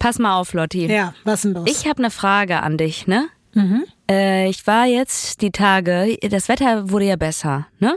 [0.00, 0.86] Pass mal auf, Lotti.
[0.86, 1.68] Ja, was denn los?
[1.70, 3.28] Ich habe eine Frage an dich, ne?
[4.10, 7.94] Äh, ich war jetzt die Tage, das Wetter wurde ja besser, ne?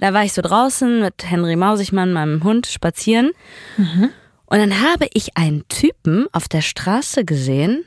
[0.00, 3.30] Da war ich so draußen mit Henry Mausigmann, meinem Hund, spazieren.
[3.78, 7.84] Und dann habe ich einen Typen auf der Straße gesehen,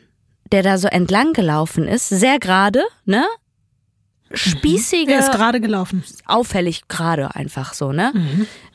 [0.52, 3.24] der da so entlang gelaufen ist, sehr gerade, ne?
[4.34, 6.04] Spießige, er ist gerade gelaufen.
[6.26, 8.12] auffällig gerade einfach so, ne?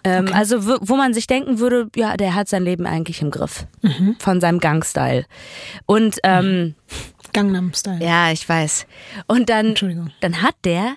[0.04, 3.30] Ähm, Also wo, wo man sich denken würde, ja, der hat sein Leben eigentlich im
[3.30, 3.66] Griff
[4.18, 5.26] von seinem Gangstyle.
[5.86, 6.74] Und ähm,
[7.32, 8.02] Gangnam Style.
[8.04, 8.86] ja, ich weiß.
[9.26, 10.10] Und dann, Entschuldigung.
[10.20, 10.94] dann hat der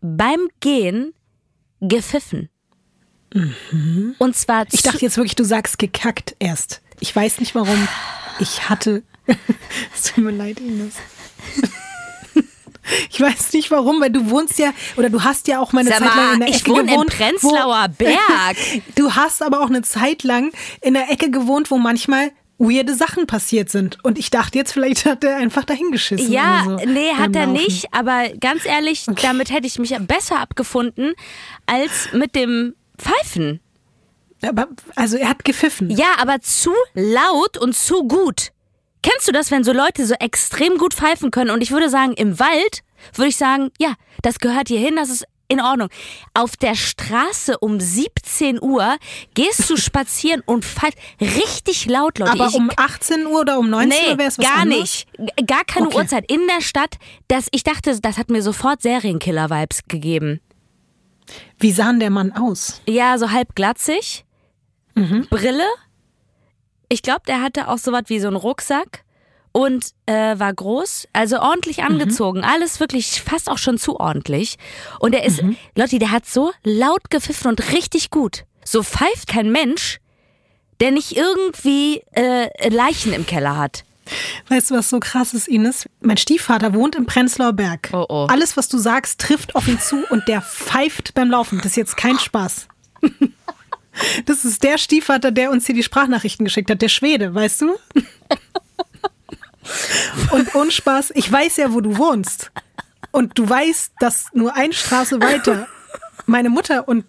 [0.00, 1.12] beim Gehen
[1.80, 2.48] gepfiffen.
[4.18, 6.82] Und zwar Ich dachte jetzt wirklich, du sagst gekackt erst.
[7.00, 7.88] Ich weiß nicht warum.
[8.40, 9.02] Ich hatte.
[9.94, 10.96] Es tut mir leid, Ines.
[13.10, 15.90] Ich weiß nicht warum, weil du wohnst ja, oder du hast ja auch mal eine
[15.90, 17.10] Sag Zeit lang in der ich Ecke wohne in gewohnt.
[17.10, 18.56] Prenzlauer Berg.
[18.94, 23.26] Du hast aber auch eine Zeit lang in der Ecke gewohnt, wo manchmal weirde Sachen
[23.26, 23.98] passiert sind.
[24.04, 26.30] Und ich dachte jetzt, vielleicht hat er einfach dahingeschissen.
[26.32, 27.52] Ja, so nee, hat er Laufen.
[27.52, 27.86] nicht.
[27.92, 31.14] Aber ganz ehrlich, damit hätte ich mich besser abgefunden
[31.66, 33.60] als mit dem Pfeifen.
[34.42, 35.90] Aber, also er hat gepfiffen.
[35.90, 38.52] Ja, aber zu laut und zu gut.
[39.02, 41.50] Kennst du das, wenn so Leute so extrem gut pfeifen können?
[41.50, 42.82] Und ich würde sagen, im Wald
[43.14, 45.88] würde ich sagen, ja, das gehört hier hin, das ist in Ordnung.
[46.34, 48.96] Auf der Straße um 17 Uhr
[49.34, 52.32] gehst du spazieren und pfeifst richtig laut, Leute.
[52.32, 54.80] Aber ich, um 18 Uhr oder um 19 Nee, Uhr wäre es was gar anderes?
[55.18, 55.46] nicht.
[55.46, 55.96] Gar keine Okay.
[55.98, 56.30] Uhrzeit.
[56.30, 56.96] In der Stadt,
[57.28, 60.40] das, ich dachte, das hat mir sofort Serienkiller-Vibes gegeben.
[61.58, 62.80] Wie sah denn der Mann aus?
[62.86, 64.24] Ja, so halb glatzig.
[64.94, 65.26] Mhm.
[65.28, 65.66] Brille.
[66.92, 69.02] Ich glaube, der hatte auch so was wie so einen Rucksack
[69.52, 71.84] und äh, war groß, also ordentlich Mhm.
[71.84, 72.44] angezogen.
[72.44, 74.58] Alles wirklich fast auch schon zu ordentlich.
[74.98, 75.56] Und er ist, Mhm.
[75.74, 78.44] Lotti, der hat so laut gepfiffen und richtig gut.
[78.62, 80.00] So pfeift kein Mensch,
[80.80, 83.84] der nicht irgendwie äh, Leichen im Keller hat.
[84.50, 85.88] Weißt du, was so krass ist, Ines?
[86.02, 87.88] Mein Stiefvater wohnt im Prenzlauer Berg.
[87.94, 88.26] Oh, oh.
[88.28, 91.56] Alles, was du sagst, trifft auf ihn zu und der pfeift beim Laufen.
[91.58, 92.68] Das ist jetzt kein Spaß.
[94.26, 97.76] Das ist der Stiefvater, der uns hier die Sprachnachrichten geschickt hat, der Schwede, weißt du?
[100.30, 102.50] Und ohne Spaß, ich weiß ja, wo du wohnst.
[103.10, 105.68] Und du weißt, dass nur eine Straße weiter
[106.26, 107.04] meine Mutter und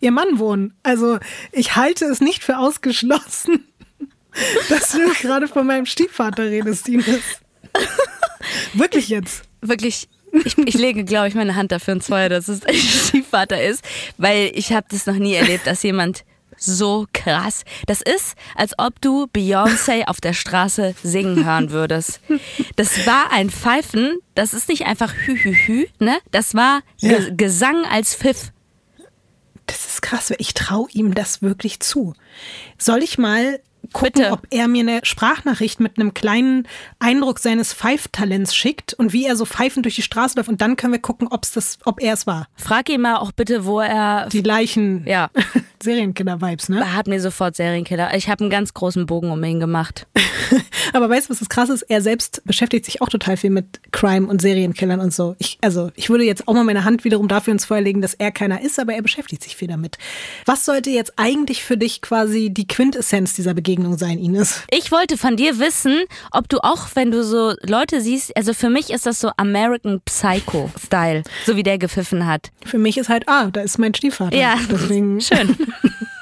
[0.00, 0.74] ihr Mann wohnen.
[0.82, 1.18] Also
[1.52, 3.64] ich halte es nicht für ausgeschlossen,
[4.68, 7.22] dass du gerade von meinem Stiefvater redest, Ines.
[8.74, 9.42] Wirklich jetzt.
[9.60, 10.08] wirklich,
[10.44, 13.84] ich, ich lege, glaube ich, meine Hand dafür ins Feuer, dass es ein Stiefvater ist,
[14.16, 16.24] weil ich habe das noch nie erlebt, dass jemand
[16.58, 17.64] so krass.
[17.86, 22.20] Das ist, als ob du Beyoncé auf der Straße singen hören würdest.
[22.76, 26.18] Das war ein Pfeifen, das ist nicht einfach hü hü hü, ne?
[26.30, 27.18] Das war Ja.
[27.18, 28.52] Ge Gesang als Pfiff.
[29.66, 30.32] Das ist krass.
[30.38, 32.14] Ich traue ihm das wirklich zu.
[32.78, 33.60] Soll ich mal
[33.92, 34.32] gucken, Bitte.
[34.32, 36.66] ob er mir eine Sprachnachricht mit einem kleinen
[36.98, 40.76] Eindruck seines Pfeiftalents schickt und wie er so pfeifend durch die Straße läuft und dann
[40.76, 42.48] können wir gucken, ob's das, ob er es war.
[42.56, 44.28] Frag ihn mal auch bitte, wo er.
[44.30, 45.30] Die Leichen Ja.
[45.82, 46.80] Serienkiller-Vibes, ne?
[46.80, 48.12] Er hat mir sofort Serienkiller.
[48.14, 50.08] Ich habe einen ganz großen Bogen um ihn gemacht.
[50.92, 51.82] Aber weißt du, was das krass ist?
[51.82, 55.36] Er selbst beschäftigt sich auch total viel mit Crime und Serienkillern und so.
[55.38, 58.14] Ich, also, ich würde jetzt auch mal meine Hand wiederum dafür ins Feuer legen, dass
[58.14, 59.98] er keiner ist, aber er beschäftigt sich viel damit.
[60.46, 64.62] Was sollte jetzt eigentlich für dich quasi die Quintessenz dieser Begegnung sein, Ines?
[64.70, 68.70] Ich wollte von dir wissen, ob du auch, wenn du so Leute siehst, also für
[68.70, 72.50] mich ist das so American Psycho-Style, so wie der gepfiffen hat.
[72.64, 74.36] Für mich ist halt, ah, da ist mein Stiefvater.
[74.36, 75.56] Ja, Deswegen, schön.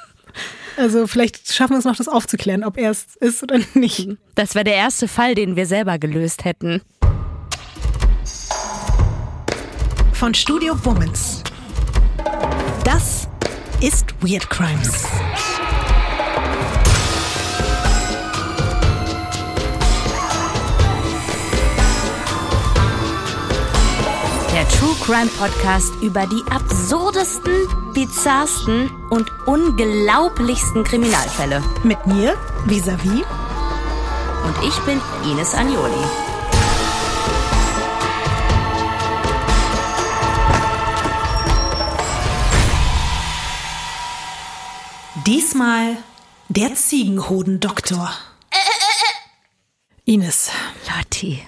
[0.77, 4.09] also vielleicht schaffen wir es noch, das aufzuklären, ob er es ist oder nicht.
[4.35, 6.83] Das wäre der erste Fall, den wir selber gelöst hätten.
[10.13, 11.43] Von Studio Womans.
[12.85, 13.29] Das
[13.81, 15.05] ist Weird Crimes.
[24.79, 31.63] True Crime Podcast über die absurdesten, bizarrsten und unglaublichsten Kriminalfälle.
[31.83, 33.25] Mit mir, vis-à-vis.
[34.45, 35.95] Und ich bin Ines Agnoli.
[45.27, 45.97] Diesmal
[46.51, 48.11] der Ziegenhodendoktor.
[50.05, 50.51] Ines,
[50.87, 51.43] Lotti.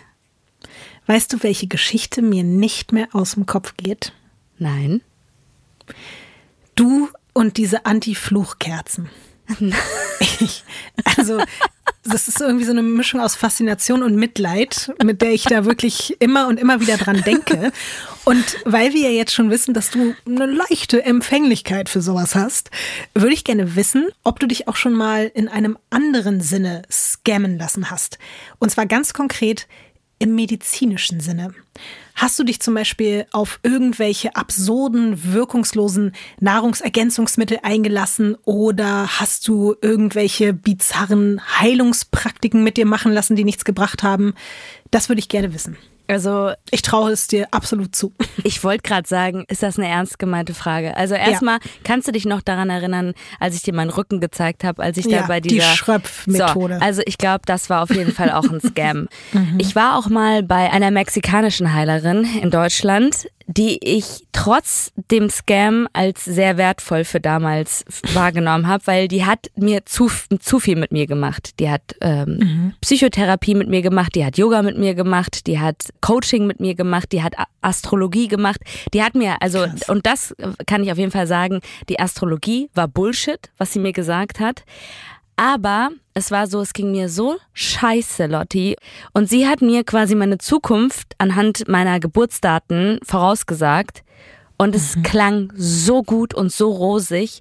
[1.08, 4.12] Weißt du, welche Geschichte mir nicht mehr aus dem Kopf geht?
[4.58, 5.00] Nein.
[6.74, 9.08] Du und diese Anti-Fluchkerzen.
[10.40, 10.64] Ich,
[11.16, 11.40] also,
[12.04, 16.16] das ist irgendwie so eine Mischung aus Faszination und Mitleid, mit der ich da wirklich
[16.20, 17.72] immer und immer wieder dran denke.
[18.24, 22.70] Und weil wir ja jetzt schon wissen, dass du eine leichte Empfänglichkeit für sowas hast,
[23.14, 27.58] würde ich gerne wissen, ob du dich auch schon mal in einem anderen Sinne scammen
[27.58, 28.18] lassen hast.
[28.58, 29.66] Und zwar ganz konkret
[30.18, 31.54] im medizinischen Sinne.
[32.14, 40.52] Hast du dich zum Beispiel auf irgendwelche absurden, wirkungslosen Nahrungsergänzungsmittel eingelassen oder hast du irgendwelche
[40.52, 44.34] bizarren Heilungspraktiken mit dir machen lassen, die nichts gebracht haben?
[44.90, 45.76] Das würde ich gerne wissen.
[46.08, 48.12] Also ich traue es dir absolut zu.
[48.44, 50.96] Ich wollte gerade sagen, ist das eine ernst gemeinte Frage?
[50.96, 51.70] Also erstmal ja.
[51.84, 55.04] kannst du dich noch daran erinnern, als ich dir meinen Rücken gezeigt habe, als ich
[55.04, 56.78] ja, da bei dieser die Schröpf-Methode.
[56.78, 59.08] So, also ich glaube, das war auf jeden Fall auch ein Scam.
[59.32, 59.58] mhm.
[59.58, 65.88] Ich war auch mal bei einer mexikanischen Heilerin in Deutschland, die ich trotz dem Scam
[65.94, 70.92] als sehr wertvoll für damals wahrgenommen habe, weil die hat mir zu, zu viel mit
[70.92, 71.58] mir gemacht.
[71.58, 72.74] Die hat ähm, mhm.
[72.82, 76.74] Psychotherapie mit mir gemacht, die hat Yoga mit mir gemacht, die hat Coaching mit mir
[76.74, 78.60] gemacht, die hat Astrologie gemacht.
[78.92, 79.88] Die hat mir, also, Krass.
[79.88, 80.36] und das
[80.66, 84.64] kann ich auf jeden Fall sagen, die Astrologie war Bullshit, was sie mir gesagt hat.
[85.38, 88.74] Aber es war so, es ging mir so scheiße, Lotti.
[89.12, 94.02] Und sie hat mir quasi meine Zukunft anhand meiner Geburtsdaten vorausgesagt.
[94.56, 95.02] Und es mhm.
[95.04, 97.40] klang so gut und so rosig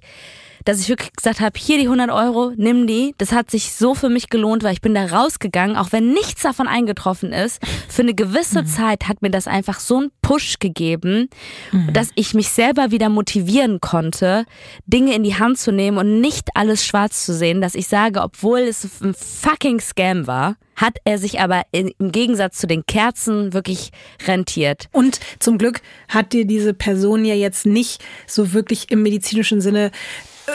[0.68, 3.14] dass ich wirklich gesagt habe, hier die 100 Euro, nimm die.
[3.16, 6.42] Das hat sich so für mich gelohnt, weil ich bin da rausgegangen, auch wenn nichts
[6.42, 7.62] davon eingetroffen ist.
[7.88, 8.66] Für eine gewisse mhm.
[8.66, 11.30] Zeit hat mir das einfach so einen Push gegeben,
[11.72, 11.94] mhm.
[11.94, 14.44] dass ich mich selber wieder motivieren konnte,
[14.84, 18.20] Dinge in die Hand zu nehmen und nicht alles schwarz zu sehen, dass ich sage,
[18.20, 23.54] obwohl es ein fucking Scam war, hat er sich aber im Gegensatz zu den Kerzen
[23.54, 23.90] wirklich
[24.26, 24.88] rentiert.
[24.92, 29.92] Und zum Glück hat dir diese Person ja jetzt nicht so wirklich im medizinischen Sinne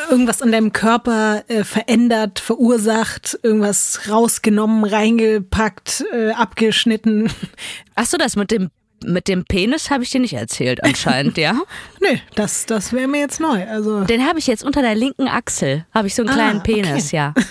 [0.10, 7.32] irgendwas an deinem Körper äh, verändert, verursacht, irgendwas rausgenommen, reingepackt, äh, abgeschnitten.
[7.96, 8.70] Ach so, das mit dem
[9.06, 11.60] mit dem Penis habe ich dir nicht erzählt anscheinend, ja?
[12.00, 13.68] Nö, das, das wäre mir jetzt neu.
[13.68, 16.64] Also Den habe ich jetzt unter der linken Achsel, habe ich so einen ah, kleinen
[16.64, 17.16] Penis, okay.
[17.18, 17.34] ja.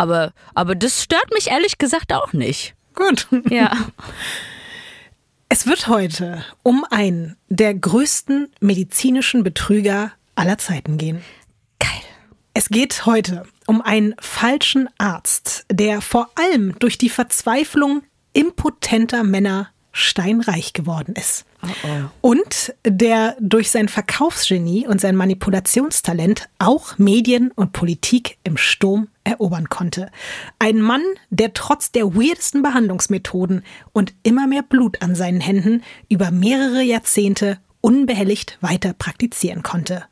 [0.00, 2.76] Aber, aber das stört mich ehrlich gesagt auch nicht.
[2.94, 3.26] Gut.
[3.50, 3.72] Ja.
[5.48, 11.24] Es wird heute um einen der größten medizinischen Betrüger aller Zeiten gehen.
[12.58, 18.02] Es geht heute um einen falschen Arzt, der vor allem durch die Verzweiflung
[18.32, 21.44] impotenter Männer steinreich geworden ist.
[21.62, 22.30] Oh oh.
[22.32, 29.68] Und der durch sein Verkaufsgenie und sein Manipulationstalent auch Medien und Politik im Sturm erobern
[29.68, 30.10] konnte.
[30.58, 33.62] Ein Mann, der trotz der weirdesten Behandlungsmethoden
[33.92, 40.06] und immer mehr Blut an seinen Händen über mehrere Jahrzehnte unbehelligt weiter praktizieren konnte.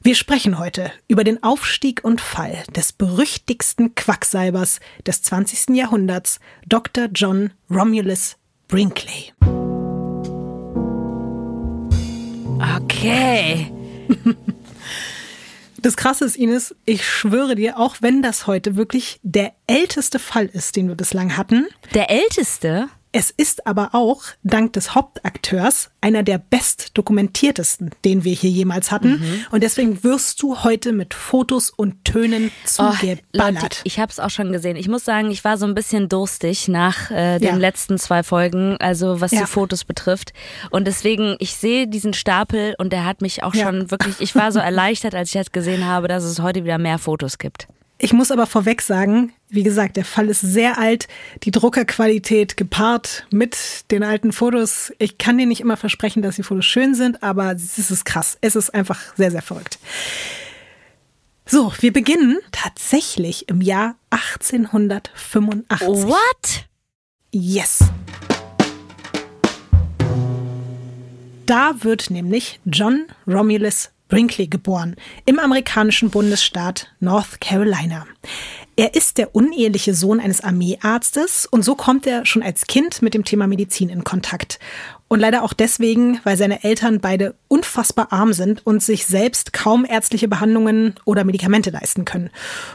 [0.00, 5.76] Wir sprechen heute über den Aufstieg und Fall des berüchtigsten Quacksalbers des 20.
[5.76, 7.08] Jahrhunderts, Dr.
[7.12, 8.36] John Romulus
[8.68, 9.32] Brinkley.
[12.76, 13.72] Okay.
[15.80, 20.46] Das Krasse ist, Ines, ich schwöre dir, auch wenn das heute wirklich der älteste Fall
[20.46, 21.68] ist, den wir bislang hatten.
[21.94, 22.88] Der älteste?
[23.18, 28.92] Es ist aber auch, dank des Hauptakteurs, einer der best dokumentiertesten, den wir hier jemals
[28.92, 29.18] hatten.
[29.18, 29.46] Mhm.
[29.50, 33.24] Und deswegen wirst du heute mit Fotos und Tönen zugeballert.
[33.34, 34.76] Oh, Leute, ich habe es auch schon gesehen.
[34.76, 37.56] Ich muss sagen, ich war so ein bisschen durstig nach äh, den ja.
[37.56, 39.40] letzten zwei Folgen, also was ja.
[39.40, 40.32] die Fotos betrifft.
[40.70, 43.64] Und deswegen, ich sehe diesen Stapel und der hat mich auch ja.
[43.64, 46.78] schon wirklich, ich war so erleichtert, als ich jetzt gesehen habe, dass es heute wieder
[46.78, 47.66] mehr Fotos gibt.
[47.98, 51.08] Ich muss aber vorweg sagen, wie gesagt, der Fall ist sehr alt.
[51.42, 54.92] Die Druckerqualität gepaart mit den alten Fotos.
[54.98, 58.36] Ich kann dir nicht immer versprechen, dass die Fotos schön sind, aber es ist krass.
[58.40, 59.78] Es ist einfach sehr, sehr verrückt.
[61.46, 65.88] So, wir beginnen tatsächlich im Jahr 1885.
[65.88, 66.66] What?
[67.32, 67.78] Yes.
[71.46, 78.06] Da wird nämlich John Romulus Brinkley geboren, im amerikanischen Bundesstaat North Carolina.
[78.78, 83.12] Er ist der uneheliche Sohn eines Armeearztes und so kommt er schon als Kind mit
[83.12, 84.60] dem Thema Medizin in Kontakt.
[85.08, 89.84] Und leider auch deswegen, weil seine Eltern beide unfassbar arm sind und sich selbst kaum
[89.84, 92.30] ärztliche Behandlungen oder Medikamente leisten können.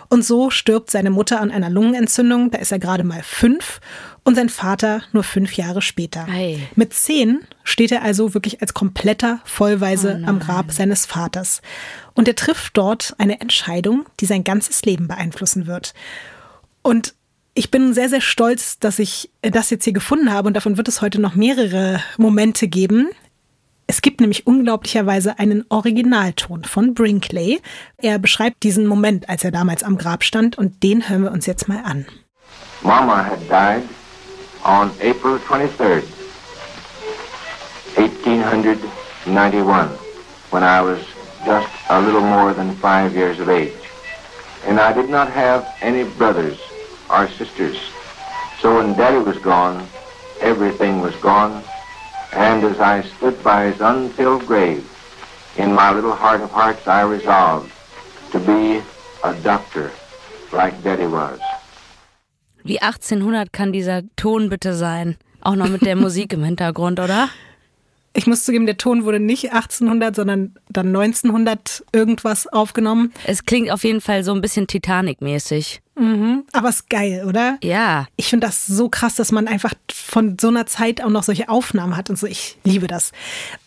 [0.09, 3.79] Und so stirbt seine Mutter an einer Lungenentzündung, da ist er gerade mal fünf,
[4.23, 6.27] und sein Vater nur fünf Jahre später.
[6.29, 6.59] Ei.
[6.75, 11.61] Mit zehn steht er also wirklich als kompletter Vollweise oh am Grab seines Vaters.
[12.13, 15.93] Und er trifft dort eine Entscheidung, die sein ganzes Leben beeinflussen wird.
[16.81, 17.15] Und
[17.53, 20.87] ich bin sehr, sehr stolz, dass ich das jetzt hier gefunden habe und davon wird
[20.87, 23.09] es heute noch mehrere Momente geben.
[23.85, 27.61] Es gibt nämlich unglaublicherweise einen Originalton von Brinkley.
[27.97, 31.45] Er beschreibt diesen Moment, als er damals am Grab stand und den hören wir uns
[31.45, 32.05] jetzt mal an.
[32.81, 33.83] Mama had died
[34.63, 36.03] on April 23rd,
[37.97, 39.87] 1891,
[40.51, 41.03] when I was
[41.45, 43.73] just a little more than five years of age.
[44.65, 46.59] And I did not have any brothers
[47.09, 47.77] or sisters.
[48.61, 49.85] So when Daddy was gone,
[50.39, 51.63] everything was gone.
[52.31, 54.89] And as I stood by his unfilled grave,
[55.57, 57.71] in my little heart of hearts I resolved
[58.31, 58.81] to be
[59.23, 59.91] a doctor
[60.51, 61.39] like Daddy was.
[62.63, 65.17] Wie 1800 kann dieser Ton bitte sein?
[65.41, 67.29] Auch noch mit der Musik im Hintergrund, oder?
[68.15, 73.11] Ich muss zugeben, der Ton wurde nicht 1800, sondern dann 1900 irgendwas aufgenommen.
[73.25, 75.81] Es klingt auf jeden Fall so ein bisschen Titanic-mäßig.
[75.95, 77.57] Mhm, aber ist geil, oder?
[77.61, 78.07] Ja.
[78.15, 81.49] Ich finde das so krass, dass man einfach von so einer Zeit auch noch solche
[81.49, 82.25] Aufnahmen hat und so.
[82.25, 83.11] Ich liebe das.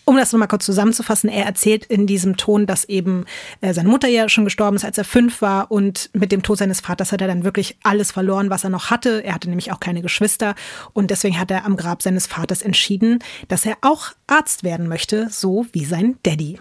[0.04, 3.26] Um das nochmal kurz zusammenzufassen, er erzählt in diesem Ton, dass eben
[3.60, 6.58] äh, seine Mutter ja schon gestorben ist, als er fünf war und mit dem Tod
[6.58, 9.22] seines Vaters hat er dann wirklich alles verloren, was er noch hatte.
[9.24, 10.54] Er hatte nämlich auch keine Geschwister
[10.92, 15.28] und deswegen hat er am Grab seines Vaters entschieden, dass er auch Arzt werden möchte,
[15.30, 16.58] so wie sein Daddy.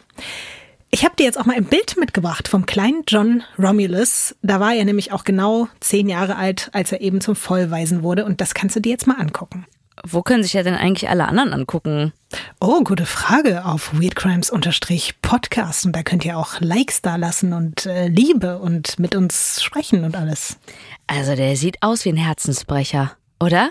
[0.95, 4.33] Ich habe dir jetzt auch mal ein Bild mitgebracht vom kleinen John Romulus.
[4.41, 8.23] Da war er nämlich auch genau zehn Jahre alt, als er eben zum Vollweisen wurde.
[8.23, 9.65] Und das kannst du dir jetzt mal angucken.
[10.07, 12.13] Wo können sich ja denn eigentlich alle anderen angucken?
[12.61, 15.85] Oh, gute Frage auf weirdcrimes-podcast.
[15.85, 20.05] Und da könnt ihr auch Likes da lassen und äh, Liebe und mit uns sprechen
[20.05, 20.59] und alles.
[21.07, 23.69] Also der sieht aus wie ein Herzensbrecher, oder?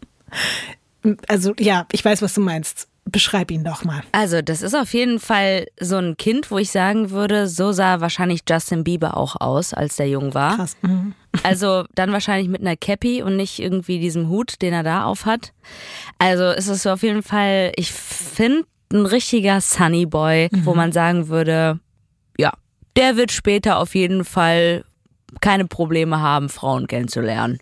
[1.28, 2.88] also ja, ich weiß, was du meinst.
[3.04, 4.02] Beschreib ihn doch mal.
[4.12, 8.00] Also, das ist auf jeden Fall so ein Kind, wo ich sagen würde, so sah
[8.00, 10.56] wahrscheinlich Justin Bieber auch aus, als der jung war.
[10.56, 10.76] Krass.
[10.82, 11.14] Mhm.
[11.42, 15.24] Also dann wahrscheinlich mit einer Cappy und nicht irgendwie diesem Hut, den er da auf
[15.24, 15.52] hat.
[16.18, 20.66] Also ist es auf jeden Fall, ich finde, ein richtiger Sunny Boy, mhm.
[20.66, 21.80] wo man sagen würde,
[22.38, 22.52] ja,
[22.96, 24.84] der wird später auf jeden Fall
[25.40, 27.58] keine Probleme haben, Frauen kennenzulernen.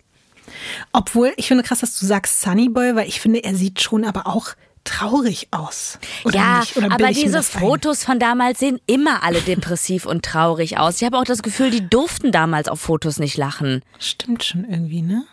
[0.91, 4.03] Obwohl, ich finde krass, dass du sagst Sunny Boy, weil ich finde, er sieht schon
[4.03, 4.49] aber auch
[4.83, 5.99] traurig aus.
[6.23, 6.63] Oder ja?
[6.75, 10.97] Oder aber diese Fotos von damals sehen immer alle depressiv und traurig aus.
[11.01, 13.81] Ich habe auch das Gefühl, die durften damals auf Fotos nicht lachen.
[13.99, 15.25] Stimmt schon irgendwie, ne?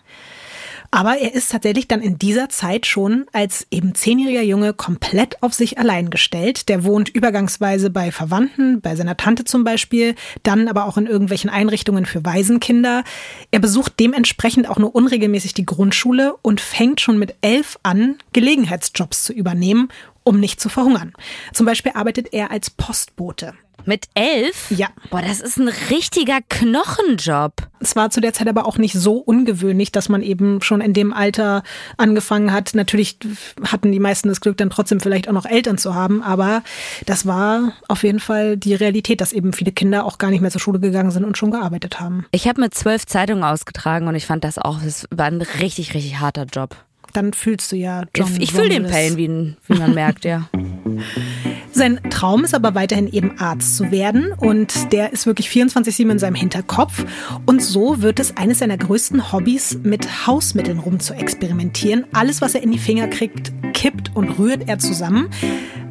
[0.90, 5.52] Aber er ist tatsächlich dann in dieser Zeit schon als eben zehnjähriger Junge komplett auf
[5.52, 6.68] sich allein gestellt.
[6.71, 10.14] Der wohnt übergangsweise bei Verwandten, bei seiner Tante zum Beispiel,
[10.45, 13.04] dann aber auch in irgendwelchen Einrichtungen für Waisenkinder.
[13.50, 19.25] Er besucht dementsprechend auch nur unregelmäßig die Grundschule und fängt schon mit elf an, Gelegenheitsjobs
[19.25, 19.88] zu übernehmen,
[20.25, 21.12] um nicht zu verhungern.
[21.52, 23.52] Zum Beispiel arbeitet er als Postbote.
[23.85, 24.70] Mit elf?
[24.70, 24.88] Ja.
[25.11, 27.52] Boah, das ist ein richtiger Knochenjob.
[27.80, 30.92] Es war zu der Zeit aber auch nicht so ungewöhnlich, dass man eben schon in
[30.92, 31.62] dem Alter
[31.97, 32.75] angefangen hat.
[32.75, 33.18] Natürlich
[33.64, 36.62] hatten die meisten das Glück, dann trotzdem vielleicht auch noch Eltern zu haben, aber
[37.06, 40.50] das war auf jeden Fall die Realität, dass eben viele Kinder auch gar nicht mehr
[40.50, 42.26] zur Schule gegangen sind und schon gearbeitet haben.
[42.32, 45.94] Ich habe mit zwölf Zeitungen ausgetragen und ich fand das auch, es war ein richtig,
[45.94, 46.76] richtig harter Job.
[47.12, 50.49] Dann fühlst du ja John Ich, ich fühle den Pain, wie, wie man merkt, ja.
[51.78, 56.18] Sein Traum ist aber weiterhin eben Arzt zu werden und der ist wirklich 24-7 in
[56.18, 57.04] seinem Hinterkopf.
[57.47, 62.04] Und so wird es eines seiner größten Hobbys, mit Hausmitteln rum zu experimentieren.
[62.12, 65.28] Alles, was er in die Finger kriegt, kippt und rührt er zusammen.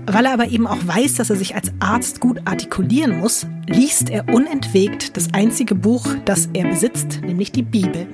[0.06, 4.10] Weil er aber eben auch weiß, dass er sich als Arzt gut artikulieren muss, liest
[4.10, 8.08] er unentwegt das einzige Buch, das er besitzt, nämlich die Bibel.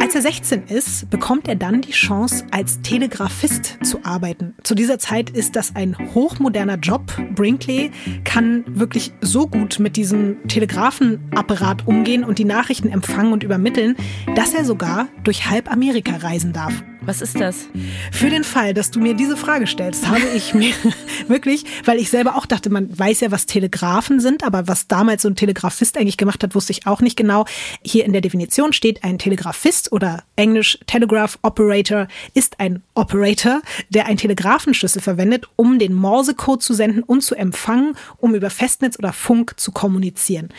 [0.00, 4.54] Als er 16 ist, bekommt er dann die Chance, als Telegrafist zu arbeiten.
[4.62, 7.12] Zu dieser Zeit ist das ein hochmoderner Job.
[7.34, 7.90] Brinkley
[8.24, 13.94] kann wirklich so gut mit diesem Telegrafenapparat umgehen und die Nachrichten empfangen und übermitteln,
[14.34, 16.82] dass er sogar durch halb Amerika reisen darf.
[17.02, 17.66] Was ist das?
[18.12, 20.74] Für den Fall, dass du mir diese Frage stellst, habe ich mir
[21.28, 25.22] wirklich, weil ich selber auch dachte, man weiß ja, was Telegrafen sind, aber was damals
[25.22, 27.46] so ein Telegrafist eigentlich gemacht hat, wusste ich auch nicht genau.
[27.82, 34.06] Hier in der Definition steht, ein Telegrafist oder englisch Telegraph Operator ist ein Operator, der
[34.06, 39.14] einen Telegrafenschlüssel verwendet, um den Morsecode zu senden und zu empfangen, um über Festnetz oder
[39.14, 40.50] Funk zu kommunizieren.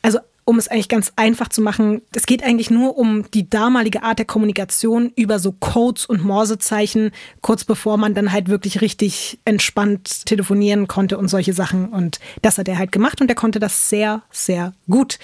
[0.00, 0.18] Also
[0.50, 4.18] um es eigentlich ganz einfach zu machen, es geht eigentlich nur um die damalige Art
[4.18, 10.26] der Kommunikation über so Codes und Morsezeichen, kurz bevor man dann halt wirklich richtig entspannt
[10.26, 11.90] telefonieren konnte und solche Sachen.
[11.90, 15.20] Und das hat er halt gemacht und er konnte das sehr, sehr gut.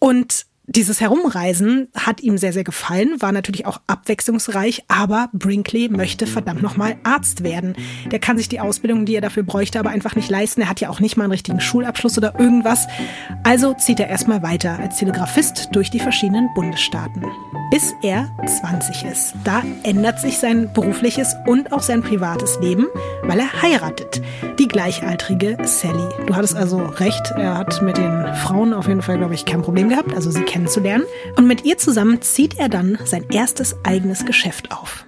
[0.00, 6.26] Und dieses Herumreisen hat ihm sehr, sehr gefallen, war natürlich auch abwechslungsreich, aber Brinkley möchte
[6.26, 7.76] verdammt nochmal Arzt werden.
[8.10, 10.62] Der kann sich die Ausbildung, die er dafür bräuchte, aber einfach nicht leisten.
[10.62, 12.88] Er hat ja auch nicht mal einen richtigen Schulabschluss oder irgendwas.
[13.44, 17.24] Also zieht er erstmal weiter als Telegrafist durch die verschiedenen Bundesstaaten.
[17.70, 19.34] Bis er 20 ist.
[19.44, 22.86] Da ändert sich sein berufliches und auch sein privates Leben,
[23.22, 24.20] weil er heiratet.
[24.58, 26.08] Die gleichaltrige Sally.
[26.26, 29.62] Du hattest also recht, er hat mit den Frauen auf jeden Fall, glaube ich, kein
[29.62, 30.14] Problem gehabt.
[30.14, 31.04] Also sie kennenzulernen
[31.36, 35.04] und mit ihr zusammen zieht er dann sein erstes eigenes Geschäft auf.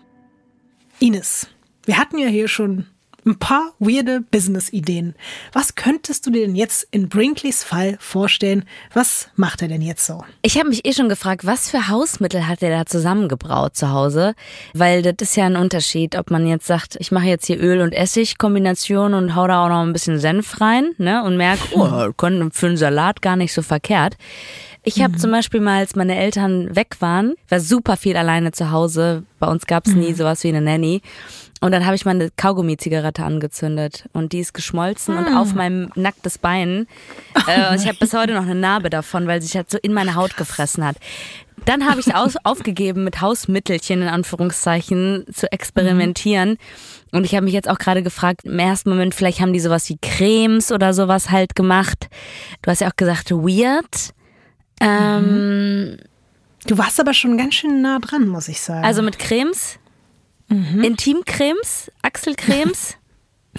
[1.01, 1.49] Ines,
[1.87, 2.85] wir hatten ja hier schon
[3.25, 5.15] ein paar weirde Business-Ideen.
[5.53, 8.65] Was könntest du dir denn jetzt in Brinkleys Fall vorstellen?
[8.93, 10.23] Was macht er denn jetzt so?
[10.43, 14.35] Ich habe mich eh schon gefragt, was für Hausmittel hat er da zusammengebraut zu Hause?
[14.75, 17.81] Weil das ist ja ein Unterschied, ob man jetzt sagt, ich mache jetzt hier Öl
[17.81, 21.23] und Essig-Kombination und hau da auch noch ein bisschen Senf rein, ne?
[21.25, 22.13] Und merke, oh,
[22.53, 24.17] für einen Salat gar nicht so verkehrt.
[24.83, 25.19] Ich habe mhm.
[25.19, 29.25] zum Beispiel mal, als meine Eltern weg waren, war super viel alleine zu Hause.
[29.39, 30.17] Bei uns gab es nie mhm.
[30.17, 31.03] sowas wie eine Nanny.
[31.61, 35.19] Und dann habe ich mal eine Kaugummi-Zigarette angezündet und die ist geschmolzen mm.
[35.19, 36.87] und auf meinem nacktes Bein.
[37.49, 40.15] Äh, ich habe bis heute noch eine Narbe davon, weil sich halt so in meine
[40.15, 40.97] Haut gefressen hat.
[41.65, 46.51] Dann habe ich es aufgegeben, mit Hausmittelchen in Anführungszeichen zu experimentieren.
[46.51, 46.57] Mhm.
[47.19, 49.89] Und ich habe mich jetzt auch gerade gefragt, im ersten Moment, vielleicht haben die sowas
[49.89, 52.09] wie Cremes oder sowas halt gemacht.
[52.63, 54.15] Du hast ja auch gesagt, weird.
[54.81, 55.99] Ähm,
[56.67, 58.85] du warst aber schon ganz schön nah dran, muss ich sagen.
[58.85, 59.79] Also mit Cremes?
[60.49, 60.83] Mhm.
[60.83, 62.97] Intimcremes, Achselcremes.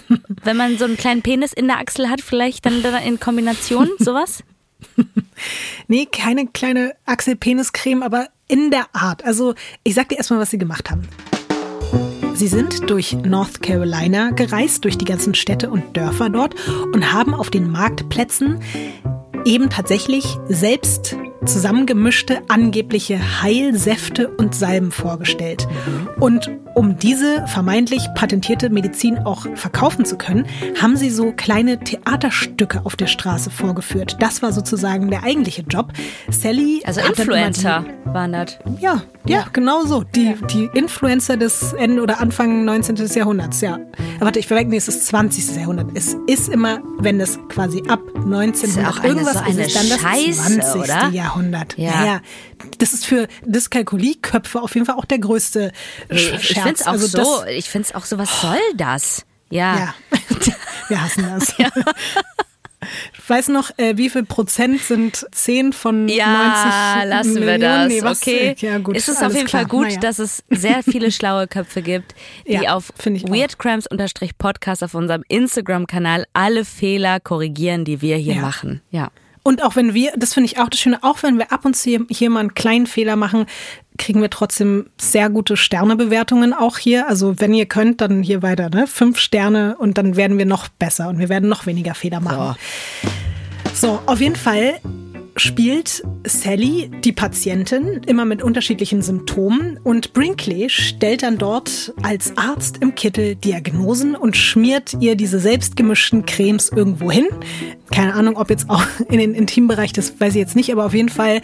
[0.43, 4.43] Wenn man so einen kleinen Penis in der Achsel hat, vielleicht dann in Kombination, sowas?
[5.87, 9.25] nee, keine kleine Achselpeniscreme, aber in der Art.
[9.25, 11.07] Also, ich sag dir erstmal, was sie gemacht haben.
[12.33, 16.55] Sie sind durch North Carolina gereist, durch die ganzen Städte und Dörfer dort
[16.93, 18.61] und haben auf den Marktplätzen
[19.45, 21.15] eben tatsächlich selbst
[21.45, 25.67] zusammengemischte angebliche Heilsäfte und Salben vorgestellt.
[26.19, 30.45] Und um diese vermeintlich patentierte Medizin auch verkaufen zu können,
[30.81, 34.17] haben sie so kleine Theaterstücke auf der Straße vorgeführt.
[34.19, 35.91] Das war sozusagen der eigentliche Job.
[36.29, 36.81] Sally.
[36.85, 38.59] Also Influencer waren das.
[38.79, 40.03] Ja, ja, genau so.
[40.03, 42.95] Die, die Influencer des Ende oder Anfang 19.
[42.95, 43.73] Jahrhunderts, ja.
[44.15, 45.57] Aber warte, ich verwechsel, es ist 20.
[45.57, 45.87] Jahrhundert.
[45.93, 50.59] Es ist immer, wenn es quasi ab 1900 ist irgendwas so ist, dann das Scheiße,
[50.59, 50.81] 20.
[50.81, 51.09] Oder?
[51.09, 51.28] Jahrhundert.
[51.77, 52.05] Ja.
[52.05, 52.21] ja.
[52.77, 55.71] Das ist für Dyskalkulieköpfe auf jeden Fall auch der größte
[56.09, 56.49] Scherz.
[56.49, 59.25] Ich finde es auch also so, ich finde es auch so, was soll das?
[59.49, 59.77] Ja.
[59.77, 59.95] ja.
[60.87, 61.57] Wir hassen das.
[61.57, 61.69] Ja.
[63.13, 67.47] Ich weiß noch, äh, wie viel Prozent sind 10 von ja, 90 lassen Millionen?
[67.47, 67.87] wir das.
[67.89, 68.21] Nee, was?
[68.21, 68.55] Okay.
[68.59, 69.63] Ja, gut, ist es auf jeden klar.
[69.63, 69.99] Fall gut, naja.
[69.99, 72.15] dass es sehr viele schlaue Köpfe gibt,
[72.47, 78.41] die ja, auf weirdcrimes-podcast auf unserem Instagram-Kanal alle Fehler korrigieren, die wir hier ja.
[78.41, 78.81] machen.
[78.91, 79.11] Ja.
[79.43, 81.75] Und auch wenn wir, das finde ich auch das Schöne, auch wenn wir ab und
[81.75, 83.45] zu hier mal einen kleinen Fehler machen,
[83.97, 87.07] kriegen wir trotzdem sehr gute Sternebewertungen auch hier.
[87.07, 88.87] Also wenn ihr könnt, dann hier weiter, ne?
[88.87, 92.55] Fünf Sterne und dann werden wir noch besser und wir werden noch weniger Fehler machen.
[93.73, 94.79] So, so auf jeden Fall
[95.35, 102.77] spielt Sally die Patientin immer mit unterschiedlichen Symptomen und Brinkley stellt dann dort als Arzt
[102.81, 107.27] im Kittel Diagnosen und schmiert ihr diese selbstgemischten Cremes irgendwo hin.
[107.91, 110.93] Keine Ahnung, ob jetzt auch in den Intimbereich, das weiß ich jetzt nicht, aber auf
[110.93, 111.41] jeden Fall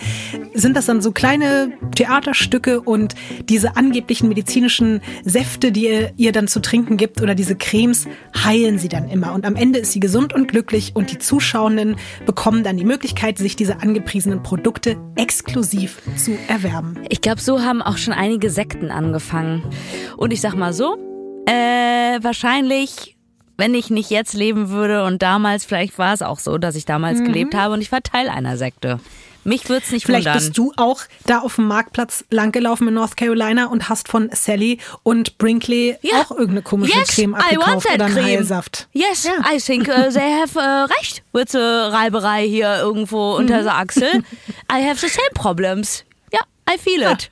[0.53, 3.15] sind das dann so kleine Theaterstücke und
[3.49, 8.07] diese angeblichen medizinischen Säfte, die ihr ihr dann zu trinken gibt oder diese Cremes,
[8.43, 9.33] heilen sie dann immer.
[9.33, 13.37] Und am Ende ist sie gesund und glücklich und die Zuschauenden bekommen dann die Möglichkeit,
[13.37, 16.99] sich diese angepriesenen Produkte exklusiv zu erwerben.
[17.09, 19.63] Ich glaube, so haben auch schon einige Sekten angefangen.
[20.17, 20.97] Und ich sag mal so,
[21.45, 23.15] äh, wahrscheinlich,
[23.57, 26.85] wenn ich nicht jetzt leben würde und damals, vielleicht war es auch so, dass ich
[26.85, 27.25] damals mhm.
[27.25, 28.99] gelebt habe und ich war Teil einer Sekte.
[29.45, 30.39] Mich würde es nicht Vielleicht wundern.
[30.39, 34.79] bist du auch da auf dem Marktplatz langgelaufen in North Carolina und hast von Sally
[35.03, 36.21] und Brinkley ja.
[36.21, 38.87] auch irgendeine komische yes, Creme abgekauft oder einen Heilsaft.
[38.91, 39.35] Yes, yeah.
[39.47, 43.41] I think uh, they have uh, recht with the Reiberei hier irgendwo mhm.
[43.41, 44.23] unter der Achsel.
[44.71, 46.03] I have the same problems.
[46.33, 47.29] Ja, yeah, I feel it.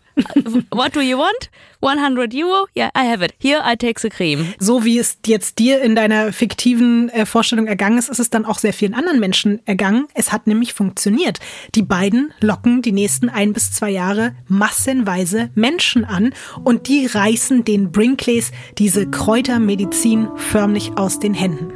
[0.71, 1.49] What do you want?
[1.80, 2.67] 100 Euro?
[2.76, 3.34] Yeah, I have it.
[3.39, 4.54] Here, I take the cream.
[4.60, 8.45] So wie es jetzt dir in deiner fiktiven äh, Vorstellung ergangen ist, ist es dann
[8.45, 10.08] auch sehr vielen anderen Menschen ergangen.
[10.13, 11.39] Es hat nämlich funktioniert.
[11.76, 17.65] Die beiden locken die nächsten ein bis zwei Jahre massenweise Menschen an und die reißen
[17.65, 21.73] den Brinkleys diese Kräutermedizin förmlich aus den Händen.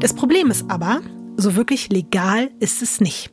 [0.00, 1.00] Das Problem ist aber,
[1.36, 3.30] so wirklich legal ist es nicht.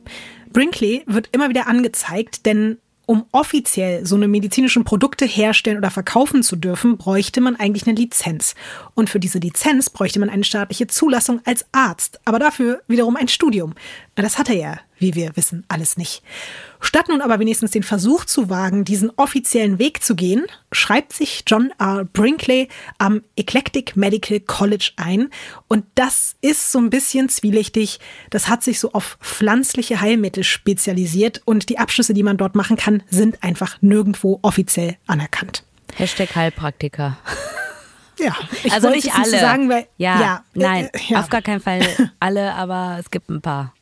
[0.52, 6.42] Brinkley wird immer wieder angezeigt, denn um offiziell so eine medizinischen Produkte herstellen oder verkaufen
[6.42, 8.54] zu dürfen, bräuchte man eigentlich eine Lizenz.
[8.94, 13.28] Und für diese Lizenz bräuchte man eine staatliche Zulassung als Arzt, aber dafür wiederum ein
[13.28, 13.74] Studium.
[14.22, 16.22] Das hat er ja, wie wir wissen, alles nicht.
[16.80, 21.44] Statt nun aber wenigstens den Versuch zu wagen, diesen offiziellen Weg zu gehen, schreibt sich
[21.46, 22.06] John R.
[22.06, 25.28] Brinkley am Eclectic Medical College ein.
[25.68, 28.00] Und das ist so ein bisschen zwielichtig.
[28.30, 32.76] Das hat sich so auf pflanzliche Heilmittel spezialisiert und die Abschlüsse, die man dort machen
[32.78, 35.62] kann, sind einfach nirgendwo offiziell anerkannt.
[35.94, 37.18] Hashtag Heilpraktiker.
[38.18, 39.38] Ja, ich also nicht alle.
[39.38, 41.20] Sagen, weil, ja, ja, nein, äh, ja.
[41.20, 41.86] auf gar keinen Fall
[42.18, 43.74] alle, aber es gibt ein paar.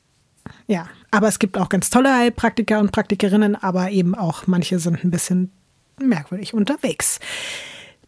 [0.66, 5.04] Ja, Aber es gibt auch ganz tolle Heilpraktiker und Praktikerinnen, aber eben auch manche sind
[5.04, 5.52] ein bisschen
[5.98, 7.20] merkwürdig unterwegs.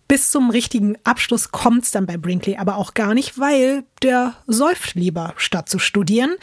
[0.08, 4.34] Bis zum richtigen Abschluss kommt es dann bei Brinkley aber auch gar nicht, weil der
[4.46, 6.36] säuft lieber, statt zu studieren.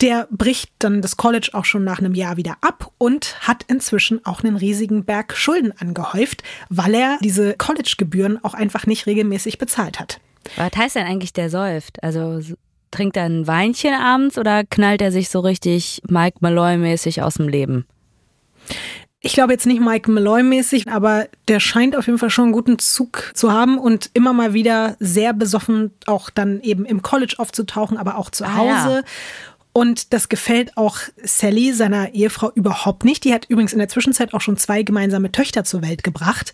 [0.00, 4.24] Der bricht dann das College auch schon nach einem Jahr wieder ab und hat inzwischen
[4.24, 10.00] auch einen riesigen Berg Schulden angehäuft, weil er diese College-Gebühren auch einfach nicht regelmäßig bezahlt
[10.00, 10.18] hat.
[10.56, 12.02] Was heißt denn eigentlich, der säuft?
[12.02, 12.40] Also
[12.90, 17.48] trinkt er ein Weinchen abends oder knallt er sich so richtig Mike Malloy-mäßig aus dem
[17.48, 17.86] Leben?
[19.22, 22.78] Ich glaube jetzt nicht Mike Malloy-mäßig, aber der scheint auf jeden Fall schon einen guten
[22.78, 27.98] Zug zu haben und immer mal wieder sehr besoffen auch dann eben im College aufzutauchen,
[27.98, 28.70] aber auch zu Hause.
[28.70, 29.02] Ah, ja.
[29.72, 33.24] Und das gefällt auch Sally, seiner Ehefrau, überhaupt nicht.
[33.24, 36.52] Die hat übrigens in der Zwischenzeit auch schon zwei gemeinsame Töchter zur Welt gebracht.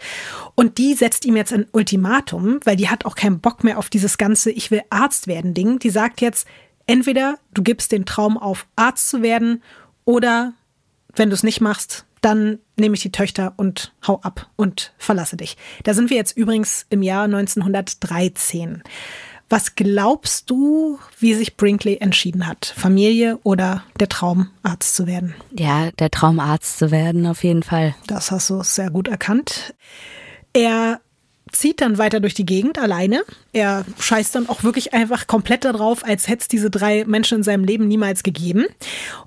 [0.54, 3.88] Und die setzt ihm jetzt ein Ultimatum, weil die hat auch keinen Bock mehr auf
[3.88, 5.78] dieses ganze Ich will Arzt werden Ding.
[5.78, 6.46] Die sagt jetzt,
[6.86, 9.62] entweder du gibst den Traum auf, Arzt zu werden,
[10.04, 10.54] oder
[11.14, 15.36] wenn du es nicht machst, dann nehme ich die Töchter und hau ab und verlasse
[15.36, 15.56] dich.
[15.84, 18.82] Da sind wir jetzt übrigens im Jahr 1913.
[19.48, 22.74] Was glaubst du, wie sich Brinkley entschieden hat?
[22.76, 25.34] Familie oder der Traum, Arzt zu werden?
[25.52, 27.94] Ja, der Traum, Arzt zu werden, auf jeden Fall.
[28.08, 29.74] Das hast du sehr gut erkannt.
[30.52, 31.00] Er
[31.58, 33.22] zieht dann weiter durch die Gegend alleine.
[33.52, 37.42] Er scheißt dann auch wirklich einfach komplett darauf, als hätte es diese drei Menschen in
[37.42, 38.66] seinem Leben niemals gegeben.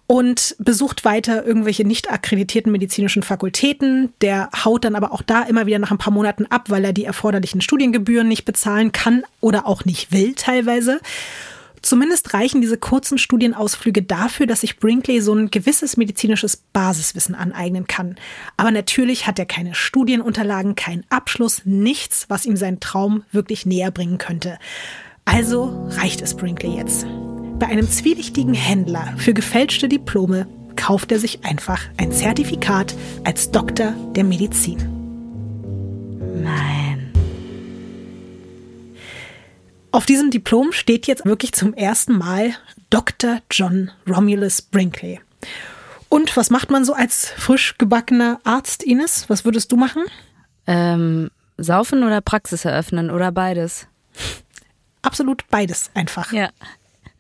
[0.08, 4.14] Und besucht weiter irgendwelche nicht akkreditierten medizinischen Fakultäten.
[4.22, 6.94] Der haut dann aber auch da immer wieder nach ein paar Monaten ab, weil er
[6.94, 11.00] die erforderlichen Studiengebühren nicht bezahlen kann oder auch nicht will teilweise.
[11.82, 17.88] Zumindest reichen diese kurzen Studienausflüge dafür, dass sich Brinkley so ein gewisses medizinisches Basiswissen aneignen
[17.88, 18.16] kann.
[18.58, 23.92] Aber natürlich hat er keine Studienunterlagen, keinen Abschluss, nichts, was ihm seinen Traum wirklich näher
[23.92, 24.58] bringen könnte.
[25.26, 27.06] Also reicht es Brinkley jetzt.
[27.60, 33.94] Bei einem zwielichtigen Händler für gefälschte Diplome kauft er sich einfach ein Zertifikat als Doktor
[34.16, 34.78] der Medizin.
[36.42, 36.89] Nein.
[39.92, 42.54] Auf diesem Diplom steht jetzt wirklich zum ersten Mal
[42.90, 43.40] Dr.
[43.50, 45.20] John Romulus Brinkley.
[46.10, 49.30] Und was macht man so als frisch gebackener Arzt, Ines?
[49.30, 50.04] Was würdest du machen?
[50.68, 53.88] Ähm, saufen oder Praxis eröffnen oder beides?
[55.02, 56.34] Absolut beides einfach.
[56.34, 56.50] Ja.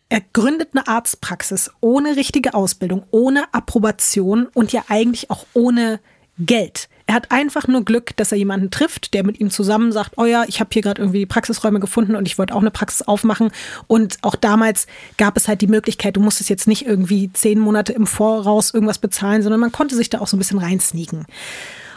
[0.10, 6.00] Er gründet eine Arztpraxis ohne richtige Ausbildung, ohne Approbation und ja eigentlich auch ohne
[6.40, 6.90] Geld.
[7.10, 10.26] Er hat einfach nur Glück, dass er jemanden trifft, der mit ihm zusammen sagt, oh
[10.26, 13.50] ja, ich habe hier gerade irgendwie Praxisräume gefunden und ich wollte auch eine Praxis aufmachen.
[13.88, 14.86] Und auch damals
[15.18, 19.00] gab es halt die Möglichkeit, du musstest jetzt nicht irgendwie zehn Monate im Voraus irgendwas
[19.00, 21.26] bezahlen, sondern man konnte sich da auch so ein bisschen reinsneaken.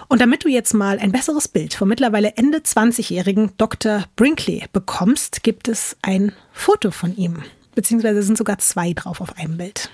[0.08, 4.04] Und damit du jetzt mal ein besseres Bild vom mittlerweile Ende 20-jährigen Dr.
[4.16, 7.42] Brinkley bekommst, gibt es ein Foto von ihm.
[7.74, 9.90] Beziehungsweise sind sogar zwei drauf auf einem Bild.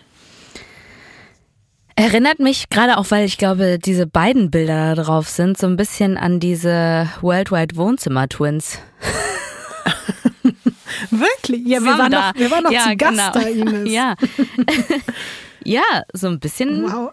[1.99, 5.77] Erinnert mich gerade auch, weil ich glaube, diese beiden Bilder da drauf sind, so ein
[5.77, 8.79] bisschen an diese Worldwide Wohnzimmer Twins.
[11.11, 11.67] Wirklich?
[11.67, 12.29] Ja, wir waren, da.
[12.29, 13.33] noch, wir waren noch ja, zu Gast genau.
[13.33, 13.91] da, Ines.
[13.93, 14.15] Ja.
[15.65, 15.83] ja,
[16.13, 16.85] so ein bisschen.
[16.85, 17.11] Wow.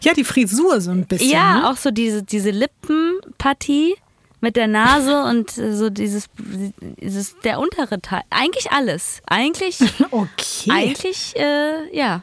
[0.00, 1.28] Ja, die Frisur so ein bisschen.
[1.28, 1.70] Ja, ne?
[1.70, 3.94] auch so diese, diese Lippenpartie
[4.40, 8.22] mit der Nase und so dieses, dieses der untere Teil.
[8.30, 9.20] Eigentlich alles.
[9.26, 9.80] Eigentlich.
[10.10, 10.70] Okay.
[10.70, 12.22] Eigentlich, äh, ja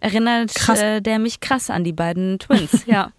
[0.00, 3.12] erinnert äh, der mich krass an die beiden Twins, ja.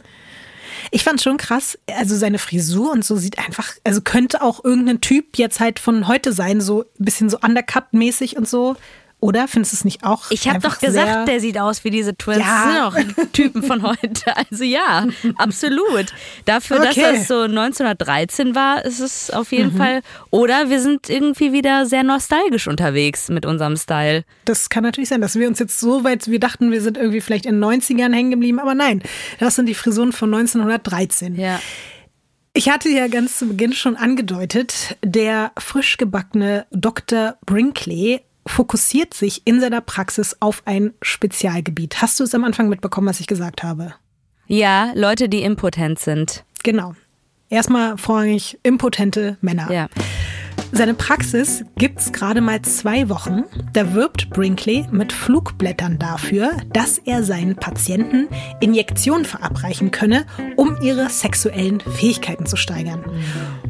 [0.91, 5.01] Ich fand schon krass, also seine Frisur und so sieht einfach, also könnte auch irgendein
[5.01, 8.77] Typ jetzt halt von heute sein, so ein bisschen so undercut-mäßig und so.
[9.21, 10.31] Oder findest du es nicht auch?
[10.31, 12.39] Ich habe doch gesagt, der sieht aus wie diese Twins.
[12.39, 12.91] Ja.
[12.95, 13.99] Sind auch Typen von heute.
[14.51, 15.05] Also ja,
[15.37, 16.13] absolut.
[16.45, 16.87] Dafür, okay.
[16.87, 19.77] dass das so 1913 war, ist es auf jeden mhm.
[19.77, 20.01] Fall.
[20.29, 24.23] Oder wir sind irgendwie wieder sehr nostalgisch unterwegs mit unserem Style.
[24.45, 27.21] Das kann natürlich sein, dass wir uns jetzt so weit, wir dachten, wir sind irgendwie
[27.21, 29.01] vielleicht in den 90ern hängen geblieben, aber nein,
[29.39, 31.35] das sind die Frisuren von 1913.
[31.35, 31.59] Ja.
[32.53, 37.35] Ich hatte ja ganz zu Beginn schon angedeutet, der frisch gebackene Dr.
[37.45, 42.01] Brinkley fokussiert sich in seiner Praxis auf ein Spezialgebiet.
[42.01, 43.93] Hast du es am Anfang mitbekommen, was ich gesagt habe?
[44.47, 46.43] Ja, Leute, die impotent sind.
[46.63, 46.95] Genau.
[47.49, 49.71] Erstmal vorrangig impotente Männer.
[49.71, 49.87] Ja.
[50.71, 53.43] Seine Praxis gibt's gerade mal zwei Wochen.
[53.73, 58.27] Da wirbt Brinkley mit Flugblättern dafür, dass er seinen Patienten
[58.61, 63.03] Injektionen verabreichen könne, um ihre sexuellen Fähigkeiten zu steigern.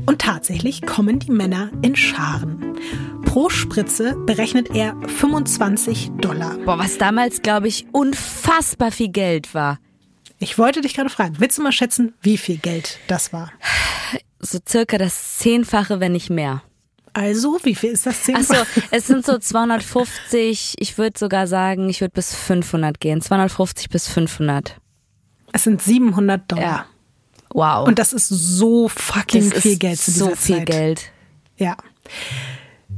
[0.05, 2.77] Und tatsächlich kommen die Männer in Scharen.
[3.25, 6.57] Pro Spritze berechnet er 25 Dollar.
[6.65, 9.79] Boah, was damals, glaube ich, unfassbar viel Geld war.
[10.39, 13.51] Ich wollte dich gerade fragen, willst du mal schätzen, wie viel Geld das war?
[14.39, 16.61] So circa das Zehnfache, wenn nicht mehr.
[17.19, 18.55] Also, wie viel ist das Achso,
[18.91, 23.21] es sind so 250, ich würde sogar sagen, ich würde bis 500 gehen.
[23.21, 24.77] 250 bis 500.
[25.51, 26.63] Es sind 700 Dollar.
[26.63, 26.85] Ja.
[27.53, 27.87] Wow.
[27.89, 30.67] Und das ist so fucking das viel Geld zu dieser so viel Zeit.
[30.67, 31.11] Geld.
[31.57, 31.75] Ja.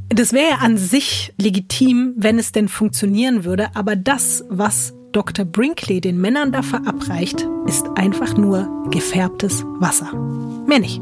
[0.10, 5.46] Das wäre ja an sich legitim, wenn es denn funktionieren würde, aber das, was Dr.
[5.46, 10.14] Brinkley den Männern da verabreicht, ist einfach nur gefärbtes Wasser.
[10.68, 11.02] Mehr nicht.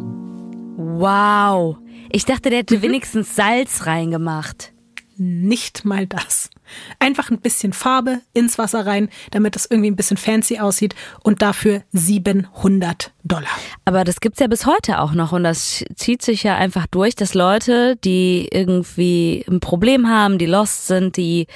[1.00, 1.78] Wow.
[2.12, 4.74] Ich dachte, der hätte wenigstens Salz reingemacht.
[5.16, 6.50] Nicht mal das.
[7.00, 11.42] Einfach ein bisschen Farbe ins Wasser rein, damit das irgendwie ein bisschen fancy aussieht und
[11.42, 13.48] dafür 700 Dollar.
[13.86, 17.16] Aber das gibt's ja bis heute auch noch und das zieht sich ja einfach durch,
[17.16, 21.48] dass Leute, die irgendwie ein Problem haben, die lost sind, die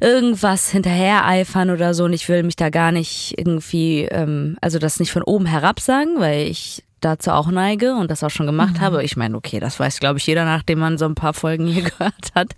[0.00, 4.78] irgendwas hinterher eifern oder so und ich will mich da gar nicht irgendwie, ähm, also
[4.78, 8.46] das nicht von oben herab sagen, weil ich dazu auch neige und das auch schon
[8.46, 9.02] gemacht habe.
[9.04, 11.82] Ich meine, okay, das weiß, glaube ich, jeder, nachdem man so ein paar Folgen hier
[11.90, 12.54] gehört hat.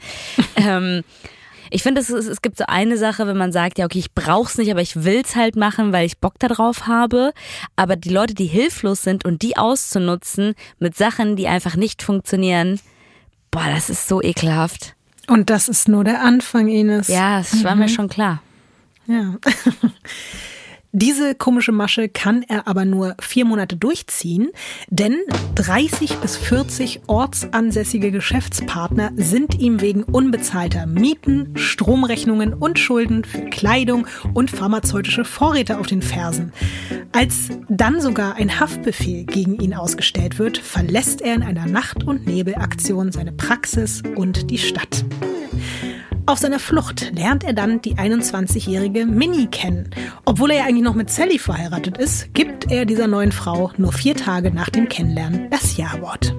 [0.56, 1.02] ähm,
[1.70, 4.12] ich finde, es, es, es gibt so eine Sache, wenn man sagt, ja, okay, ich
[4.12, 7.32] brauch's nicht, aber ich will's halt machen, weil ich Bock darauf habe.
[7.76, 12.80] Aber die Leute, die hilflos sind und die auszunutzen mit Sachen, die einfach nicht funktionieren,
[13.50, 14.96] boah, das ist so ekelhaft.
[15.28, 17.06] Und das ist nur der Anfang, Ines.
[17.06, 18.42] Ja, es war mir schon klar.
[19.06, 19.36] Ja.
[20.92, 24.50] Diese komische Masche kann er aber nur vier Monate durchziehen,
[24.88, 25.18] denn
[25.54, 34.08] 30 bis 40 ortsansässige Geschäftspartner sind ihm wegen unbezahlter Mieten, Stromrechnungen und Schulden für Kleidung
[34.34, 36.52] und pharmazeutische Vorräte auf den Fersen.
[37.12, 42.26] Als dann sogar ein Haftbefehl gegen ihn ausgestellt wird, verlässt er in einer Nacht- und
[42.26, 45.04] Nebelaktion seine Praxis und die Stadt.
[46.30, 49.90] Auf seiner Flucht lernt er dann die 21-jährige Minnie kennen.
[50.24, 53.92] Obwohl er ja eigentlich noch mit Sally verheiratet ist, gibt er dieser neuen Frau nur
[53.92, 56.32] vier Tage nach dem Kennenlernen das Ja-Wort.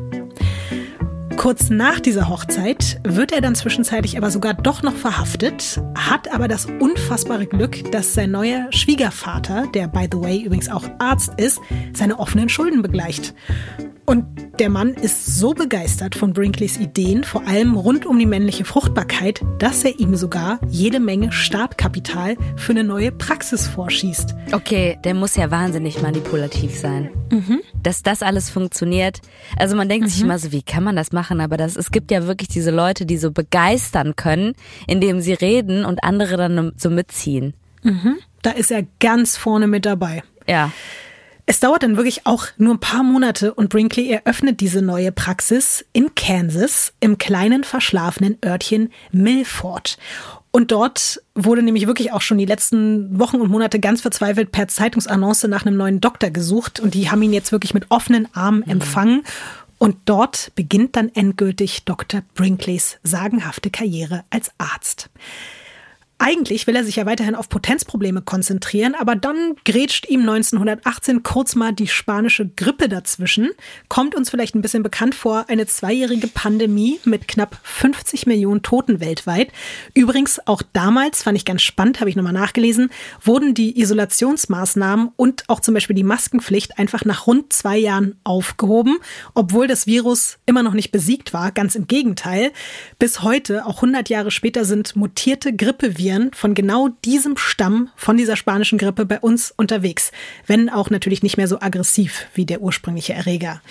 [1.37, 6.47] Kurz nach dieser Hochzeit wird er dann zwischenzeitlich aber sogar doch noch verhaftet, hat aber
[6.47, 11.59] das unfassbare Glück, dass sein neuer Schwiegervater, der by the way übrigens auch Arzt ist,
[11.93, 13.33] seine offenen Schulden begleicht.
[14.05, 14.25] Und
[14.59, 19.41] der Mann ist so begeistert von Brinkleys Ideen, vor allem rund um die männliche Fruchtbarkeit,
[19.57, 24.35] dass er ihm sogar jede Menge Startkapital für eine neue Praxis vorschießt.
[24.51, 27.09] Okay, der muss ja wahnsinnig manipulativ sein.
[27.81, 29.21] Dass das alles funktioniert.
[29.57, 31.20] Also man denkt sich immer so, wie kann man das machen?
[31.29, 34.53] Aber das, es gibt ja wirklich diese Leute, die so begeistern können,
[34.87, 37.53] indem sie reden und andere dann so mitziehen.
[38.41, 40.23] Da ist er ganz vorne mit dabei.
[40.47, 40.71] Ja.
[41.45, 45.85] Es dauert dann wirklich auch nur ein paar Monate und Brinkley eröffnet diese neue Praxis
[45.91, 49.97] in Kansas im kleinen verschlafenen Örtchen Milford.
[50.51, 54.67] Und dort wurde nämlich wirklich auch schon die letzten Wochen und Monate ganz verzweifelt per
[54.67, 58.63] Zeitungsannonce nach einem neuen Doktor gesucht und die haben ihn jetzt wirklich mit offenen Armen
[58.63, 59.23] empfangen.
[59.81, 62.21] Und dort beginnt dann endgültig Dr.
[62.35, 65.09] Brinkleys sagenhafte Karriere als Arzt.
[66.23, 71.55] Eigentlich will er sich ja weiterhin auf Potenzprobleme konzentrieren, aber dann grätscht ihm 1918 kurz
[71.55, 73.49] mal die spanische Grippe dazwischen.
[73.89, 78.99] Kommt uns vielleicht ein bisschen bekannt vor, eine zweijährige Pandemie mit knapp 50 Millionen Toten
[78.99, 79.51] weltweit.
[79.95, 82.91] Übrigens auch damals, fand ich ganz spannend, habe ich nochmal nachgelesen,
[83.23, 88.99] wurden die Isolationsmaßnahmen und auch zum Beispiel die Maskenpflicht einfach nach rund zwei Jahren aufgehoben,
[89.33, 91.51] obwohl das Virus immer noch nicht besiegt war.
[91.51, 92.51] Ganz im Gegenteil.
[92.99, 98.35] Bis heute, auch 100 Jahre später, sind mutierte Grippeviren von genau diesem Stamm von dieser
[98.35, 100.11] spanischen Grippe bei uns unterwegs,
[100.47, 103.61] wenn auch natürlich nicht mehr so aggressiv wie der ursprüngliche Erreger.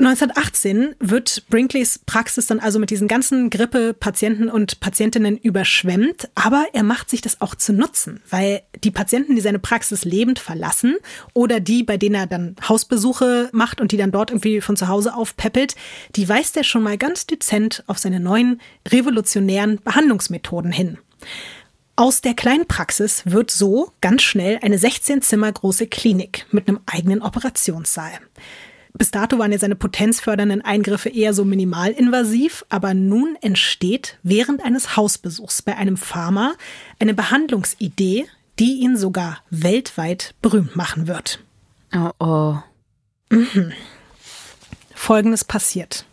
[0.00, 6.82] 1918 wird Brinkleys Praxis dann also mit diesen ganzen Grippe-Patienten und Patientinnen überschwemmt, aber er
[6.82, 10.96] macht sich das auch zu nutzen, weil die Patienten, die seine Praxis lebend verlassen
[11.32, 14.88] oder die, bei denen er dann Hausbesuche macht und die dann dort irgendwie von zu
[14.88, 15.76] Hause aufpäppelt,
[16.16, 20.98] die weist er schon mal ganz dezent auf seine neuen revolutionären Behandlungsmethoden hin.
[21.96, 26.80] Aus der kleinen Praxis wird so ganz schnell eine 16 Zimmer große Klinik mit einem
[26.86, 28.12] eigenen Operationssaal.
[28.96, 34.96] Bis dato waren ja seine potenzfördernden Eingriffe eher so minimalinvasiv, aber nun entsteht während eines
[34.96, 36.54] Hausbesuchs bei einem Pharma
[37.00, 38.26] eine Behandlungsidee,
[38.60, 41.40] die ihn sogar weltweit berühmt machen wird.
[41.92, 42.56] Oh oh.
[44.94, 46.06] Folgendes passiert.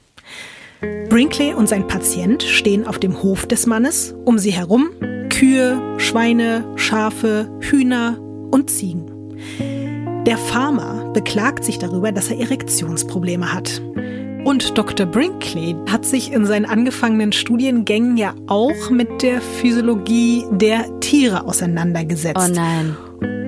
[1.09, 4.91] Brinkley und sein Patient stehen auf dem Hof des Mannes, um sie herum
[5.29, 8.17] Kühe, Schweine, Schafe, Hühner
[8.51, 9.05] und Ziegen.
[10.25, 13.81] Der Farmer beklagt sich darüber, dass er Erektionsprobleme hat.
[14.43, 15.05] Und Dr.
[15.05, 22.49] Brinkley hat sich in seinen angefangenen Studiengängen ja auch mit der Physiologie der Tiere auseinandergesetzt.
[22.49, 22.97] Oh nein.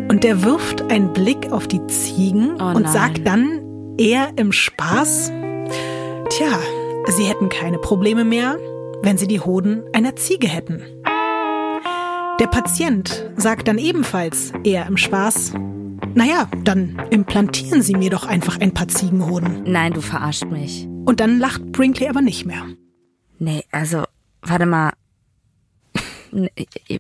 [0.10, 3.62] Und er wirft einen Blick auf die Ziegen Oh und sagt dann
[3.98, 5.32] eher im Spaß,
[6.30, 6.60] tja,
[7.08, 8.58] sie hätten keine Probleme mehr,
[9.02, 10.82] wenn sie die Hoden einer Ziege hätten.
[12.40, 15.54] Der Patient sagt dann ebenfalls eher im Spaß,
[16.16, 19.64] naja, dann implantieren Sie mir doch einfach ein paar Ziegenhoden.
[19.66, 20.86] Nein, du verarscht mich.
[21.06, 22.66] Und dann lacht Brinkley aber nicht mehr.
[23.40, 24.04] Nee, also,
[24.42, 24.92] warte mal.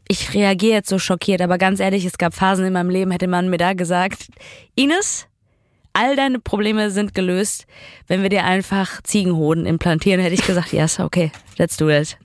[0.08, 3.28] Ich reagiere jetzt so schockiert, aber ganz ehrlich, es gab Phasen in meinem Leben, hätte
[3.28, 4.28] man mir da gesagt,
[4.76, 5.28] Ines,
[5.94, 7.66] all deine Probleme sind gelöst,
[8.08, 12.18] wenn wir dir einfach Ziegenhoden implantieren, hätte ich gesagt, yes, okay, let's do it.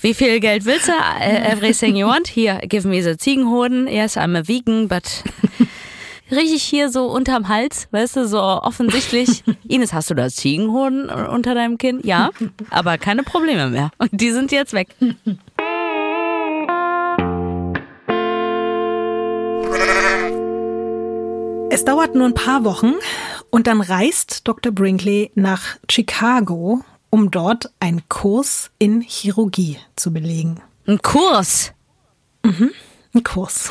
[0.00, 0.92] Wie viel Geld willst du?
[0.92, 2.28] Äh, everything you want?
[2.28, 3.88] Here, give me the Ziegenhoden.
[3.88, 5.04] Yes, I'm a vegan, but
[6.30, 9.42] richtig hier so unterm Hals, weißt du, so offensichtlich.
[9.68, 12.00] Ines, hast du da Ziegenhoden unter deinem Kinn?
[12.02, 12.30] Ja,
[12.70, 13.90] aber keine Probleme mehr.
[13.98, 14.88] Und die sind jetzt weg.
[21.70, 22.94] Es dauert nur ein paar Wochen
[23.50, 24.72] und dann reist Dr.
[24.72, 26.80] Brinkley nach Chicago,
[27.10, 30.60] um dort einen Kurs in Chirurgie zu belegen.
[30.86, 31.72] Ein Kurs?
[32.42, 32.72] Mhm,
[33.14, 33.70] ein Kurs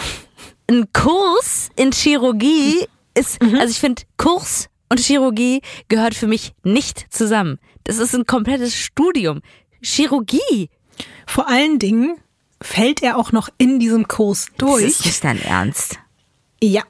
[0.69, 2.85] ein Kurs in Chirurgie
[3.15, 3.55] ist, mhm.
[3.55, 7.59] also ich finde, Kurs und Chirurgie gehört für mich nicht zusammen.
[7.83, 9.41] Das ist ein komplettes Studium.
[9.81, 10.69] Chirurgie.
[11.25, 12.17] Vor allen Dingen
[12.61, 14.83] fällt er auch noch in diesem Kurs durch.
[14.83, 15.97] Das ist nicht dein Ernst.
[16.61, 16.83] Ja.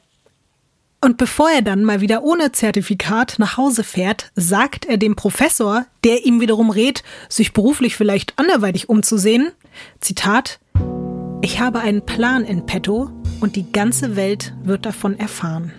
[1.02, 5.86] Und bevor er dann mal wieder ohne Zertifikat nach Hause fährt, sagt er dem Professor,
[6.04, 9.52] der ihm wiederum rät, sich beruflich vielleicht anderweitig umzusehen,
[10.02, 10.60] Zitat,
[11.42, 15.72] ich habe einen Plan in petto, und die ganze Welt wird davon erfahren.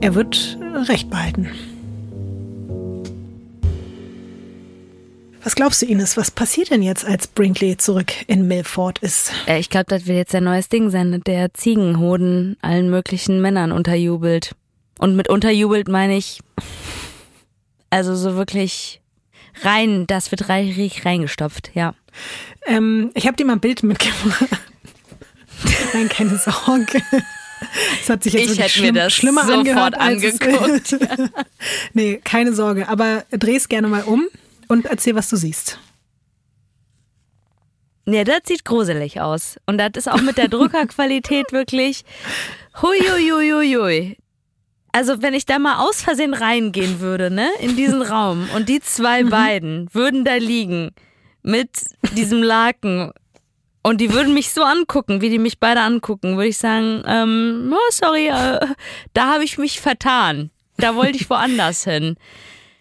[0.00, 1.48] Er wird Recht behalten.
[5.44, 9.30] Was glaubst du, Ines, was passiert denn jetzt, als Brinkley zurück in Milford ist?
[9.46, 13.70] Äh, ich glaube, das wird jetzt ein neues Ding sein, der Ziegenhoden allen möglichen Männern
[13.70, 14.54] unterjubelt.
[14.98, 16.40] Und mit unterjubelt meine ich,
[17.90, 19.02] also so wirklich
[19.62, 21.94] rein, das wird richtig reingestopft, ja.
[22.64, 24.48] Ähm, ich habe dir mal ein Bild mitgebracht.
[25.92, 27.02] Nein, keine Sorge.
[28.00, 30.96] Das hat sich jetzt ich hätte schlimm, mir das schlimmer sofort angehört, angeguckt.
[31.92, 32.88] nee, keine Sorge.
[32.88, 34.26] Aber dreh's gerne mal um
[34.68, 35.78] und erzähl, was du siehst.
[38.06, 39.56] Ja, das sieht gruselig aus.
[39.66, 42.04] Und das ist auch mit der Druckerqualität wirklich.
[42.82, 44.16] Hui, hui, hui, hui, hui.
[44.92, 48.80] Also, wenn ich da mal aus Versehen reingehen würde, ne, in diesen Raum und die
[48.80, 49.30] zwei mhm.
[49.30, 50.90] beiden würden da liegen
[51.42, 51.70] mit
[52.12, 53.12] diesem Laken
[53.82, 57.74] und die würden mich so angucken, wie die mich beide angucken, würde ich sagen, ähm,
[57.74, 58.60] oh, sorry, äh,
[59.12, 60.50] da habe ich mich vertan.
[60.76, 62.16] Da wollte ich woanders hin.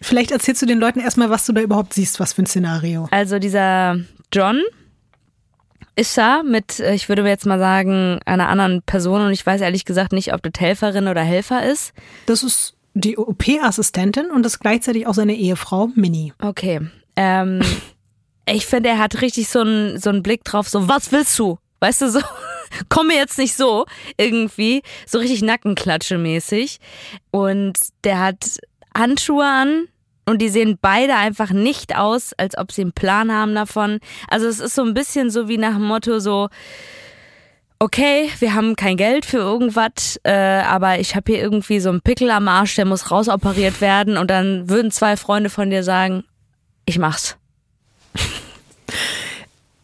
[0.03, 3.07] Vielleicht erzählst du den Leuten erstmal, was du da überhaupt siehst, was für ein Szenario.
[3.11, 3.97] Also dieser
[4.33, 4.61] John
[5.95, 9.61] ist da mit, äh, ich würde jetzt mal sagen, einer anderen Person und ich weiß
[9.61, 11.93] ehrlich gesagt nicht, ob das Helferin oder Helfer ist.
[12.25, 16.33] Das ist die OP-Assistentin und das ist gleichzeitig auch seine Ehefrau Minnie.
[16.41, 16.81] Okay.
[17.15, 17.61] Ähm,
[18.45, 21.59] ich finde, er hat richtig so einen, so einen Blick drauf, so, was willst du?
[21.79, 22.19] Weißt du, so,
[22.89, 23.85] komm mir jetzt nicht so,
[24.17, 26.79] irgendwie, so richtig Nackenklatsche mäßig.
[27.31, 28.57] Und der hat
[28.95, 29.87] Handschuhe an,
[30.25, 33.99] und die sehen beide einfach nicht aus, als ob sie einen Plan haben davon.
[34.29, 36.49] Also es ist so ein bisschen so wie nach dem Motto so,
[37.79, 42.01] okay, wir haben kein Geld für irgendwas, äh, aber ich habe hier irgendwie so einen
[42.01, 44.17] Pickel am Arsch, der muss rausoperiert werden.
[44.17, 46.23] Und dann würden zwei Freunde von dir sagen,
[46.85, 47.37] ich mach's.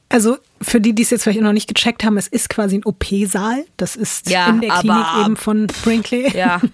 [0.08, 2.86] Also für die, die es jetzt vielleicht noch nicht gecheckt haben, es ist quasi ein
[2.86, 3.65] OP-Saal.
[3.78, 6.36] Das ist ja, in der Klinik eben von Brinkley.
[6.36, 6.62] Ja.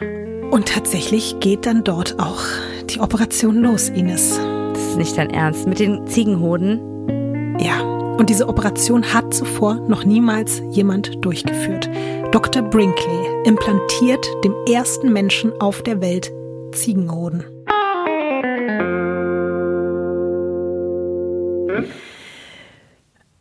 [0.00, 2.42] Und tatsächlich geht dann dort auch
[2.90, 4.38] die Operation los, Ines.
[4.72, 5.66] Das ist nicht dein Ernst.
[5.66, 7.58] Mit den Ziegenhoden?
[7.58, 7.80] Ja.
[8.18, 11.90] Und diese Operation hat zuvor noch niemals jemand durchgeführt.
[12.30, 12.62] Dr.
[12.62, 16.32] Brinkley implantiert dem ersten Menschen auf der Welt
[16.72, 17.44] Ziegenhoden.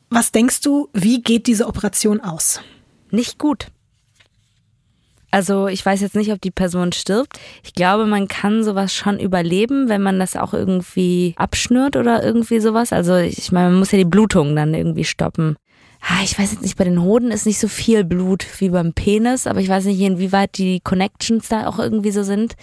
[0.10, 2.62] Was denkst du, wie geht diese Operation aus?
[3.10, 3.68] Nicht gut.
[5.34, 7.40] Also ich weiß jetzt nicht, ob die Person stirbt.
[7.64, 12.60] Ich glaube, man kann sowas schon überleben, wenn man das auch irgendwie abschnürt oder irgendwie
[12.60, 12.94] sowas.
[12.94, 15.56] Also ich meine, man muss ja die Blutung dann irgendwie stoppen.
[16.02, 18.94] Ah, ich weiß jetzt nicht, bei den Hoden ist nicht so viel Blut wie beim
[18.94, 22.54] Penis, aber ich weiß nicht, inwieweit die Connections da auch irgendwie so sind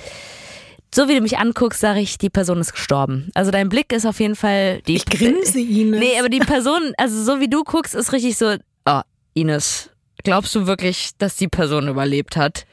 [0.94, 3.30] so wie du mich anguckst, sage ich, die Person ist gestorben.
[3.34, 4.96] Also dein Blick ist auf jeden Fall die.
[4.96, 6.00] Ich grinse Ines.
[6.00, 8.56] Nee, aber die Person, also so wie du guckst, ist richtig so,
[8.86, 9.00] oh,
[9.34, 9.90] Ines,
[10.22, 12.66] glaubst du wirklich, dass die Person überlebt hat?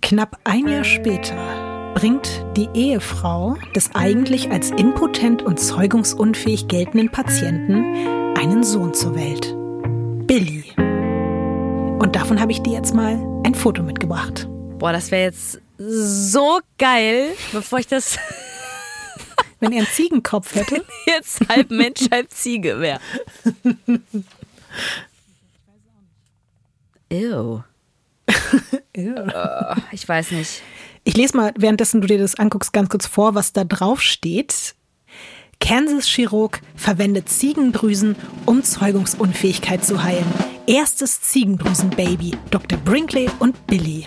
[0.00, 8.36] Knapp ein Jahr später bringt die Ehefrau des eigentlich als impotent und zeugungsunfähig geltenden Patienten
[8.36, 9.54] einen Sohn zur Welt.
[10.26, 10.64] Billy.
[10.78, 14.48] Und davon habe ich dir jetzt mal ein Foto mitgebracht.
[14.78, 18.18] Boah, das wäre jetzt so geil, bevor ich das
[19.60, 20.84] Wenn er einen Ziegenkopf hätte.
[21.06, 22.98] jetzt halb Mensch, halb Ziege wäre.
[27.12, 27.62] Ew.
[28.94, 30.62] Äh, Ich weiß nicht.
[31.04, 34.74] Ich lese mal, währenddessen du dir das anguckst, ganz kurz vor, was da drauf steht.
[35.60, 40.26] Kansas-Chirurg verwendet Ziegendrüsen, um Zeugungsunfähigkeit zu heilen.
[40.66, 42.32] Erstes Ziegendrüsen-Baby.
[42.50, 42.78] Dr.
[42.78, 44.06] Brinkley und Billy.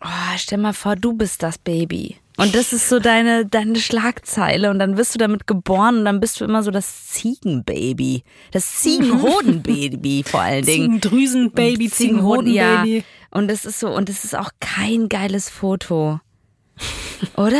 [0.00, 2.16] Oh, stell mal vor, du bist das Baby.
[2.38, 6.20] Und das ist so deine, deine Schlagzeile und dann wirst du damit geboren und dann
[6.20, 8.22] bist du immer so das Ziegenbaby.
[8.52, 11.02] Das Ziegenhodenbaby vor allen Dingen.
[11.02, 12.98] Ziegendrüsen-Baby, Ziegenhoden-Baby.
[12.98, 13.02] Ja.
[13.30, 16.20] Und es ist so, und es ist auch kein geiles Foto.
[17.36, 17.58] Oder?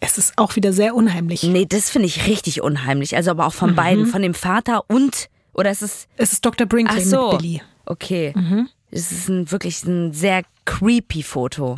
[0.00, 1.42] Es ist auch wieder sehr unheimlich.
[1.42, 3.16] Nee, das finde ich richtig unheimlich.
[3.16, 6.66] Also aber auch von beiden, von dem Vater und, oder ist es Es ist Dr.
[6.66, 7.30] Brinkley Ach so.
[7.30, 7.62] mit Billy.
[7.86, 8.34] Okay.
[8.90, 11.76] Es ist ein, wirklich ein sehr creepy Foto.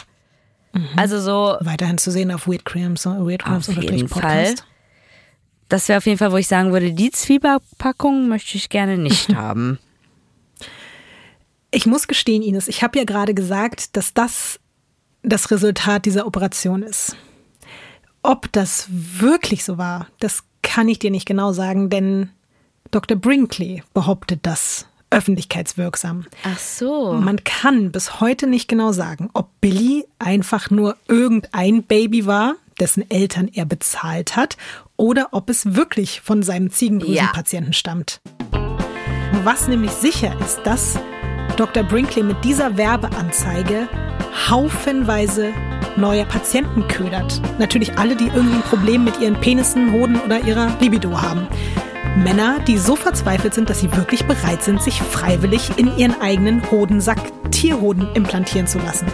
[0.97, 4.65] Also so, Weiterhin zu sehen auf Weird Crimes, Weird Crimes Auf jeden Podcast.
[5.69, 9.29] das wäre auf jeden Fall, wo ich sagen würde, die Zwiebackpackung möchte ich gerne nicht
[9.35, 9.79] haben.
[11.71, 14.61] Ich muss gestehen, Ines, ich habe ja gerade gesagt, dass das
[15.23, 17.17] das Resultat dieser Operation ist.
[18.23, 22.31] Ob das wirklich so war, das kann ich dir nicht genau sagen, denn
[22.91, 23.17] Dr.
[23.17, 26.27] Brinkley behauptet das öffentlichkeitswirksam.
[26.45, 27.13] Ach so.
[27.15, 33.09] Man kann bis heute nicht genau sagen, ob Billy einfach nur irgendein Baby war, dessen
[33.11, 34.57] Eltern er bezahlt hat,
[34.97, 38.21] oder ob es wirklich von seinem Ziegendrüsenpatienten stammt.
[39.45, 40.99] Was nämlich sicher ist, dass
[41.57, 41.83] Dr.
[41.83, 43.89] Brinkley mit dieser Werbeanzeige
[44.49, 45.53] haufenweise
[45.97, 47.41] neue Patienten ködert.
[47.59, 51.49] Natürlich alle, die irgendwie ein Problem mit ihren Penissen, Hoden oder ihrer Libido haben.
[52.23, 56.63] Männer, die so verzweifelt sind, dass sie wirklich bereit sind, sich freiwillig in ihren eigenen
[56.71, 57.19] Hodensack
[57.51, 59.07] Tierhoden implantieren zu lassen.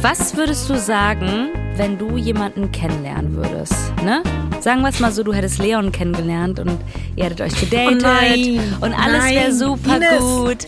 [0.00, 3.74] Was würdest du sagen, wenn du jemanden kennenlernen würdest?
[4.04, 4.22] Ne?
[4.60, 6.78] Sagen wir es mal so, du hättest Leon kennengelernt und
[7.16, 10.20] ihr hättet euch gedatet Oh nein, und alles wäre super Ines.
[10.20, 10.66] gut.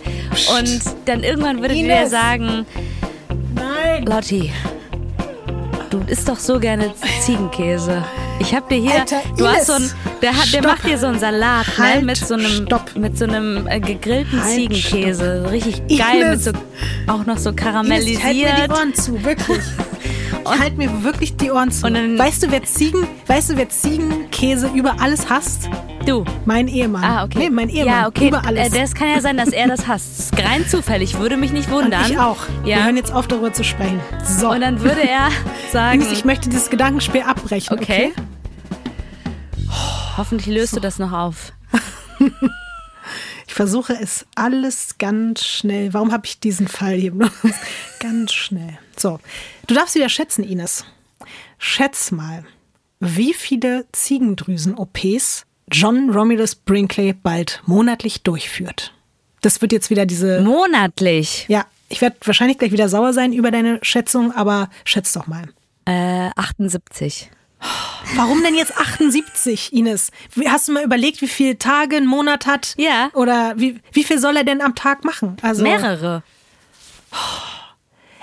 [0.58, 2.10] Und dann irgendwann würdet ihr Ines.
[2.10, 2.66] sagen,
[3.54, 4.04] Nein!
[4.06, 4.50] Lotti,
[5.92, 8.02] du isst doch so gerne Ziegenkäse.
[8.38, 9.66] Ich hab dir hier, Alter, du hast Ines.
[9.66, 9.90] so ein,
[10.22, 10.64] der, hat, der Stopp.
[10.64, 12.96] macht dir so einen Salat ne, Halt, mit so einem, stopp.
[12.96, 16.44] mit so einem äh, gegrillten Halt, Ziegenkäse, richtig geil, mit Ines.
[16.44, 16.52] so,
[17.08, 18.18] auch noch so Ines, karamellisiert.
[18.18, 19.58] ich halt mir die Ohren zu, wirklich.
[20.44, 21.86] Ich halt mir wirklich die Ohren zu.
[21.86, 25.68] Und dann- weißt du, wer Ziegen, weißt du, wer Ziegenkäse über alles hasst?
[26.06, 26.24] Du.
[26.44, 27.04] Mein Ehemann.
[27.04, 27.38] Ah, okay.
[27.38, 27.86] Nee, mein Ehemann.
[27.94, 28.28] Ja, okay.
[28.28, 28.72] Über alles.
[28.74, 30.32] Äh, Das kann ja sein, dass er das hasst.
[30.32, 32.10] Das ist rein zufällig, würde mich nicht Und wundern.
[32.10, 32.38] ich auch.
[32.64, 32.84] Wir Ja.
[32.84, 34.00] hören jetzt auf, darüber zu sprechen.
[34.24, 34.50] So.
[34.50, 35.28] Und dann würde er
[35.72, 37.78] sagen, ich möchte dieses Gedankenspiel abbrechen.
[37.78, 38.12] Okay.
[38.16, 38.22] okay.
[40.16, 41.52] Hoffentlich löst du das noch auf.
[43.52, 45.92] Ich versuche es alles ganz schnell.
[45.92, 47.12] Warum habe ich diesen Fall hier?
[48.00, 48.78] ganz schnell.
[48.96, 49.20] So.
[49.66, 50.86] Du darfst wieder schätzen, Ines.
[51.58, 52.44] Schätz mal,
[52.98, 58.94] wie viele Ziegendrüsen-OPs John Romulus Brinkley bald monatlich durchführt.
[59.42, 60.40] Das wird jetzt wieder diese.
[60.40, 61.44] Monatlich.
[61.48, 65.44] Ja, ich werde wahrscheinlich gleich wieder sauer sein über deine Schätzung, aber schätz doch mal.
[65.84, 67.30] Äh, 78.
[68.16, 70.10] Warum denn jetzt 78, Ines?
[70.46, 72.74] Hast du mal überlegt, wie viele Tage ein Monat hat?
[72.76, 73.10] Ja.
[73.14, 75.36] Oder wie, wie viel soll er denn am Tag machen?
[75.42, 76.22] Also Mehrere.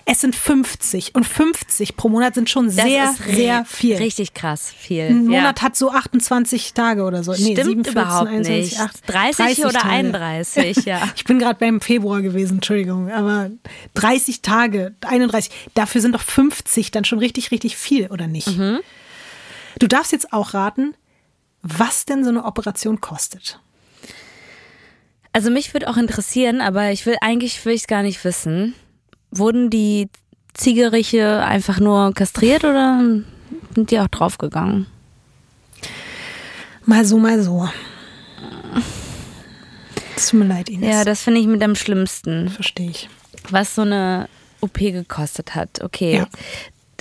[0.06, 3.96] es sind 50 und 50 pro Monat sind schon sehr, sehr viel.
[3.96, 5.04] Richtig krass viel.
[5.04, 5.40] Ein ja.
[5.40, 7.32] Monat hat so 28 Tage oder so.
[7.32, 8.80] Nee, Stimmt 7, 14, überhaupt 21, nicht.
[8.80, 9.90] 8, 30 oder Tage.
[9.90, 11.02] 31, ja.
[11.16, 13.50] Ich bin gerade beim Februar gewesen, Entschuldigung, aber
[13.96, 18.48] 30 Tage, 31, dafür sind doch 50 dann schon richtig, richtig viel, oder nicht?
[18.48, 18.80] Mhm.
[19.80, 20.94] Du darfst jetzt auch raten,
[21.62, 23.60] was denn so eine Operation kostet.
[25.34, 28.74] Also mich würde auch interessieren, aber ich will eigentlich will ich gar nicht wissen.
[29.32, 30.10] Wurden die
[30.54, 33.00] Ziegeriche einfach nur kastriert oder
[33.76, 34.88] sind die auch draufgegangen?
[36.86, 37.70] Mal so, mal so.
[40.16, 40.90] Es tut mir leid, Ines.
[40.90, 43.10] Ja, das finde ich mit am schlimmsten, verstehe ich.
[43.50, 44.28] was so eine
[44.62, 45.82] OP gekostet hat.
[45.82, 46.18] Okay.
[46.18, 46.28] Ja.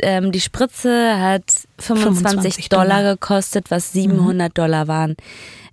[0.02, 1.44] Ähm, die Spritze hat
[1.78, 3.02] 25, 25 Dollar Dollar.
[3.14, 5.16] gekostet, was 700 Dollar waren.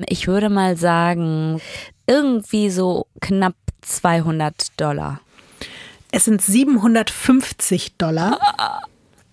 [0.08, 1.62] Ich würde mal sagen,
[2.08, 5.20] irgendwie so knapp 200 Dollar.
[6.12, 8.40] Es sind 750 Dollar,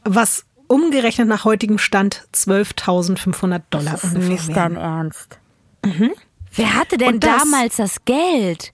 [0.04, 4.74] was umgerechnet nach heutigem Stand 12.500 Dollar Das ist ungefähr nicht wären.
[4.74, 5.38] dein Ernst.
[6.54, 8.72] Wer hatte denn das- damals das Geld?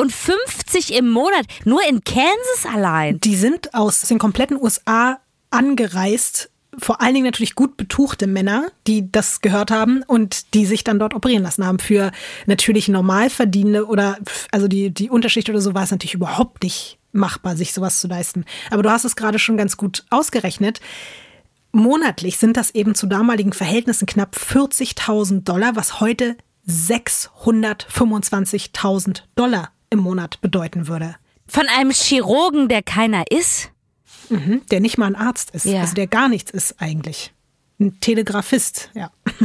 [0.00, 3.20] Und 50 im Monat, nur in Kansas allein.
[3.20, 5.20] Die sind aus den kompletten USA
[5.50, 10.84] angereist vor allen Dingen natürlich gut betuchte Männer, die das gehört haben und die sich
[10.84, 11.80] dann dort operieren lassen haben.
[11.80, 12.12] Für
[12.46, 14.16] natürlich Normalverdienende oder
[14.50, 18.08] also die, die Unterschicht oder so war es natürlich überhaupt nicht machbar, sich sowas zu
[18.08, 18.46] leisten.
[18.70, 20.80] Aber du hast es gerade schon ganz gut ausgerechnet.
[21.72, 26.36] Monatlich sind das eben zu damaligen Verhältnissen knapp 40.000 Dollar, was heute
[26.68, 31.16] 625.000 Dollar im Monat bedeuten würde.
[31.46, 33.70] Von einem Chirurgen, der keiner ist?
[34.28, 35.80] Mhm, der nicht mal ein Arzt ist, ja.
[35.80, 37.32] also der gar nichts ist eigentlich.
[37.80, 39.10] Ein Telegrafist, ja.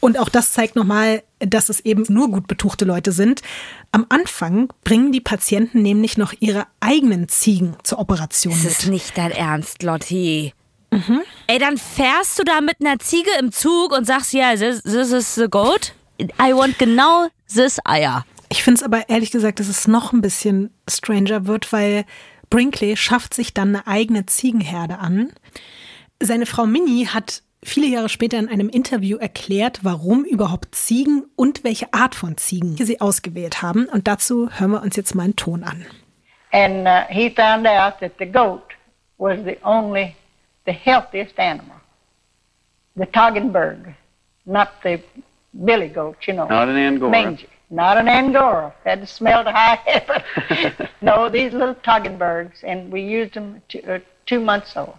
[0.00, 3.42] Und auch das zeigt nochmal, dass es eben nur gut betuchte Leute sind.
[3.90, 8.70] Am Anfang bringen die Patienten nämlich noch ihre eigenen Ziegen zur Operation das mit.
[8.70, 10.52] Das ist nicht dein Ernst, Lotti.
[10.92, 11.22] Mhm.
[11.48, 14.82] Ey, dann fährst du da mit einer Ziege im Zug und sagst, ja, yeah, this,
[14.82, 15.92] this is the goat.
[16.20, 18.24] I want genau this Eier.
[18.56, 22.06] Ich finde es aber ehrlich gesagt, dass es noch ein bisschen stranger wird, weil
[22.48, 25.30] Brinkley schafft sich dann eine eigene Ziegenherde an.
[26.20, 31.64] Seine Frau Minnie hat viele Jahre später in einem Interview erklärt, warum überhaupt Ziegen und
[31.64, 33.90] welche Art von Ziegen sie ausgewählt haben.
[33.90, 35.84] Und dazu hören wir uns jetzt mal einen Ton an.
[36.52, 38.72] And uh, he found out that the goat
[39.18, 40.16] was the only,
[40.64, 41.76] the healthiest animal.
[42.94, 43.94] The Toggenburg,
[44.46, 44.98] not the
[45.52, 46.48] billy goat, you know.
[46.48, 47.10] Not an Angora.
[47.10, 47.48] Mangy.
[47.70, 48.72] Not an Angora.
[48.84, 50.88] Had to smell to high heaven.
[51.00, 54.96] no, these little Toggenburgs, and we used them two, uh, two months old.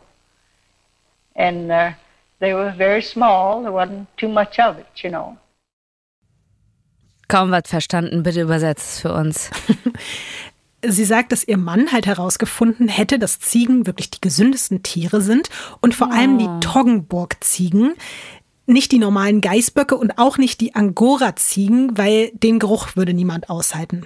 [1.36, 1.92] And uh,
[2.40, 3.62] they were very small.
[3.64, 5.38] There wasn't too much of it, you know.
[7.30, 9.50] Kaum was verstanden, bitte übersetzt es für uns.
[10.86, 15.50] Sie sagt, dass ihr Mann halt herausgefunden hätte, dass Ziegen wirklich die gesündesten Tiere sind
[15.82, 16.14] und vor oh.
[16.14, 16.60] allem die oh.
[16.60, 17.96] Toggenburg-Ziegen,
[18.68, 24.06] nicht die normalen Geißböcke und auch nicht die Angora-Ziegen, weil den Geruch würde niemand aushalten.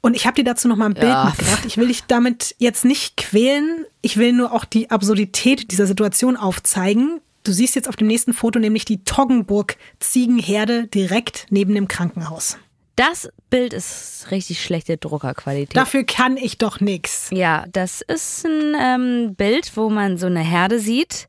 [0.00, 1.26] Und ich habe dir dazu noch mal ein Bild ja.
[1.26, 1.64] mitgebracht.
[1.64, 3.84] Ich will dich damit jetzt nicht quälen.
[4.00, 7.20] Ich will nur auch die Absurdität dieser Situation aufzeigen.
[7.44, 12.56] Du siehst jetzt auf dem nächsten Foto nämlich die Toggenburg-Ziegenherde direkt neben dem Krankenhaus.
[12.96, 15.76] Das Bild ist richtig schlechte Druckerqualität.
[15.76, 17.28] Dafür kann ich doch nichts.
[17.32, 21.28] Ja, das ist ein ähm, Bild, wo man so eine Herde sieht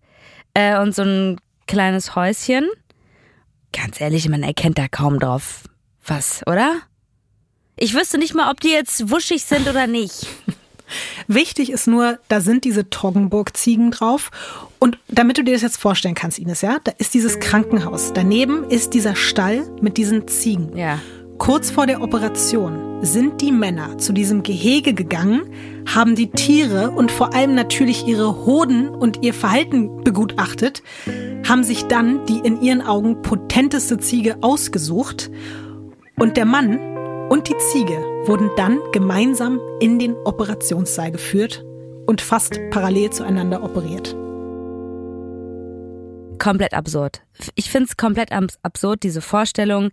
[0.54, 1.38] äh, und so ein
[1.68, 2.70] kleines Häuschen.
[3.72, 5.64] Ganz ehrlich, man erkennt da kaum drauf
[6.06, 6.82] was, oder?
[7.76, 10.28] Ich wüsste nicht mal, ob die jetzt wuschig sind oder nicht.
[11.28, 14.30] Wichtig ist nur, da sind diese Toggenburg-Ziegen drauf.
[14.80, 18.14] Und damit du dir das jetzt vorstellen kannst, Ines, ja, da ist dieses Krankenhaus.
[18.14, 20.78] Daneben ist dieser Stall mit diesen Ziegen.
[20.78, 21.00] Ja.
[21.44, 25.42] Kurz vor der Operation sind die Männer zu diesem Gehege gegangen,
[25.86, 30.84] haben die Tiere und vor allem natürlich ihre Hoden und ihr Verhalten begutachtet,
[31.46, 35.30] haben sich dann die in ihren Augen potenteste Ziege ausgesucht
[36.18, 36.80] und der Mann
[37.28, 41.66] und die Ziege wurden dann gemeinsam in den Operationssaal geführt
[42.06, 44.16] und fast parallel zueinander operiert.
[46.40, 47.22] Komplett absurd.
[47.56, 49.92] Ich finde es komplett absurd, diese Vorstellung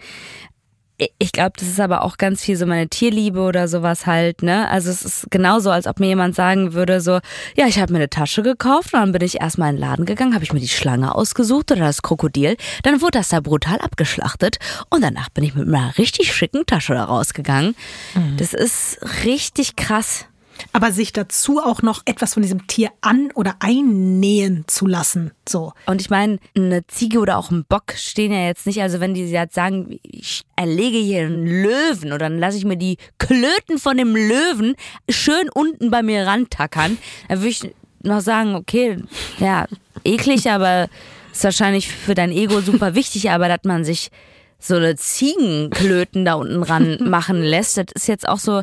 [1.18, 4.68] ich glaube, das ist aber auch ganz viel so meine Tierliebe oder sowas halt, ne?
[4.68, 7.20] Also es ist genauso, als ob mir jemand sagen würde, so,
[7.56, 10.04] ja, ich habe mir eine Tasche gekauft und dann bin ich erstmal in den Laden
[10.06, 13.78] gegangen, habe ich mir die Schlange ausgesucht oder das Krokodil, dann wurde das da brutal
[13.78, 14.58] abgeschlachtet
[14.90, 17.74] und danach bin ich mit einer richtig schicken Tasche da rausgegangen.
[18.14, 18.36] Mhm.
[18.36, 20.26] Das ist richtig krass
[20.72, 25.32] aber sich dazu auch noch etwas von diesem Tier an- oder einnähen zu lassen.
[25.48, 25.72] So.
[25.86, 29.14] Und ich meine, eine Ziege oder auch ein Bock stehen ja jetzt nicht, also wenn
[29.14, 33.78] die jetzt sagen, ich erlege hier einen Löwen oder dann lasse ich mir die Klöten
[33.78, 34.74] von dem Löwen
[35.08, 36.98] schön unten bei mir rantackern,
[37.28, 39.02] dann würde ich noch sagen, okay,
[39.38, 39.66] ja,
[40.04, 40.88] eklig, aber
[41.32, 44.10] ist wahrscheinlich für dein Ego super wichtig, aber dass man sich
[44.58, 48.62] so eine Ziegenklöten da unten ran machen lässt, das ist jetzt auch so,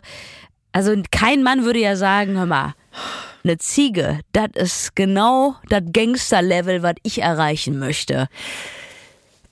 [0.72, 2.76] also kein Mann würde ja sagen, hör mal,
[3.44, 8.28] eine Ziege, das ist genau das Gangster-Level, was ich erreichen möchte.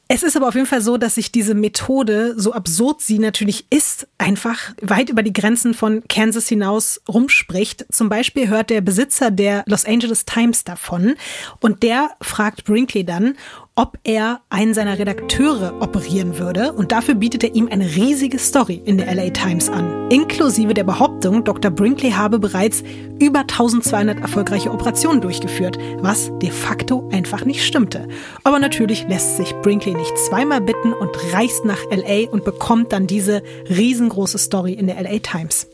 [0.07, 3.65] Es ist aber auf jeden Fall so, dass sich diese Methode, so absurd sie natürlich
[3.71, 7.87] ist, einfach weit über die Grenzen von Kansas hinaus rumspricht.
[7.91, 11.15] Zum Beispiel hört der Besitzer der Los Angeles Times davon
[11.59, 13.35] und der fragt Brinkley dann,
[13.77, 18.81] ob er einen seiner Redakteure operieren würde und dafür bietet er ihm eine riesige Story
[18.85, 21.71] in der LA Times an, inklusive der Behauptung, Dr.
[21.71, 22.83] Brinkley habe bereits
[23.19, 28.07] über 1200 erfolgreiche Operationen durchgeführt, was de facto einfach nicht stimmte.
[28.45, 33.07] Aber natürlich lässt sich Brinkley nicht zweimal bitten und reist nach LA und bekommt dann
[33.07, 35.67] diese riesengroße Story in der LA Times.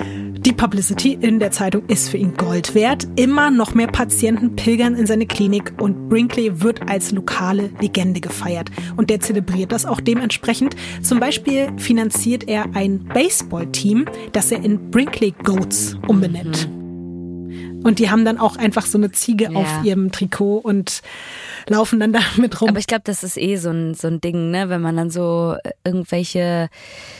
[0.00, 3.06] Die Publicity in der Zeitung ist für ihn Gold wert.
[3.16, 8.70] Immer noch mehr Patienten pilgern in seine Klinik und Brinkley wird als lokale Legende gefeiert.
[8.96, 10.74] Und der zelebriert das auch dementsprechend.
[11.02, 16.68] Zum Beispiel finanziert er ein Baseballteam, das er in Brinkley Goats umbenennt.
[17.84, 19.58] Und die haben dann auch einfach so eine Ziege Ja.
[19.58, 21.02] auf ihrem Trikot und
[21.68, 22.70] laufen dann damit rum.
[22.70, 24.68] Aber ich glaube, das ist eh so ein, so ein Ding, ne?
[24.68, 26.68] Wenn man dann so äh, irgendwelche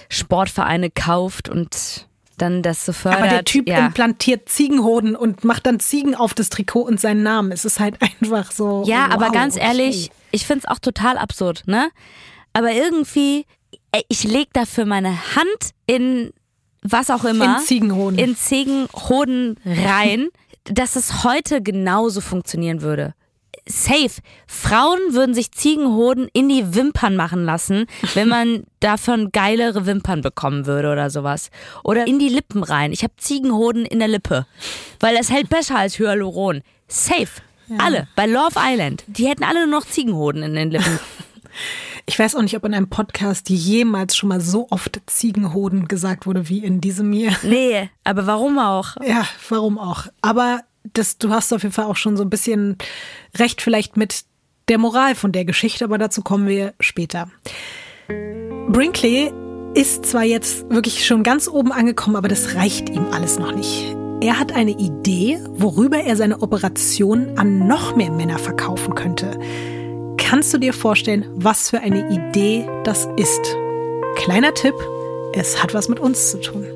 [0.09, 2.08] Sportvereine kauft und
[2.39, 3.21] dann das so fördert.
[3.21, 3.87] Aber der Typ ja.
[3.87, 7.53] implantiert Ziegenhoden und macht dann Ziegen auf das Trikot und seinen Namen.
[7.53, 8.85] Es ist halt einfach so.
[8.87, 9.67] Ja, wow, aber ganz okay.
[9.67, 11.91] ehrlich, ich find's auch total absurd, ne?
[12.53, 13.45] Aber irgendwie,
[13.93, 16.33] ey, ich leg dafür meine Hand in
[16.83, 17.59] was auch immer.
[17.59, 18.19] In Ziegenhoden.
[18.19, 20.29] In Ziegenhoden rein,
[20.65, 23.15] dass es heute genauso funktionieren würde.
[23.69, 24.11] Safe.
[24.47, 30.67] Frauen würden sich Ziegenhoden in die Wimpern machen lassen, wenn man davon geilere Wimpern bekommen
[30.67, 31.51] würde oder sowas.
[31.85, 32.93] Oder in die Lippen rein.
[32.93, 34.47] Ich habe Ziegenhoden in der Lippe.
[35.01, 36.63] Weil das hält besser als Hyaluron.
[36.89, 37.29] Safe.
[37.77, 38.09] Alle.
[38.17, 39.05] Bei Love Island.
[39.07, 40.99] Die hätten alle nur noch Ziegenhoden in den Lippen.
[42.07, 46.27] Ich weiß auch nicht, ob in einem Podcast jemals schon mal so oft Ziegenhoden gesagt
[46.27, 47.37] wurde wie in diesem hier.
[47.43, 48.97] Nee, aber warum auch?
[49.05, 50.07] Ja, warum auch?
[50.23, 50.63] Aber
[50.93, 52.77] das, du hast auf jeden Fall auch schon so ein bisschen
[53.37, 54.25] recht vielleicht mit
[54.69, 57.31] der Moral von der Geschichte, aber dazu kommen wir später.
[58.69, 59.33] Brinkley
[59.75, 63.97] ist zwar jetzt wirklich schon ganz oben angekommen, aber das reicht ihm alles noch nicht.
[64.21, 69.39] Er hat eine Idee, worüber er seine Operation an noch mehr Männer verkaufen könnte.
[70.17, 73.57] Kannst du dir vorstellen, was für eine Idee das ist?
[74.17, 74.75] Kleiner Tipp,
[75.35, 76.67] es hat was mit uns zu tun.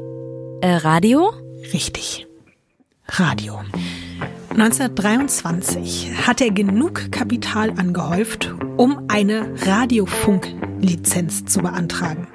[0.60, 1.32] Äh, Radio?
[1.72, 2.26] Richtig.
[3.08, 3.60] Radio.
[4.53, 12.26] 1923 hat er genug Kapital angehäuft, um eine Radiofunklizenz zu beantragen.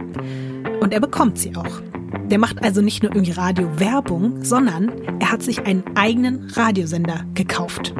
[0.79, 1.81] Und er bekommt sie auch.
[2.25, 7.93] Der macht also nicht nur irgendwie Radiowerbung, sondern er hat sich einen eigenen Radiosender gekauft.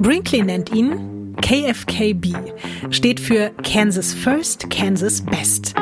[0.00, 2.34] Brinkley nennt ihn KFKB,
[2.90, 5.76] steht für Kansas First, Kansas Best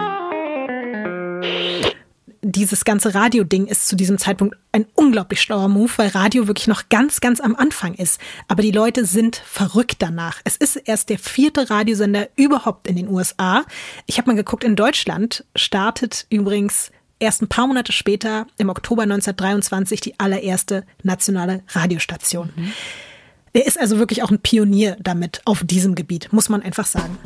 [2.43, 6.89] dieses ganze Radio-Ding ist zu diesem Zeitpunkt ein unglaublich schlauer Move, weil Radio wirklich noch
[6.89, 8.21] ganz, ganz am Anfang ist.
[8.49, 10.41] Aber die Leute sind verrückt danach.
[10.45, 13.65] Es ist erst der vierte Radiosender überhaupt in den USA.
[14.07, 16.91] Ich habe mal geguckt, in Deutschland startet übrigens
[17.21, 22.53] erst ein paar Monate später, im Oktober 1923, die allererste nationale Radiostation.
[23.55, 27.19] Er ist also wirklich auch ein Pionier damit auf diesem Gebiet, muss man einfach sagen.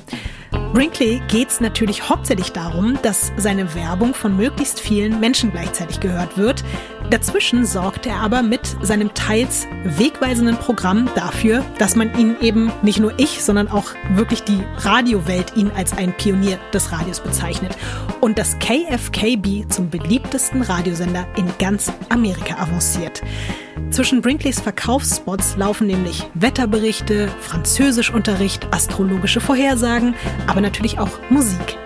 [0.72, 6.36] Brinkley geht es natürlich hauptsächlich darum, dass seine Werbung von möglichst vielen Menschen gleichzeitig gehört
[6.36, 6.64] wird.
[7.10, 12.98] Dazwischen sorgt er aber mit seinem teils wegweisenden Programm dafür, dass man ihn eben nicht
[12.98, 17.76] nur ich, sondern auch wirklich die Radiowelt ihn als einen Pionier des Radios bezeichnet
[18.20, 23.22] und das KFKB zum beliebtesten Radiosender in ganz Amerika avanciert.
[23.90, 30.14] Zwischen Brinkleys Verkaufsspots laufen nämlich Wetterberichte, Französischunterricht, astrologische Vorhersagen,
[30.46, 31.76] aber natürlich auch Musik.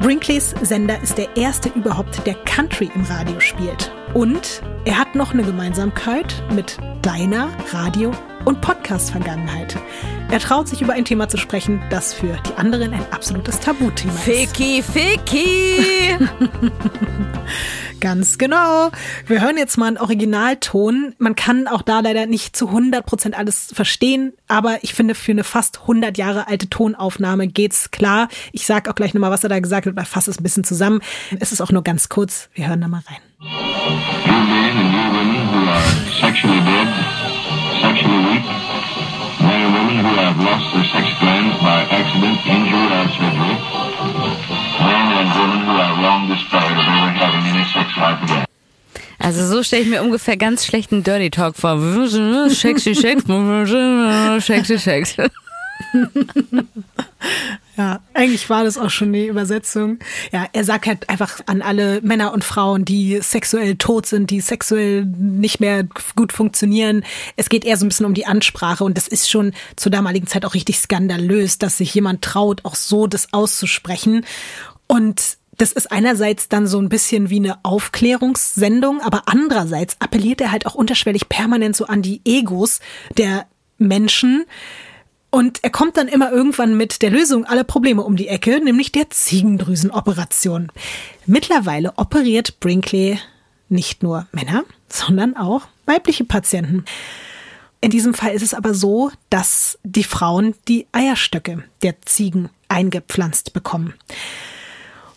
[0.00, 3.92] Brinkleys Sender ist der erste überhaupt, der Country im Radio spielt.
[4.14, 8.12] Und er hat noch eine Gemeinsamkeit mit deiner Radio-
[8.44, 9.76] und Podcast-Vergangenheit.
[10.30, 14.14] Er traut sich über ein Thema zu sprechen, das für die anderen ein absolutes Tabuthema
[14.14, 14.22] ist.
[14.22, 16.18] Ficky, Ficky!
[18.00, 18.90] Ganz genau.
[19.26, 21.14] Wir hören jetzt mal einen Originalton.
[21.18, 25.44] Man kann auch da leider nicht zu 100% alles verstehen, aber ich finde, für eine
[25.44, 28.28] fast 100 Jahre alte Tonaufnahme geht's klar.
[28.52, 30.64] Ich sag auch gleich nochmal, was er da gesagt hat, oder fasse es ein bisschen
[30.64, 31.00] zusammen.
[31.38, 32.48] Es ist auch nur ganz kurz.
[32.54, 33.18] Wir hören da mal rein.
[36.20, 36.88] Sexually dead,
[37.80, 38.44] sexually weak,
[39.40, 44.49] men and women who have lost their sex glands by accident, injury, or surgery,
[49.18, 51.78] Also so stelle ich mir ungefähr ganz schlechten Dirty Talk vor.
[52.48, 53.24] Sexy Sex,
[54.44, 55.16] sexy Sex.
[57.76, 60.00] Ja, eigentlich war das auch schon die Übersetzung.
[60.32, 64.42] Ja, er sagt halt einfach an alle Männer und Frauen, die sexuell tot sind, die
[64.42, 67.04] sexuell nicht mehr gut funktionieren.
[67.36, 70.26] Es geht eher so ein bisschen um die Ansprache und das ist schon zur damaligen
[70.26, 74.26] Zeit auch richtig skandalös, dass sich jemand traut, auch so das auszusprechen.
[74.90, 80.50] Und das ist einerseits dann so ein bisschen wie eine Aufklärungssendung, aber andererseits appelliert er
[80.50, 82.80] halt auch unterschwellig permanent so an die Egos
[83.16, 83.46] der
[83.78, 84.46] Menschen.
[85.30, 88.90] Und er kommt dann immer irgendwann mit der Lösung aller Probleme um die Ecke, nämlich
[88.90, 90.72] der Ziegendrüsenoperation.
[91.24, 93.20] Mittlerweile operiert Brinkley
[93.68, 96.84] nicht nur Männer, sondern auch weibliche Patienten.
[97.80, 103.52] In diesem Fall ist es aber so, dass die Frauen die Eierstöcke der Ziegen eingepflanzt
[103.52, 103.94] bekommen,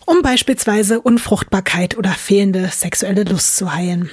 [0.06, 4.10] um beispielsweise Unfruchtbarkeit oder fehlende sexuelle Lust zu heilen.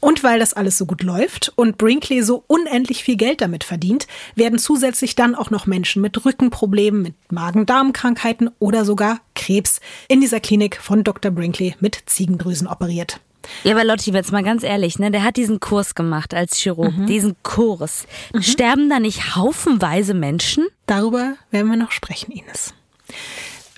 [0.00, 4.06] Und weil das alles so gut läuft und Brinkley so unendlich viel Geld damit verdient,
[4.34, 10.40] werden zusätzlich dann auch noch Menschen mit Rückenproblemen, mit Magen-Darm-Krankheiten oder sogar Krebs in dieser
[10.40, 11.30] Klinik von Dr.
[11.30, 13.20] Brinkley mit Ziegendrüsen operiert.
[13.64, 16.96] Ja, aber Lotti, jetzt mal ganz ehrlich, ne, der hat diesen Kurs gemacht als Chirurg,
[16.96, 17.06] mhm.
[17.06, 18.06] diesen Kurs.
[18.32, 18.42] Mhm.
[18.42, 20.66] Sterben da nicht haufenweise Menschen?
[20.86, 22.74] Darüber werden wir noch sprechen, Ines.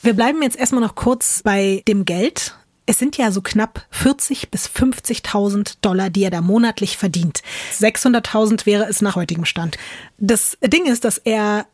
[0.08, 2.56] Wir bleiben jetzt erstmal noch kurz bei dem Geld.
[2.86, 7.42] Es sind ja so knapp 40 bis 50.000 Dollar, die er da monatlich verdient.
[7.78, 9.76] 600.000 wäre es nach heutigem Stand.
[10.16, 11.66] Das Ding ist, dass er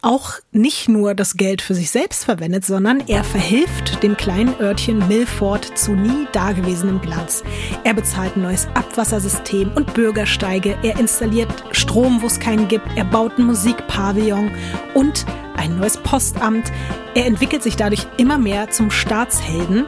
[0.00, 5.06] auch nicht nur das Geld für sich selbst verwendet, sondern er verhilft dem kleinen Örtchen
[5.06, 7.44] Milford zu nie dagewesenem Glanz.
[7.84, 13.04] Er bezahlt ein neues Abwassersystem und Bürgersteige, er installiert Strom, wo es keinen gibt, er
[13.04, 14.50] baut ein Musikpavillon
[14.94, 15.26] und
[15.56, 16.72] ein neues Postamt.
[17.14, 19.84] Er entwickelt sich dadurch immer mehr zum Staatshelden,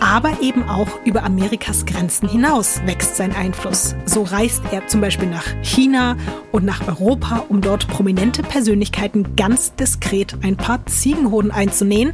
[0.00, 3.94] aber eben auch über Amerikas Grenzen hinaus wächst sein Einfluss.
[4.04, 6.16] So reist er zum Beispiel nach China
[6.52, 12.12] und nach Europa, um dort prominente Persönlichkeiten ganz diskret ein paar Ziegenhoden einzunähen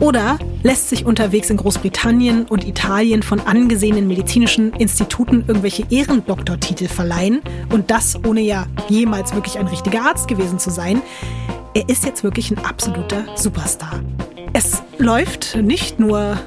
[0.00, 7.42] oder lässt sich unterwegs in Großbritannien und Italien von angesehenen medizinischen Instituten irgendwelche Ehrendoktortitel verleihen
[7.72, 11.02] und das ohne ja jemals wirklich ein richtiger Arzt gewesen zu sein.
[11.76, 14.00] Er ist jetzt wirklich ein absoluter Superstar.
[14.52, 16.38] Es läuft nicht nur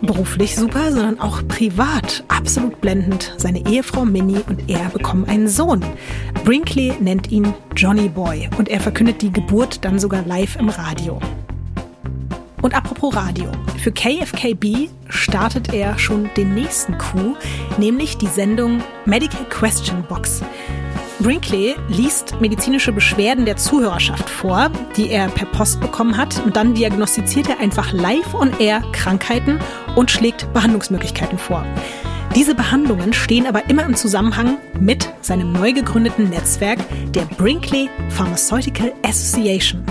[0.00, 3.34] beruflich super, sondern auch privat absolut blendend.
[3.36, 5.84] Seine Ehefrau Minnie und er bekommen einen Sohn.
[6.44, 11.20] Brinkley nennt ihn Johnny Boy und er verkündet die Geburt dann sogar live im Radio.
[12.62, 13.52] Und apropos Radio.
[13.76, 17.36] Für KFKB startet er schon den nächsten Coup,
[17.76, 20.42] nämlich die Sendung Medical Question Box.
[21.20, 26.74] Brinkley liest medizinische Beschwerden der Zuhörerschaft vor, die er per Post bekommen hat, und dann
[26.74, 29.58] diagnostiziert er einfach live on air Krankheiten
[29.94, 31.64] und schlägt Behandlungsmöglichkeiten vor.
[32.34, 36.78] Diese Behandlungen stehen aber immer im Zusammenhang mit seinem neu gegründeten Netzwerk
[37.12, 39.84] der Brinkley Pharmaceutical Association.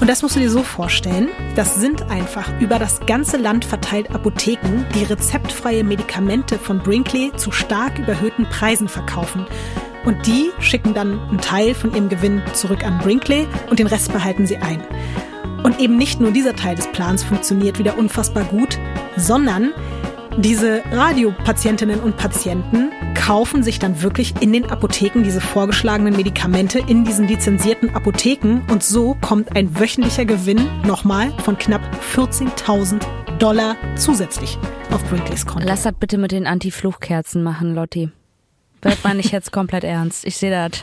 [0.00, 4.14] Und das musst du dir so vorstellen, das sind einfach über das ganze Land verteilt
[4.14, 9.46] Apotheken, die rezeptfreie Medikamente von Brinkley zu stark überhöhten Preisen verkaufen.
[10.04, 14.12] Und die schicken dann einen Teil von ihrem Gewinn zurück an Brinkley und den Rest
[14.12, 14.82] behalten sie ein.
[15.62, 18.78] Und eben nicht nur dieser Teil des Plans funktioniert wieder unfassbar gut,
[19.16, 19.72] sondern
[20.38, 27.04] diese Radiopatientinnen und Patienten kaufen sich dann wirklich in den Apotheken diese vorgeschlagenen Medikamente in
[27.04, 31.82] diesen lizenzierten Apotheken und so kommt ein wöchentlicher Gewinn nochmal von knapp
[32.14, 33.02] 14.000
[33.38, 34.56] Dollar zusätzlich
[34.90, 35.66] auf Brinkleys Konto.
[35.66, 38.10] Lass das bitte mit den Anti-Fluchkerzen machen, Lotti.
[38.82, 40.24] Wird man nicht jetzt komplett ernst.
[40.24, 40.82] Ich sehe das.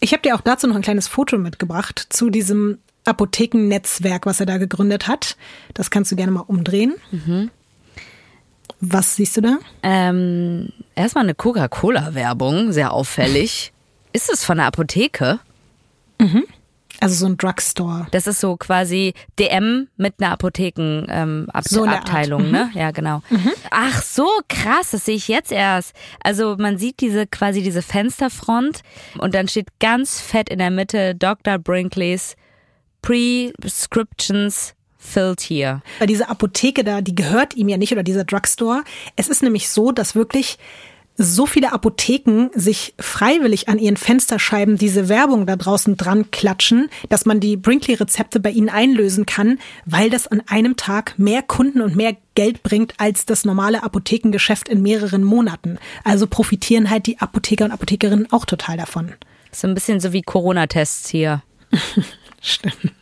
[0.00, 4.46] Ich habe dir auch dazu noch ein kleines Foto mitgebracht zu diesem Apothekennetzwerk, was er
[4.46, 5.36] da gegründet hat.
[5.74, 6.94] Das kannst du gerne mal umdrehen.
[7.12, 7.50] Mhm.
[8.80, 9.58] Was siehst du da?
[9.84, 13.72] Ähm, erstmal eine Coca-Cola-Werbung, sehr auffällig.
[14.12, 15.38] Ist es von der Apotheke?
[16.20, 16.44] Mhm.
[17.02, 18.06] Also so ein Drugstore.
[18.10, 22.70] Das ist so quasi DM mit einer Apothekenabteilung, ähm, so Abteilung, ne?
[22.72, 22.78] Mhm.
[22.78, 23.22] Ja, genau.
[23.30, 23.50] Mhm.
[23.70, 25.94] Ach so, krass, das sehe ich jetzt erst.
[26.22, 28.82] Also man sieht diese quasi diese Fensterfront
[29.18, 31.58] und dann steht ganz fett in der Mitte Dr.
[31.58, 32.36] Brinkleys
[33.02, 35.82] Prescriptions filled here.
[35.98, 38.84] Weil diese Apotheke da, die gehört ihm ja nicht oder dieser Drugstore.
[39.16, 40.58] Es ist nämlich so, dass wirklich
[41.16, 47.26] so viele Apotheken sich freiwillig an ihren Fensterscheiben diese Werbung da draußen dran klatschen, dass
[47.26, 51.96] man die Brinkley-Rezepte bei ihnen einlösen kann, weil das an einem Tag mehr Kunden und
[51.96, 55.78] mehr Geld bringt als das normale Apothekengeschäft in mehreren Monaten.
[56.02, 59.12] Also profitieren halt die Apotheker und Apothekerinnen auch total davon.
[59.50, 61.42] So ein bisschen so wie Corona-Tests hier.
[62.40, 62.92] Stimmt.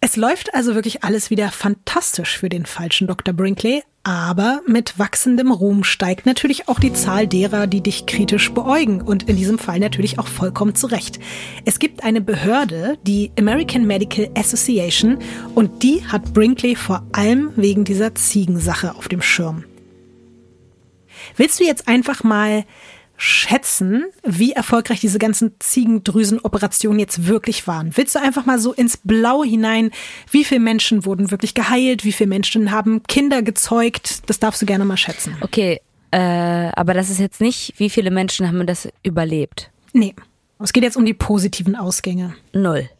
[0.00, 3.34] Es läuft also wirklich alles wieder fantastisch für den falschen Dr.
[3.34, 9.00] Brinkley, aber mit wachsendem Ruhm steigt natürlich auch die Zahl derer, die dich kritisch beäugen
[9.00, 11.20] und in diesem Fall natürlich auch vollkommen zurecht.
[11.64, 15.18] Es gibt eine Behörde, die American Medical Association,
[15.54, 19.64] und die hat Brinkley vor allem wegen dieser Ziegensache auf dem Schirm.
[21.36, 22.64] Willst du jetzt einfach mal
[23.22, 27.96] schätzen, wie erfolgreich diese ganzen Ziegendrüsenoperationen jetzt wirklich waren?
[27.96, 29.92] Willst du einfach mal so ins Blaue hinein,
[30.32, 34.28] wie viele Menschen wurden wirklich geheilt, wie viele Menschen haben Kinder gezeugt?
[34.28, 35.36] Das darfst du gerne mal schätzen.
[35.40, 39.70] Okay, äh, aber das ist jetzt nicht, wie viele Menschen haben das überlebt?
[39.92, 40.16] Nee.
[40.58, 42.34] Es geht jetzt um die positiven Ausgänge.
[42.52, 42.90] Null.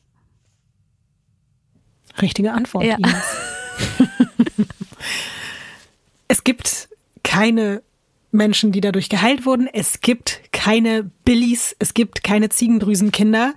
[2.21, 2.85] Richtige Antwort.
[2.85, 2.97] Ja.
[6.29, 6.89] es gibt
[7.25, 7.83] keine
[8.33, 9.69] Menschen, die dadurch geheilt wurden.
[9.73, 13.55] Es gibt keine Billies, es gibt keine Ziegendrüsenkinder.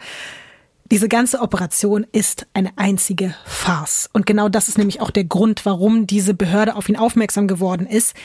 [0.91, 4.09] Diese ganze Operation ist eine einzige Farce.
[4.13, 7.87] Und genau das ist nämlich auch der Grund, warum diese Behörde auf ihn aufmerksam geworden
[7.87, 8.15] ist.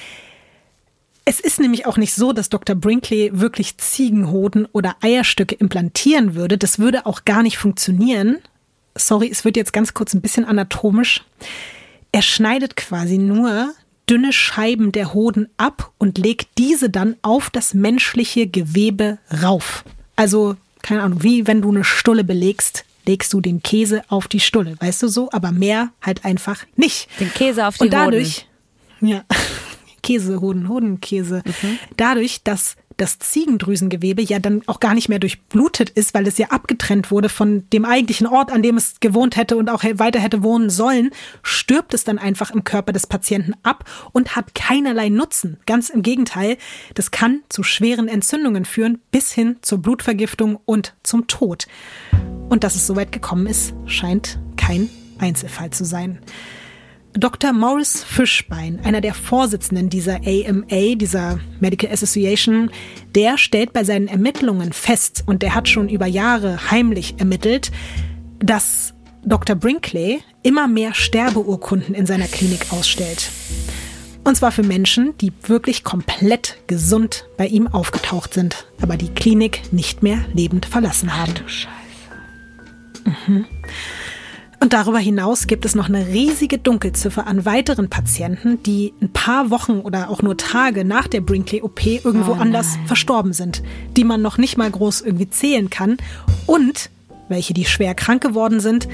[1.24, 2.76] Es ist nämlich auch nicht so, dass Dr.
[2.76, 6.58] Brinkley wirklich Ziegenhoden oder Eierstöcke implantieren würde.
[6.58, 8.38] Das würde auch gar nicht funktionieren.
[8.94, 11.24] Sorry, es wird jetzt ganz kurz ein bisschen anatomisch.
[12.12, 13.72] Er schneidet quasi nur
[14.10, 19.84] dünne Scheiben der Hoden ab und legt diese dann auf das menschliche Gewebe rauf.
[20.16, 24.40] Also, keine Ahnung, wie wenn du eine Stulle belegst, legst du den Käse auf die
[24.40, 27.08] Stulle, weißt du so, aber mehr halt einfach nicht.
[27.20, 28.46] Den Käse auf die Und dadurch,
[29.00, 29.22] ja,
[30.02, 31.42] Käse, Hoden, Hodenkäse.
[31.44, 31.78] Mhm.
[31.96, 36.48] Dadurch, dass das Ziegendrüsengewebe ja dann auch gar nicht mehr durchblutet ist, weil es ja
[36.48, 40.42] abgetrennt wurde von dem eigentlichen Ort, an dem es gewohnt hätte und auch weiter hätte
[40.42, 41.10] wohnen sollen,
[41.42, 45.58] stirbt es dann einfach im Körper des Patienten ab und hat keinerlei Nutzen.
[45.66, 46.58] Ganz im Gegenteil,
[46.94, 51.68] das kann zu schweren Entzündungen führen, bis hin zur Blutvergiftung und zum Tod.
[52.48, 56.18] Und dass es so weit gekommen ist, scheint kein Einzelfall zu sein.
[57.14, 57.52] Dr.
[57.52, 62.70] Morris Fischbein, einer der Vorsitzenden dieser AMA, dieser Medical Association,
[63.14, 67.72] der stellt bei seinen Ermittlungen fest, und der hat schon über Jahre heimlich ermittelt,
[68.38, 68.94] dass
[69.24, 69.56] Dr.
[69.56, 73.30] Brinkley immer mehr Sterbeurkunden in seiner Klinik ausstellt.
[74.22, 79.72] Und zwar für Menschen, die wirklich komplett gesund bei ihm aufgetaucht sind, aber die Klinik
[79.72, 81.34] nicht mehr lebend verlassen haben.
[81.34, 81.70] Du Scheiße.
[84.62, 89.48] Und darüber hinaus gibt es noch eine riesige Dunkelziffer an weiteren Patienten, die ein paar
[89.48, 93.62] Wochen oder auch nur Tage nach der Brinkley-OP irgendwo anders verstorben sind,
[93.96, 95.96] die man noch nicht mal groß irgendwie zählen kann
[96.46, 96.90] und
[97.30, 98.86] welche, die schwer krank geworden sind.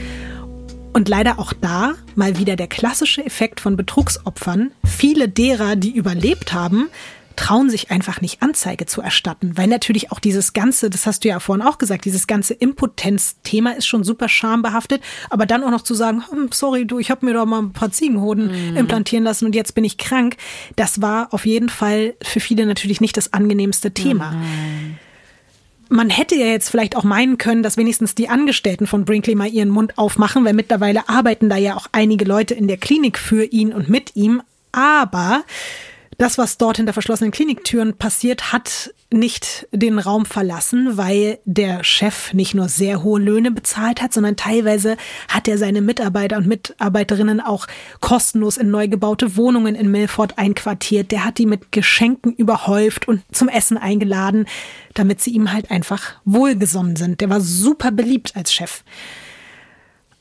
[0.92, 4.70] Und leider auch da mal wieder der klassische Effekt von Betrugsopfern.
[4.84, 6.88] Viele derer, die überlebt haben,
[7.36, 11.28] trauen sich einfach nicht Anzeige zu erstatten, weil natürlich auch dieses ganze, das hast du
[11.28, 15.82] ja vorhin auch gesagt, dieses ganze Impotenz-Thema ist schon super schambehaftet, aber dann auch noch
[15.82, 19.46] zu sagen, hm, sorry, du, ich habe mir doch mal ein paar Ziegenhoden implantieren lassen
[19.46, 20.36] und jetzt bin ich krank,
[20.76, 24.34] das war auf jeden Fall für viele natürlich nicht das angenehmste Thema.
[25.88, 29.48] Man hätte ja jetzt vielleicht auch meinen können, dass wenigstens die Angestellten von Brinkley mal
[29.48, 33.44] ihren Mund aufmachen, weil mittlerweile arbeiten da ja auch einige Leute in der Klinik für
[33.44, 34.42] ihn und mit ihm.
[34.72, 35.44] Aber
[36.18, 42.32] das, was dort hinter verschlossenen Kliniktüren passiert, hat nicht den Raum verlassen, weil der Chef
[42.32, 44.96] nicht nur sehr hohe Löhne bezahlt hat, sondern teilweise
[45.28, 47.66] hat er seine Mitarbeiter und Mitarbeiterinnen auch
[48.00, 51.10] kostenlos in neu gebaute Wohnungen in Milford einquartiert.
[51.10, 54.46] Der hat die mit Geschenken überhäuft und zum Essen eingeladen,
[54.94, 57.20] damit sie ihm halt einfach wohlgesonnen sind.
[57.20, 58.82] Der war super beliebt als Chef.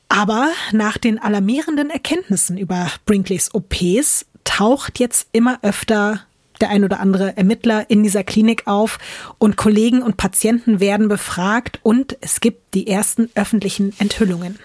[0.08, 6.22] Aber nach den alarmierenden Erkenntnissen über Brinkleys OPs taucht jetzt immer öfter
[6.60, 8.98] der ein oder andere Ermittler in dieser Klinik auf
[9.36, 14.58] und Kollegen und Patienten werden befragt und es gibt die ersten öffentlichen Enthüllungen.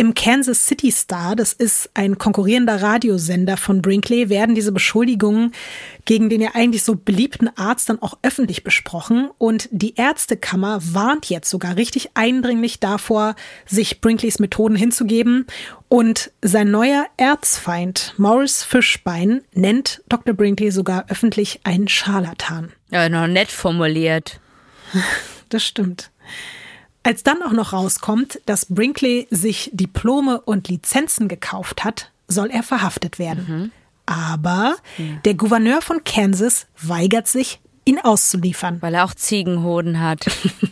[0.00, 5.52] Im Kansas City Star, das ist ein konkurrierender Radiosender von Brinkley, werden diese Beschuldigungen
[6.06, 9.28] gegen den ja eigentlich so beliebten Arzt dann auch öffentlich besprochen.
[9.36, 13.34] Und die Ärztekammer warnt jetzt sogar richtig eindringlich davor,
[13.66, 15.46] sich Brinkleys Methoden hinzugeben.
[15.90, 20.32] Und sein neuer Erzfeind, Morris Fischbein, nennt Dr.
[20.32, 22.72] Brinkley sogar öffentlich einen Scharlatan.
[22.90, 24.40] Ja, noch nett formuliert.
[25.50, 26.12] Das stimmt.
[27.02, 32.62] Als dann auch noch rauskommt, dass Brinkley sich Diplome und Lizenzen gekauft hat, soll er
[32.62, 33.72] verhaftet werden.
[34.06, 34.76] Aber
[35.24, 38.82] der Gouverneur von Kansas weigert sich, ihn auszuliefern.
[38.82, 40.26] Weil er auch Ziegenhoden hat.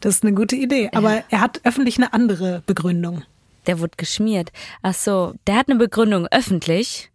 [0.00, 0.88] Das ist eine gute Idee.
[0.94, 3.24] Aber er hat öffentlich eine andere Begründung.
[3.66, 4.50] Der wurde geschmiert.
[4.80, 7.10] Ach so, der hat eine Begründung öffentlich.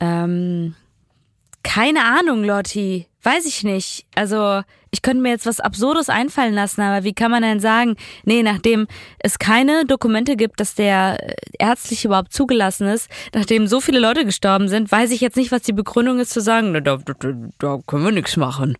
[0.00, 0.74] Ähm,
[1.62, 3.06] keine Ahnung, Lotti.
[3.24, 4.06] Weiß ich nicht.
[4.14, 7.96] Also, ich könnte mir jetzt was Absurdes einfallen lassen, aber wie kann man denn sagen,
[8.24, 8.86] nee, nachdem
[9.18, 14.26] es keine Dokumente gibt, dass der äh, ärztlich überhaupt zugelassen ist, nachdem so viele Leute
[14.26, 17.14] gestorben sind, weiß ich jetzt nicht, was die Begründung ist zu sagen, da, da,
[17.58, 18.76] da können wir nichts machen.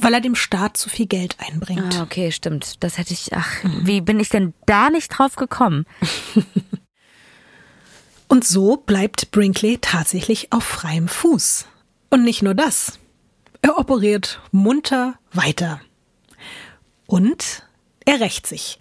[0.00, 1.96] Weil er dem Staat zu viel Geld einbringt.
[1.98, 2.82] Ah, okay, stimmt.
[2.82, 3.48] Das hätte ich, ach,
[3.82, 5.86] wie bin ich denn da nicht drauf gekommen?
[8.28, 11.66] Und so bleibt Brinkley tatsächlich auf freiem Fuß.
[12.10, 12.98] Und nicht nur das.
[13.62, 15.80] Er operiert munter weiter.
[17.06, 17.64] Und
[18.04, 18.78] er rächt sich.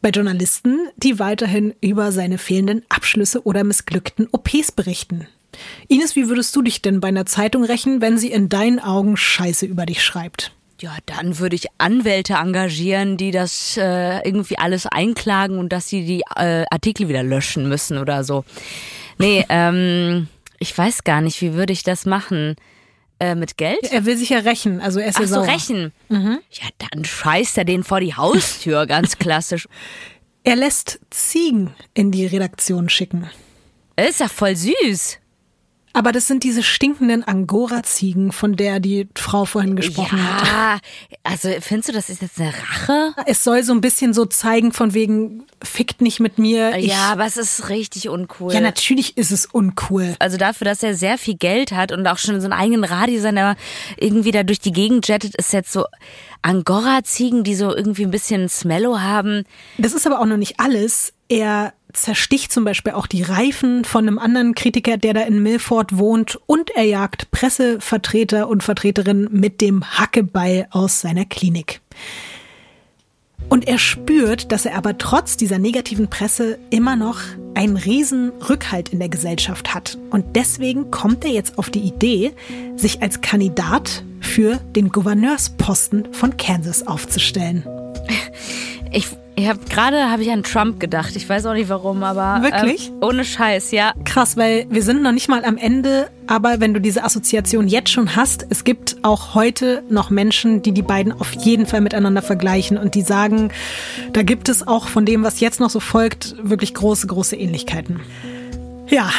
[0.00, 5.26] Bei Journalisten, die weiterhin über seine fehlenden Abschlüsse oder missglückten OPs berichten.
[5.88, 9.16] Ines, wie würdest du dich denn bei einer Zeitung rächen, wenn sie in deinen Augen
[9.16, 10.52] Scheiße über dich schreibt?
[10.80, 16.04] Ja, dann würde ich Anwälte engagieren, die das äh, irgendwie alles einklagen und dass sie
[16.04, 18.44] die äh, Artikel wieder löschen müssen oder so.
[19.18, 20.28] Nee, ähm,
[20.58, 22.56] ich weiß gar nicht, wie würde ich das machen?
[23.20, 23.82] Äh, mit Geld?
[23.90, 25.46] Er will sich ja rächen, also er ist Ach ja so, sauer.
[25.48, 25.92] rächen.
[26.08, 29.66] Ja, dann scheißt er den vor die Haustür, ganz klassisch.
[30.44, 33.28] Er lässt Ziegen in die Redaktion schicken.
[33.96, 35.18] Ist ja voll süß.
[35.92, 40.46] Aber das sind diese stinkenden Angora-Ziegen, von der die Frau vorhin gesprochen hat.
[40.46, 40.78] Ja,
[41.24, 43.14] also findest du, das ist jetzt eine Rache?
[43.26, 46.76] Es soll so ein bisschen so zeigen, von wegen, fickt nicht mit mir.
[46.76, 48.52] Ich, ja, aber es ist richtig uncool.
[48.52, 50.14] ja, natürlich ist es uncool.
[50.18, 53.56] also dafür, dass er sehr viel Geld hat und auch schon so einen eigenen Radiosender
[53.96, 55.86] irgendwie da durch die Gegend jettet, ist jetzt so
[56.42, 59.44] Angora-Ziegen, die so irgendwie ein bisschen Smello haben.
[59.78, 61.12] Das ist aber auch noch nicht alles.
[61.28, 65.96] Er zersticht zum Beispiel auch die Reifen von einem anderen Kritiker, der da in Milford
[65.96, 71.80] wohnt, und er jagt Pressevertreter und Vertreterinnen mit dem Hackebeil aus seiner Klinik.
[73.48, 77.20] Und er spürt, dass er aber trotz dieser negativen Presse immer noch
[77.54, 79.96] einen riesen Rückhalt in der Gesellschaft hat.
[80.10, 82.34] Und deswegen kommt er jetzt auf die Idee,
[82.76, 87.64] sich als Kandidat für den Gouverneursposten von Kansas aufzustellen.
[88.90, 89.08] Ich,
[89.38, 91.14] ich habe gerade habe ich an Trump gedacht.
[91.14, 92.88] Ich weiß auch nicht warum, aber Wirklich?
[92.88, 93.92] Ähm, ohne Scheiß, ja.
[94.04, 97.90] Krass, weil wir sind noch nicht mal am Ende, aber wenn du diese Assoziation jetzt
[97.90, 102.20] schon hast, es gibt auch heute noch Menschen, die die beiden auf jeden Fall miteinander
[102.20, 103.52] vergleichen und die sagen,
[104.12, 108.00] da gibt es auch von dem, was jetzt noch so folgt, wirklich große, große Ähnlichkeiten.
[108.88, 109.10] Ja,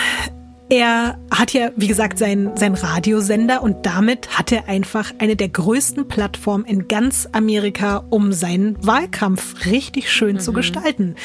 [0.70, 5.50] er hat ja, wie gesagt, seinen sein Radiosender und damit hat er einfach eine der
[5.50, 11.16] größten Plattformen in ganz Amerika, um seinen Wahlkampf richtig schön zu gestalten.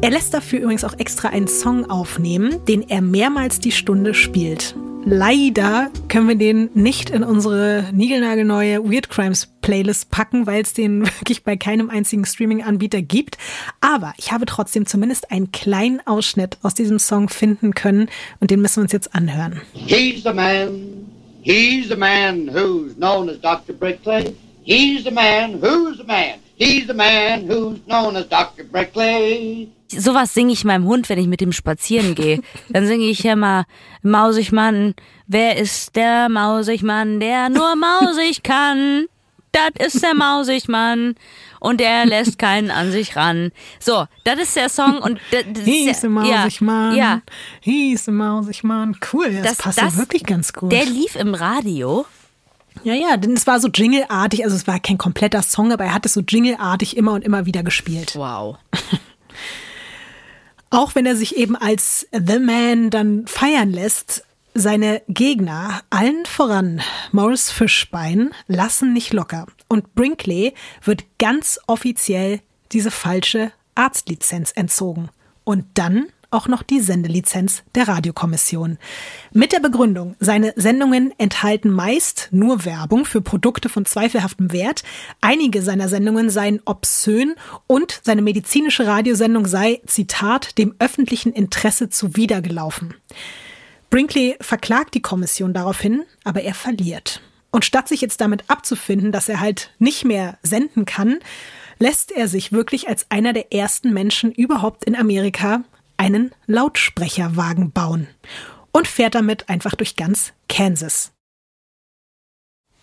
[0.00, 4.74] Er lässt dafür übrigens auch extra einen Song aufnehmen, den er mehrmals die Stunde spielt.
[5.06, 11.04] Leider können wir den nicht in unsere niegelnagelneue Weird Crimes Playlist packen, weil es den
[11.20, 13.36] wirklich bei keinem einzigen Streaming-Anbieter gibt.
[13.82, 18.08] Aber ich habe trotzdem zumindest einen kleinen Ausschnitt aus diesem Song finden können
[18.40, 19.60] und den müssen wir uns jetzt anhören.
[19.74, 21.06] He's the man.
[21.42, 23.74] He's the man who's known as Dr.
[23.74, 24.34] Brickley.
[24.64, 26.43] He's the man who's the man.
[26.56, 28.64] He's the man who's known as Dr.
[28.64, 29.68] Brickley.
[29.88, 32.40] Sowas singe ich meinem Hund, wenn ich mit ihm spazieren gehe.
[32.68, 33.64] Dann singe ich ja mal
[34.02, 34.94] Mausigmann.
[35.26, 39.06] Wer ist der Mausigmann, der nur mausig kann?
[39.52, 41.14] Das ist der Mausigmann.
[41.60, 43.50] Und der lässt keinen an sich ran.
[43.80, 46.94] So, das ist der Song und a Mausigmann.
[46.96, 47.22] Ja,
[47.60, 48.96] He's a Mausigmann.
[49.12, 50.70] Cool, das, Das- passt das- ja wirklich ganz gut.
[50.72, 52.04] der lief im Radio.
[52.82, 55.94] Ja, ja, denn es war so jingleartig, also es war kein kompletter Song, aber er
[55.94, 58.14] hat es so jingleartig immer und immer wieder gespielt.
[58.16, 58.56] Wow.
[60.70, 66.80] Auch wenn er sich eben als The Man dann feiern lässt, seine Gegner, allen voran
[67.12, 69.46] Morris Fischbein, lassen nicht locker.
[69.68, 72.40] Und Brinkley wird ganz offiziell
[72.72, 75.10] diese falsche Arztlizenz entzogen.
[75.42, 78.78] Und dann auch noch die Sendelizenz der Radiokommission.
[79.32, 84.82] Mit der Begründung, seine Sendungen enthalten meist nur Werbung für Produkte von zweifelhaftem Wert,
[85.20, 87.34] einige seiner Sendungen seien obszön
[87.66, 92.94] und seine medizinische Radiosendung sei, Zitat, dem öffentlichen Interesse zuwidergelaufen.
[93.88, 97.22] Brinkley verklagt die Kommission daraufhin, aber er verliert.
[97.52, 101.20] Und statt sich jetzt damit abzufinden, dass er halt nicht mehr senden kann,
[101.78, 105.62] lässt er sich wirklich als einer der ersten Menschen überhaupt in Amerika
[105.96, 108.08] einen Lautsprecherwagen bauen
[108.72, 111.12] und fährt damit einfach durch ganz Kansas.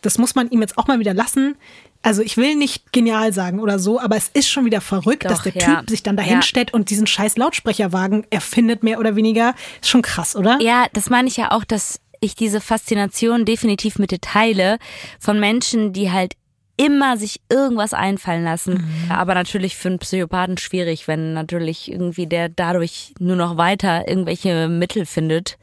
[0.02, 1.56] Das muss man ihm jetzt auch mal wieder lassen.
[2.02, 5.30] Also ich will nicht genial sagen oder so, aber es ist schon wieder verrückt, Doch,
[5.30, 5.80] dass der ja.
[5.80, 9.54] Typ sich dann dahin stellt und diesen scheiß Lautsprecherwagen erfindet, mehr oder weniger.
[9.82, 10.60] Ist schon krass, oder?
[10.62, 14.80] Ja, das meine ich ja auch, dass ich diese Faszination definitiv mit dir teile
[15.20, 16.34] von Menschen, die halt
[16.82, 18.90] immer sich irgendwas einfallen lassen.
[19.10, 24.68] Aber natürlich für einen Psychopathen schwierig, wenn natürlich irgendwie der dadurch nur noch weiter irgendwelche
[24.68, 25.58] Mittel findet,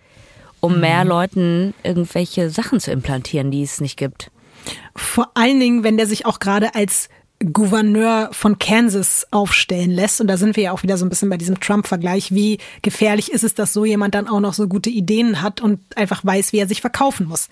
[0.61, 4.31] um mehr Leuten irgendwelche Sachen zu implantieren, die es nicht gibt.
[4.95, 7.09] Vor allen Dingen, wenn der sich auch gerade als
[7.53, 10.21] Gouverneur von Kansas aufstellen lässt.
[10.21, 12.35] Und da sind wir ja auch wieder so ein bisschen bei diesem Trump-Vergleich.
[12.35, 15.81] Wie gefährlich ist es, dass so jemand dann auch noch so gute Ideen hat und
[15.97, 17.49] einfach weiß, wie er sich verkaufen muss.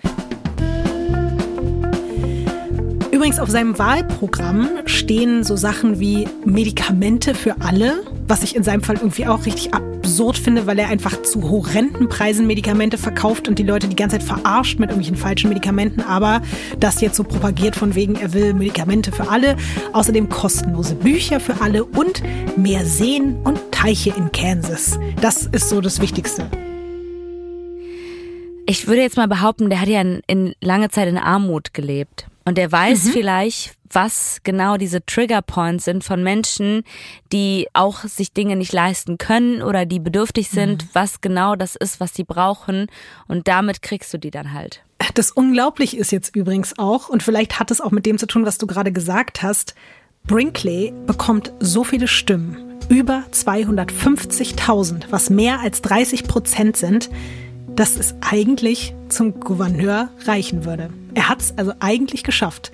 [3.17, 8.83] Übrigens auf seinem Wahlprogramm stehen so Sachen wie Medikamente für alle, was ich in seinem
[8.83, 13.57] Fall irgendwie auch richtig absurd finde, weil er einfach zu horrenden Preisen Medikamente verkauft und
[13.57, 16.43] die Leute die ganze Zeit verarscht mit irgendwelchen falschen Medikamenten, aber
[16.79, 19.55] das jetzt so propagiert von wegen, er will Medikamente für alle,
[19.93, 22.21] außerdem kostenlose Bücher für alle und
[22.55, 24.99] mehr Seen und Teiche in Kansas.
[25.21, 26.45] Das ist so das Wichtigste.
[28.67, 32.27] Ich würde jetzt mal behaupten, der hat ja in, in lange Zeit in Armut gelebt.
[32.47, 36.83] Und der weiß vielleicht, was genau diese Trigger Points sind von Menschen,
[37.33, 41.99] die auch sich Dinge nicht leisten können oder die bedürftig sind, was genau das ist,
[41.99, 42.87] was sie brauchen.
[43.27, 44.81] Und damit kriegst du die dann halt.
[45.13, 48.45] Das unglaublich ist jetzt übrigens auch, und vielleicht hat es auch mit dem zu tun,
[48.45, 49.75] was du gerade gesagt hast,
[50.25, 57.09] Brinkley bekommt so viele Stimmen, über 250.000, was mehr als 30 Prozent sind,
[57.77, 60.89] dass es eigentlich zum Gouverneur reichen würde.
[61.13, 62.71] Er hat es also eigentlich geschafft.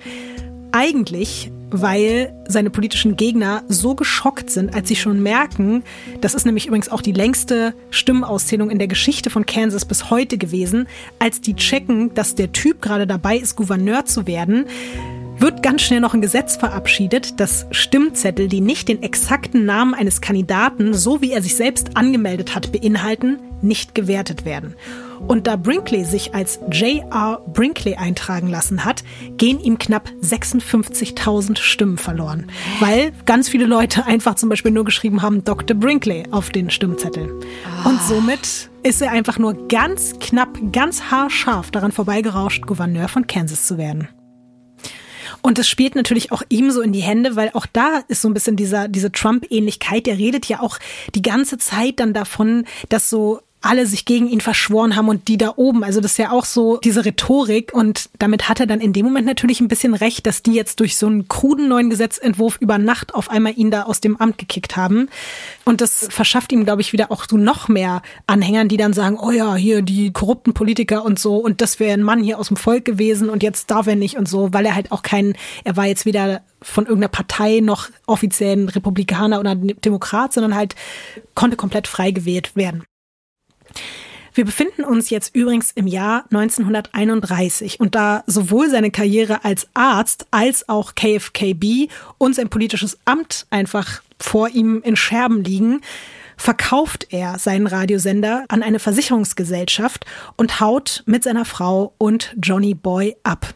[0.72, 5.84] Eigentlich, weil seine politischen Gegner so geschockt sind, als sie schon merken,
[6.20, 10.38] das ist nämlich übrigens auch die längste Stimmenauszählung in der Geschichte von Kansas bis heute
[10.38, 10.88] gewesen,
[11.18, 14.66] als die checken, dass der Typ gerade dabei ist, Gouverneur zu werden,
[15.44, 20.22] wird ganz schnell noch ein Gesetz verabschiedet, dass Stimmzettel, die nicht den exakten Namen eines
[20.22, 24.74] Kandidaten, so wie er sich selbst angemeldet hat, beinhalten, nicht gewertet werden.
[25.28, 27.42] Und da Brinkley sich als J.R.
[27.52, 29.04] Brinkley eintragen lassen hat,
[29.36, 32.46] gehen ihm knapp 56.000 Stimmen verloren.
[32.80, 35.76] Weil ganz viele Leute einfach zum Beispiel nur geschrieben haben Dr.
[35.76, 37.30] Brinkley auf den Stimmzettel.
[37.84, 43.66] Und somit ist er einfach nur ganz knapp, ganz haarscharf daran vorbeigerauscht, Gouverneur von Kansas
[43.66, 44.08] zu werden.
[45.46, 48.30] Und es spielt natürlich auch ihm so in die Hände, weil auch da ist so
[48.30, 50.06] ein bisschen dieser, diese Trump-Ähnlichkeit.
[50.06, 50.78] Der redet ja auch
[51.14, 55.38] die ganze Zeit dann davon, dass so alle sich gegen ihn verschworen haben und die
[55.38, 55.84] da oben.
[55.84, 59.06] Also das ist ja auch so diese Rhetorik und damit hat er dann in dem
[59.06, 62.78] Moment natürlich ein bisschen recht, dass die jetzt durch so einen kruden neuen Gesetzentwurf über
[62.78, 65.08] Nacht auf einmal ihn da aus dem Amt gekickt haben.
[65.64, 69.18] Und das verschafft ihm, glaube ich, wieder auch so noch mehr Anhängern, die dann sagen,
[69.18, 72.48] oh ja, hier die korrupten Politiker und so und das wäre ein Mann hier aus
[72.48, 75.34] dem Volk gewesen und jetzt darf er nicht und so, weil er halt auch kein,
[75.64, 80.74] er war jetzt weder von irgendeiner Partei noch offiziellen Republikaner oder Demokrat, sondern halt
[81.34, 82.84] konnte komplett frei gewählt werden.
[84.34, 90.26] Wir befinden uns jetzt übrigens im Jahr 1931 und da sowohl seine Karriere als Arzt
[90.32, 95.82] als auch KFKB und sein politisches Amt einfach vor ihm in Scherben liegen,
[96.36, 100.04] verkauft er seinen Radiosender an eine Versicherungsgesellschaft
[100.36, 103.54] und haut mit seiner Frau und Johnny Boy ab.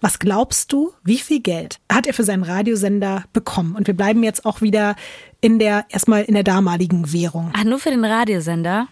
[0.00, 3.76] Was glaubst du, wie viel Geld hat er für seinen Radiosender bekommen?
[3.76, 4.96] Und wir bleiben jetzt auch wieder
[5.40, 7.52] in der, erstmal in der damaligen Währung.
[7.56, 8.88] Ach, nur für den Radiosender?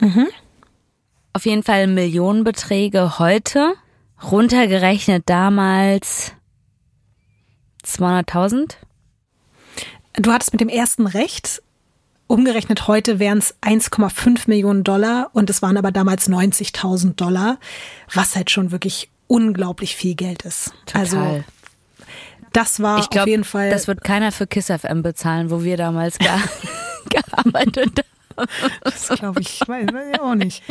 [0.00, 0.28] Mhm.
[1.32, 3.74] Auf jeden Fall Millionenbeträge heute.
[4.22, 6.32] Runtergerechnet damals
[7.84, 8.76] 200.000.
[10.14, 11.62] Du hattest mit dem ersten recht.
[12.26, 17.58] Umgerechnet heute wären es 1,5 Millionen Dollar und es waren aber damals 90.000 Dollar,
[18.12, 20.72] was halt schon wirklich unglaublich viel Geld ist.
[20.86, 21.00] Total.
[21.02, 21.44] Also
[22.52, 23.70] das war glaub, auf jeden Fall.
[23.70, 26.16] Das wird keiner für Kiss FM bezahlen, wo wir damals
[27.10, 28.15] gearbeitet haben.
[28.82, 30.62] Das glaube ich, weiß ich auch nicht.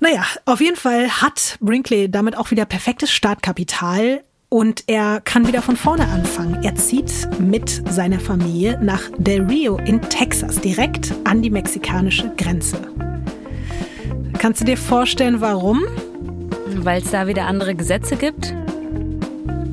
[0.00, 5.62] Naja, auf jeden Fall hat Brinkley damit auch wieder perfektes Startkapital und er kann wieder
[5.62, 6.62] von vorne anfangen.
[6.62, 12.78] Er zieht mit seiner Familie nach Del Rio in Texas, direkt an die mexikanische Grenze.
[14.38, 15.82] Kannst du dir vorstellen, warum?
[16.66, 18.54] Weil es da wieder andere Gesetze gibt?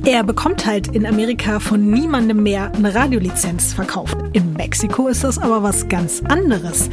[0.06, 4.18] Er bekommt halt in Amerika von niemandem mehr eine Radiolizenz verkauft.
[4.34, 6.90] In Mexiko ist das aber was ganz anderes.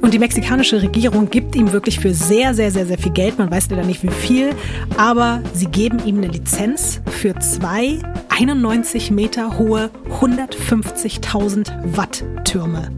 [0.00, 3.38] Und die mexikanische Regierung gibt ihm wirklich für sehr, sehr, sehr, sehr viel Geld.
[3.38, 4.54] Man weiß leider nicht wie viel.
[4.96, 7.98] Aber sie geben ihm eine Lizenz für zwei
[8.30, 12.90] 91 Meter hohe 150.000 Watt Türme.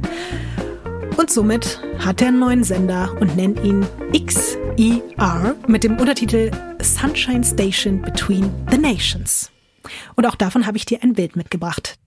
[1.20, 6.50] Und somit hat er einen neuen Sender und nennt ihn XER mit dem Untertitel
[6.80, 9.50] Sunshine Station Between the Nations.
[10.16, 11.98] Und auch davon habe ich dir ein Bild mitgebracht.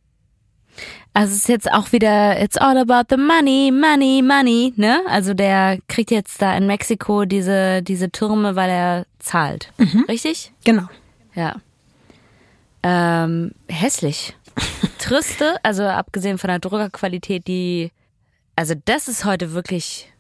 [1.14, 5.02] Also es ist jetzt auch wieder, it's all about the money, money, money, ne?
[5.08, 9.72] Also der kriegt jetzt da in Mexiko diese, diese Türme, weil er zahlt.
[9.78, 10.06] Mhm.
[10.08, 10.54] Richtig?
[10.64, 10.88] Genau.
[11.36, 11.58] Ja.
[12.82, 14.36] Ähm, hässlich.
[14.98, 17.92] Triste, also abgesehen von der Druckerqualität, die
[18.56, 20.12] also das ist heute wirklich.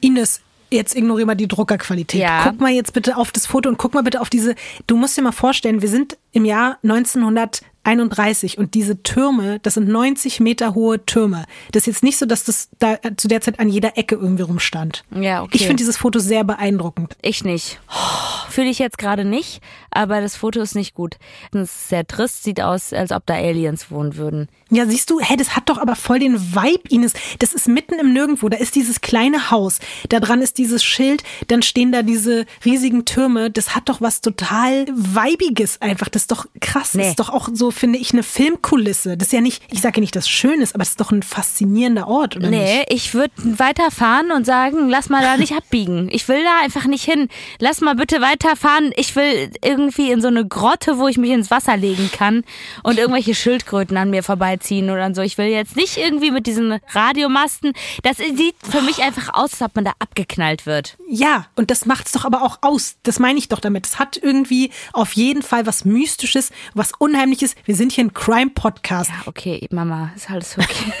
[0.00, 0.40] Ines,
[0.70, 2.20] jetzt ignoriere mal die Druckerqualität.
[2.20, 2.44] Ja.
[2.44, 4.54] Guck mal jetzt bitte auf das Foto und guck mal bitte auf diese.
[4.86, 9.74] Du musst dir mal vorstellen, wir sind im Jahr 1900 31 und diese Türme, das
[9.74, 11.44] sind 90 Meter hohe Türme.
[11.72, 14.42] Das ist jetzt nicht so, dass das da zu der Zeit an jeder Ecke irgendwie
[14.42, 15.04] rumstand.
[15.10, 15.52] Ja, okay.
[15.54, 17.16] Ich finde dieses Foto sehr beeindruckend.
[17.22, 17.80] Ich nicht.
[17.90, 21.16] Oh, Fühle ich jetzt gerade nicht, aber das Foto ist nicht gut.
[21.52, 24.48] Es ist sehr trist, sieht aus, als ob da Aliens wohnen würden.
[24.70, 27.12] Ja, siehst du, hä, das hat doch aber voll den Vibe, Ines.
[27.38, 28.48] Das ist mitten im Nirgendwo.
[28.48, 29.78] Da ist dieses kleine Haus,
[30.08, 33.50] da dran ist dieses Schild, dann stehen da diese riesigen Türme.
[33.50, 36.08] Das hat doch was total Weibiges einfach.
[36.08, 36.94] Das ist doch krass.
[36.94, 37.02] Nee.
[37.02, 39.16] Das ist doch auch so finde ich, eine Filmkulisse.
[39.16, 41.00] Das ist ja nicht, ich sage ja nicht, dass es schön ist, aber es ist
[41.00, 42.92] doch ein faszinierender Ort, oder nee, nicht?
[42.92, 46.08] ich würde weiterfahren und sagen, lass mal da nicht abbiegen.
[46.12, 47.28] Ich will da einfach nicht hin.
[47.58, 48.92] Lass mal bitte weiterfahren.
[48.96, 52.44] Ich will irgendwie in so eine Grotte, wo ich mich ins Wasser legen kann
[52.82, 54.22] und irgendwelche Schildkröten an mir
[54.60, 55.22] vorbeiziehen oder so.
[55.22, 57.72] Ich will jetzt nicht irgendwie mit diesen Radiomasten.
[58.02, 60.96] Das sieht für mich einfach aus, als ob man da abgeknallt wird.
[61.08, 62.96] Ja, und das macht es doch aber auch aus.
[63.02, 63.86] Das meine ich doch damit.
[63.86, 67.54] Es hat irgendwie auf jeden Fall was Mystisches, was Unheimliches.
[67.64, 69.10] Wir sind hier ein Crime-Podcast.
[69.10, 70.92] Ja, okay, Mama, ist alles okay.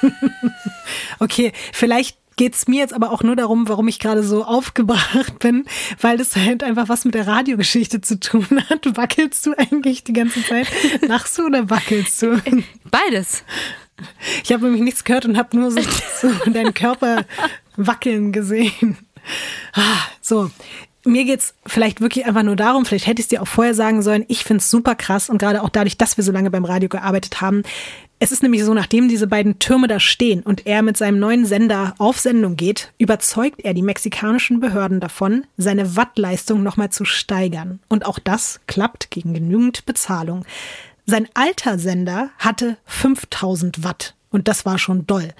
[1.18, 5.64] okay, vielleicht geht's mir jetzt aber auch nur darum, warum ich gerade so aufgebracht bin,
[6.00, 8.96] weil das halt einfach was mit der Radiogeschichte zu tun hat.
[8.96, 10.68] Wackelst du eigentlich die ganze Zeit?
[11.02, 12.40] Lachst du oder wackelst du?
[12.90, 13.44] Beides.
[14.42, 15.80] Ich habe nämlich nichts gehört und habe nur so,
[16.20, 17.24] so deinen Körper
[17.76, 18.98] wackeln gesehen.
[19.72, 20.50] Ah, So,
[21.04, 24.02] mir geht's vielleicht wirklich einfach nur darum, vielleicht hätte ich es dir auch vorher sagen
[24.02, 26.88] sollen, ich find's super krass und gerade auch dadurch, dass wir so lange beim Radio
[26.88, 27.62] gearbeitet haben.
[28.20, 31.44] Es ist nämlich so, nachdem diese beiden Türme da stehen und er mit seinem neuen
[31.44, 37.80] Sender auf Sendung geht, überzeugt er die mexikanischen Behörden davon, seine Wattleistung nochmal zu steigern.
[37.88, 40.44] Und auch das klappt gegen genügend Bezahlung.
[41.06, 45.34] Sein alter Sender hatte 5000 Watt und das war schon doll.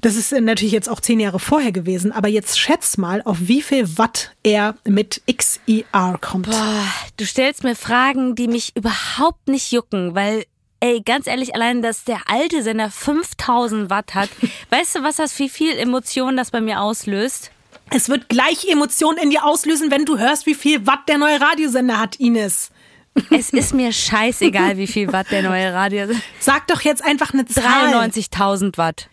[0.00, 3.60] Das ist natürlich jetzt auch zehn Jahre vorher gewesen, aber jetzt schätz mal, auf wie
[3.60, 6.46] viel Watt er mit XER kommt.
[6.46, 6.84] Boah,
[7.18, 10.44] du stellst mir Fragen, die mich überhaupt nicht jucken, weil,
[10.80, 14.30] ey, ganz ehrlich, allein, dass der alte Sender 5000 Watt hat,
[14.70, 17.50] weißt du, was das, wie viel Emotionen das bei mir auslöst?
[17.90, 21.40] Es wird gleich Emotionen in dir auslösen, wenn du hörst, wie viel Watt der neue
[21.40, 22.70] Radiosender hat, Ines.
[23.30, 26.06] Es ist mir scheißegal, wie viel Watt der neue Radio.
[26.38, 27.92] Sag doch jetzt einfach eine Zahl.
[27.92, 29.08] 93.000 Watt.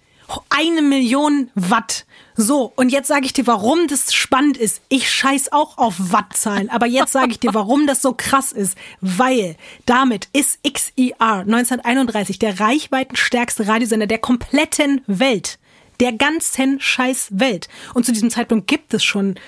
[0.50, 2.06] Eine Million Watt.
[2.40, 4.84] So, und jetzt sage ich dir, warum das spannend ist.
[4.90, 8.78] Ich scheiß auch auf Wattzahlen, aber jetzt sage ich dir, warum das so krass ist.
[9.02, 9.56] Weil
[9.88, 15.58] damit ist XER 1931 der reichweitenstärkste Radiosender der kompletten Welt.
[16.00, 17.70] Der ganzen scheiß Welt.
[17.96, 19.40] Und zu diesem Zeitpunkt gibt es schon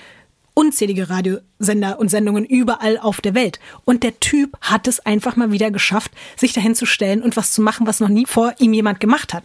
[0.60, 3.58] unzählige Radiosender und Sendungen überall auf der Welt.
[3.86, 7.52] Und der Typ hat es einfach mal wieder geschafft, sich dahin zu stellen und was
[7.52, 9.44] zu machen, was noch nie vor ihm jemand gemacht hat.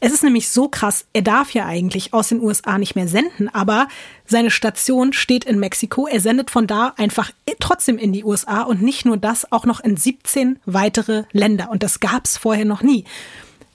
[0.00, 3.48] Es ist nämlich so krass, er darf ja eigentlich aus den USA nicht mehr senden,
[3.48, 3.86] aber
[4.26, 6.08] seine Station steht in Mexiko.
[6.08, 7.30] Er sendet von da einfach
[7.60, 11.70] trotzdem in die USA und nicht nur das, auch noch in 17 weitere Länder.
[11.70, 13.04] Und das gab's vorher noch nie.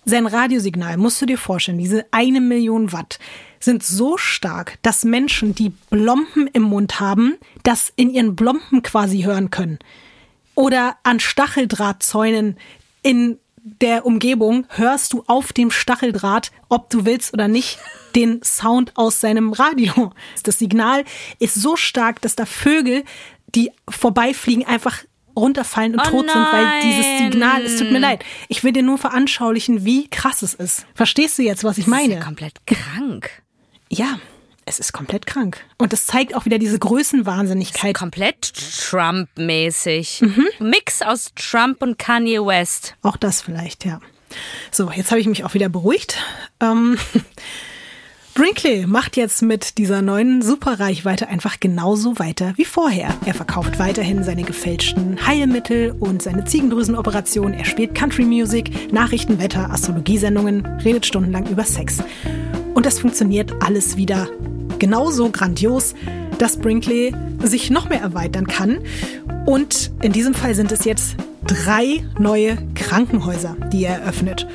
[0.04, 3.20] Sein Radiosignal, musst du dir vorstellen, diese eine Million Watt
[3.64, 9.22] sind so stark, dass Menschen, die Blompen im Mund haben, das in ihren Blompen quasi
[9.24, 9.80] hören können.
[10.56, 12.58] Oder an Stacheldrahtzäunen
[13.02, 17.80] in der Umgebung hörst du auf dem Stacheldraht, ob du willst oder nicht,
[18.16, 20.12] den Sound aus seinem Radio.
[20.44, 21.06] Das Signal
[21.40, 23.04] ist so stark, dass da Vögel,
[23.56, 25.00] die vorbeifliegen, einfach
[25.36, 27.32] runterfallen und Oh tot sind, weil dieses nein.
[27.32, 28.24] Signal, es tut mir leid.
[28.50, 30.86] Ich will dir nur veranschaulichen, wie krass es ist.
[30.94, 32.16] Verstehst du jetzt, was ich Das ist meine?
[32.16, 33.43] ja komplett krank.
[33.94, 34.18] Ja,
[34.66, 35.64] es ist komplett krank.
[35.78, 37.96] Und das zeigt auch wieder diese Größenwahnsinnigkeit.
[37.96, 38.54] Komplett
[38.90, 40.22] Trump-mäßig.
[40.22, 40.48] Mhm.
[40.60, 42.96] Mix aus Trump und Kanye West.
[43.04, 44.00] Auch das vielleicht, ja.
[44.72, 46.18] So, jetzt habe ich mich auch wieder beruhigt.
[46.60, 46.98] Ähm,
[48.34, 53.14] Brinkley macht jetzt mit dieser neuen Superreichweite einfach genauso weiter wie vorher.
[53.26, 57.54] Er verkauft weiterhin seine gefälschten Heilmittel und seine Ziegendrüsenoperation.
[57.54, 62.00] Er spielt Country Music, Nachrichten, Wetter, Astrologiesendungen, redet stundenlang über Sex.
[62.74, 64.28] Und das funktioniert alles wieder
[64.80, 65.96] genauso grandios,
[66.38, 67.14] dass Brinkley
[67.44, 68.80] sich noch mehr erweitern kann.
[69.46, 74.48] Und in diesem Fall sind es jetzt drei neue Krankenhäuser, die er eröffnet.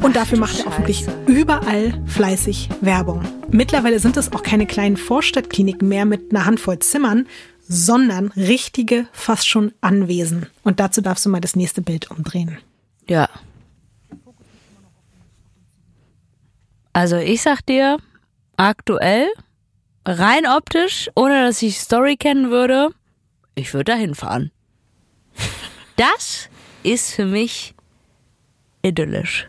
[0.00, 3.22] Und dafür macht er auch wirklich überall fleißig Werbung.
[3.50, 7.26] Mittlerweile sind es auch keine kleinen Vorstadtkliniken mehr mit einer Handvoll Zimmern,
[7.68, 10.46] sondern richtige, fast schon Anwesen.
[10.62, 12.58] Und dazu darfst du mal das nächste Bild umdrehen.
[13.08, 13.28] Ja.
[16.96, 17.98] Also ich sag dir,
[18.56, 19.28] aktuell,
[20.06, 22.88] rein optisch, ohne dass ich Story kennen würde,
[23.54, 24.50] ich würde da hinfahren.
[25.96, 26.48] Das
[26.82, 27.74] ist für mich
[28.82, 29.46] idyllisch.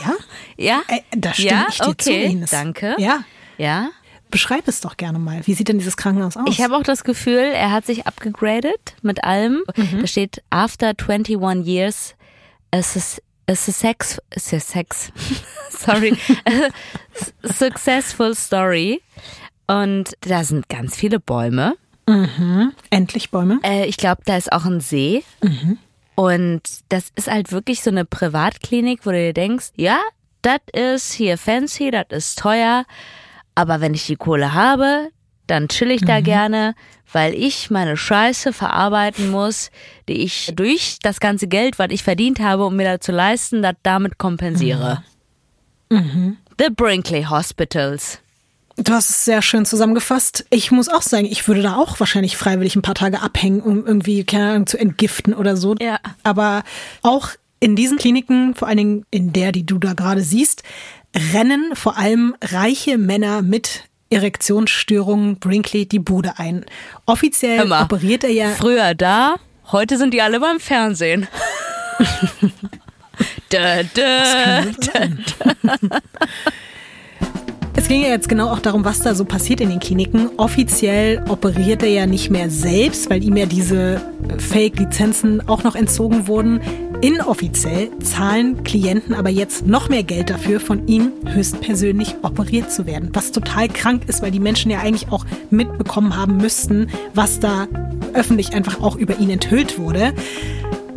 [0.00, 0.14] Ja?
[0.56, 0.82] Ja?
[0.88, 2.50] Äh, da stimme ja, ich dir okay, zu, Ines.
[2.50, 2.96] danke.
[2.98, 3.24] Ja.
[3.58, 3.90] Ja.
[4.30, 5.46] Beschreib es doch gerne mal.
[5.46, 6.44] Wie sieht denn dieses Krankenhaus aus?
[6.48, 9.64] Ich habe auch das Gefühl, er hat sich abgegradet mit allem.
[10.00, 12.14] Da steht after 21 years
[12.70, 15.12] es ist es ist sex es ist sex
[15.78, 16.16] sorry
[17.44, 19.02] successful story
[19.66, 21.74] und da sind ganz viele Bäume.
[22.90, 23.58] Endlich Bäume.
[23.64, 25.24] Äh, ich glaube, da ist auch ein See.
[26.14, 29.98] Und das ist halt wirklich so eine Privatklinik, wo du dir denkst, ja,
[30.42, 32.84] das ist hier fancy, das ist teuer,
[33.54, 35.10] aber wenn ich die Kohle habe,
[35.46, 36.74] dann chill ich da gerne,
[37.12, 39.70] weil ich meine Scheiße verarbeiten muss,
[40.08, 43.62] die ich durch das ganze Geld, was ich verdient habe, um mir da zu leisten,
[43.62, 45.02] das damit kompensiere.
[45.90, 48.18] The Brinkley Hospitals.
[48.76, 50.44] Du hast es sehr schön zusammengefasst.
[50.50, 53.86] Ich muss auch sagen, ich würde da auch wahrscheinlich freiwillig ein paar Tage abhängen, um
[53.86, 55.74] irgendwie, keine Ahnung, zu entgiften oder so.
[55.80, 55.98] Ja.
[56.24, 56.62] Aber
[57.02, 60.62] auch in diesen Kliniken, vor allen Dingen in der, die du da gerade siehst,
[61.32, 66.66] rennen vor allem reiche Männer mit Erektionsstörungen Brinkley die Bude ein.
[67.06, 69.36] Offiziell mal, operiert er ja Früher da,
[69.72, 71.26] heute sind die alle beim Fernsehen.
[73.50, 76.00] da, da, da.
[77.96, 80.28] ging ja jetzt genau auch darum, was da so passiert in den Kliniken.
[80.36, 84.02] Offiziell operiert er ja nicht mehr selbst, weil ihm ja diese
[84.38, 86.60] Fake-Lizenzen auch noch entzogen wurden.
[87.00, 93.10] Inoffiziell zahlen Klienten aber jetzt noch mehr Geld dafür, von ihm höchstpersönlich operiert zu werden.
[93.12, 97.66] Was total krank ist, weil die Menschen ja eigentlich auch mitbekommen haben müssten, was da
[98.14, 100.12] öffentlich einfach auch über ihn enthüllt wurde.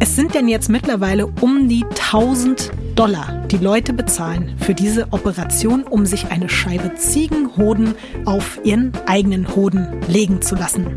[0.01, 5.84] Es sind denn jetzt mittlerweile um die 1000 Dollar, die Leute bezahlen für diese Operation,
[5.84, 10.88] um sich eine Scheibe Ziegenhoden auf ihren eigenen Hoden legen zu lassen.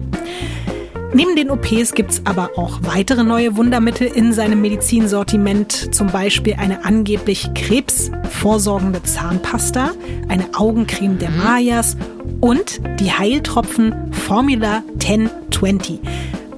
[1.14, 6.54] Neben den OPs gibt es aber auch weitere neue Wundermittel in seinem Medizinsortiment, zum Beispiel
[6.54, 9.90] eine angeblich krebsvorsorgende Zahnpasta,
[10.28, 11.96] eine Augencreme der Mayas
[12.40, 16.00] und die Heiltropfen Formula 1020.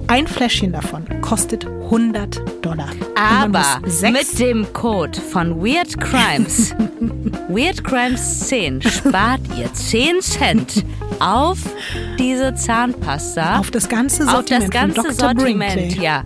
[0.07, 2.89] Ein Fläschchen davon kostet 100 Dollar.
[3.15, 6.71] Aber mit dem Code von Weird Crimes,
[7.49, 10.85] Weird Crimes 10, spart ihr 10 Cent
[11.19, 11.57] auf
[12.19, 13.59] diese Zahnpasta.
[13.59, 14.63] Auf das ganze Sortiment.
[14.65, 15.13] Auf das ganze.
[15.13, 16.03] Sortiment, Brinkley.
[16.03, 16.23] ja.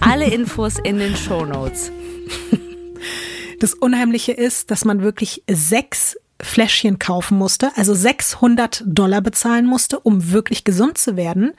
[0.00, 1.92] Alle Infos in den Shownotes.
[3.60, 10.00] Das Unheimliche ist, dass man wirklich sechs Fläschchen kaufen musste, also 600 Dollar bezahlen musste,
[10.00, 11.52] um wirklich gesund zu werden.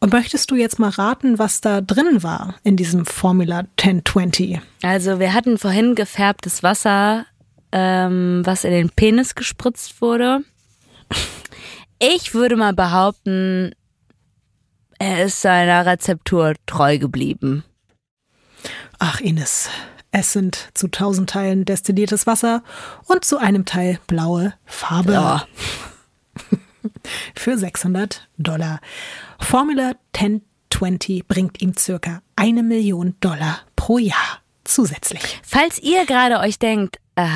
[0.00, 4.60] Und möchtest du jetzt mal raten, was da drin war in diesem Formula 1020?
[4.82, 7.26] Also wir hatten vorhin gefärbtes Wasser,
[7.72, 10.40] ähm, was in den Penis gespritzt wurde.
[11.98, 13.72] Ich würde mal behaupten,
[15.00, 17.64] er ist seiner Rezeptur treu geblieben.
[19.00, 19.68] Ach, Ines,
[20.12, 22.62] es sind zu tausend Teilen destilliertes Wasser
[23.06, 25.12] und zu einem Teil blaue Farbe.
[25.12, 25.46] Ja.
[27.34, 28.80] Für 600 Dollar.
[29.40, 35.40] Formula 1020 bringt ihm circa eine Million Dollar pro Jahr zusätzlich.
[35.42, 37.26] Falls ihr gerade euch denkt, äh,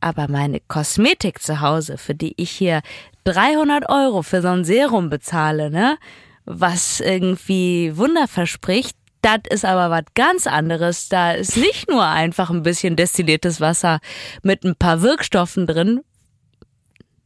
[0.00, 2.82] aber meine Kosmetik zu Hause, für die ich hier
[3.24, 5.98] 300 Euro für so ein Serum bezahle, ne,
[6.44, 8.96] was irgendwie Wunder verspricht,
[9.26, 11.08] das ist aber was ganz anderes.
[11.08, 13.98] Da ist nicht nur einfach ein bisschen destilliertes Wasser
[14.42, 16.02] mit ein paar Wirkstoffen drin.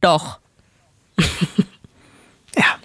[0.01, 0.40] Doch.
[2.57, 2.75] Ja.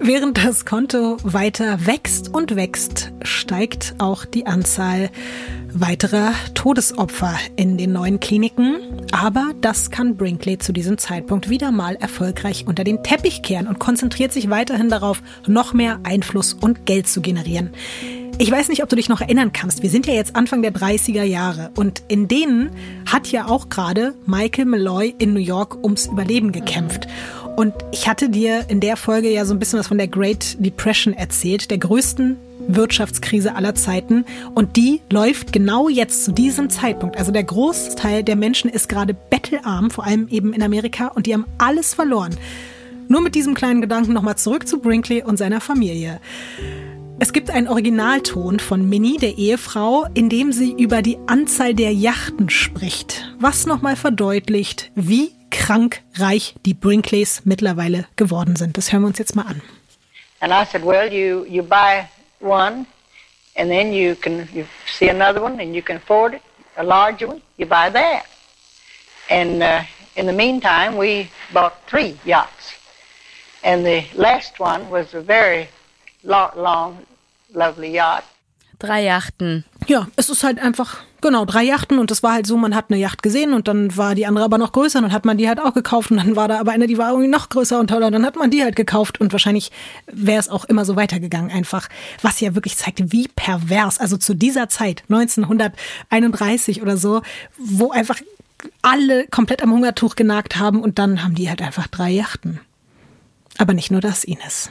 [0.00, 5.10] Während das Konto weiter wächst und wächst, steigt auch die Anzahl
[5.74, 8.76] weiterer Todesopfer in den neuen Kliniken.
[9.12, 13.78] Aber das kann Brinkley zu diesem Zeitpunkt wieder mal erfolgreich unter den Teppich kehren und
[13.78, 17.70] konzentriert sich weiterhin darauf, noch mehr Einfluss und Geld zu generieren.
[18.38, 19.82] Ich weiß nicht, ob du dich noch erinnern kannst.
[19.82, 22.70] Wir sind ja jetzt Anfang der 30er Jahre und in denen
[23.06, 27.06] hat ja auch gerade Michael Malloy in New York ums Überleben gekämpft.
[27.56, 30.56] Und ich hatte dir in der Folge ja so ein bisschen was von der Great
[30.58, 32.36] Depression erzählt, der größten
[32.68, 34.24] Wirtschaftskrise aller Zeiten.
[34.54, 37.18] Und die läuft genau jetzt zu diesem Zeitpunkt.
[37.18, 41.34] Also der Großteil der Menschen ist gerade bettelarm, vor allem eben in Amerika, und die
[41.34, 42.34] haben alles verloren.
[43.08, 46.20] Nur mit diesem kleinen Gedanken nochmal zurück zu Brinkley und seiner Familie.
[47.18, 51.92] Es gibt einen Originalton von Minnie, der Ehefrau, in dem sie über die Anzahl der
[51.92, 58.76] Yachten spricht, was nochmal verdeutlicht, wie krank reich die Brinkleys mittlerweile geworden sind.
[58.76, 59.62] Das hören wir uns jetzt mal an.
[60.40, 62.08] And I said, well, you, you buy
[62.40, 62.86] one,
[63.56, 66.42] and then you can you see another one, and you can afford it,
[66.76, 68.24] a larger one, you buy that.
[69.30, 69.82] And uh,
[70.16, 72.72] in the meantime, we bought three yachts.
[73.62, 75.68] And the last one was a very
[76.22, 76.98] lo- long,
[77.52, 78.24] lovely yacht.
[78.78, 79.64] Drei Yachten.
[79.86, 82.86] Ja, es ist halt einfach, genau, drei Yachten und das war halt so, man hat
[82.88, 85.38] eine Yacht gesehen und dann war die andere aber noch größer und dann hat man
[85.38, 87.78] die halt auch gekauft und dann war da aber eine, die war irgendwie noch größer
[87.78, 89.70] und toller, dann hat man die halt gekauft und wahrscheinlich
[90.06, 91.88] wäre es auch immer so weitergegangen einfach,
[92.22, 97.22] was ja wirklich zeigt, wie pervers, also zu dieser Zeit, 1931 oder so,
[97.58, 98.18] wo einfach
[98.82, 102.58] alle komplett am Hungertuch genagt haben und dann haben die halt einfach drei Yachten.
[103.58, 104.70] Aber nicht nur das, Ines.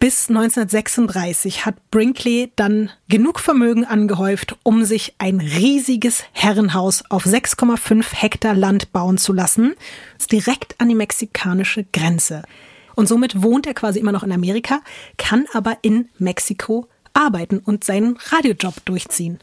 [0.00, 8.14] Bis 1936 hat Brinkley dann genug Vermögen angehäuft, um sich ein riesiges Herrenhaus auf 6,5
[8.14, 9.74] Hektar Land bauen zu lassen,
[10.30, 12.42] direkt an die mexikanische Grenze.
[12.94, 14.82] Und somit wohnt er quasi immer noch in Amerika,
[15.16, 16.86] kann aber in Mexiko
[17.18, 19.38] arbeiten und seinen Radiojob durchziehen.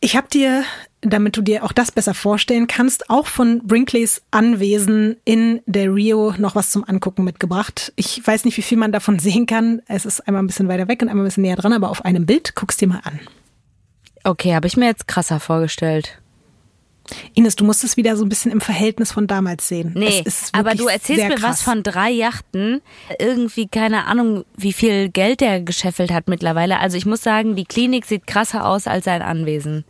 [0.00, 0.64] Ich habe dir,
[1.00, 6.34] damit du dir auch das besser vorstellen kannst, auch von Brinkleys Anwesen in Del Rio
[6.36, 7.92] noch was zum Angucken mitgebracht.
[7.96, 9.80] Ich weiß nicht, wie viel man davon sehen kann.
[9.86, 12.04] Es ist einmal ein bisschen weiter weg und einmal ein bisschen näher dran, aber auf
[12.04, 13.20] einem Bild guckst dir mal an.
[14.24, 16.19] Okay, habe ich mir jetzt krasser vorgestellt.
[17.34, 19.92] Ines, du musst es wieder so ein bisschen im Verhältnis von damals sehen.
[19.94, 21.42] Nee, Es ist aber du erzählst mir krass.
[21.42, 22.80] was von drei Yachten.
[23.18, 26.78] Irgendwie, keine Ahnung, wie viel Geld der gescheffelt hat mittlerweile.
[26.78, 29.84] Also ich muss sagen, die Klinik sieht krasser aus als sein Anwesen.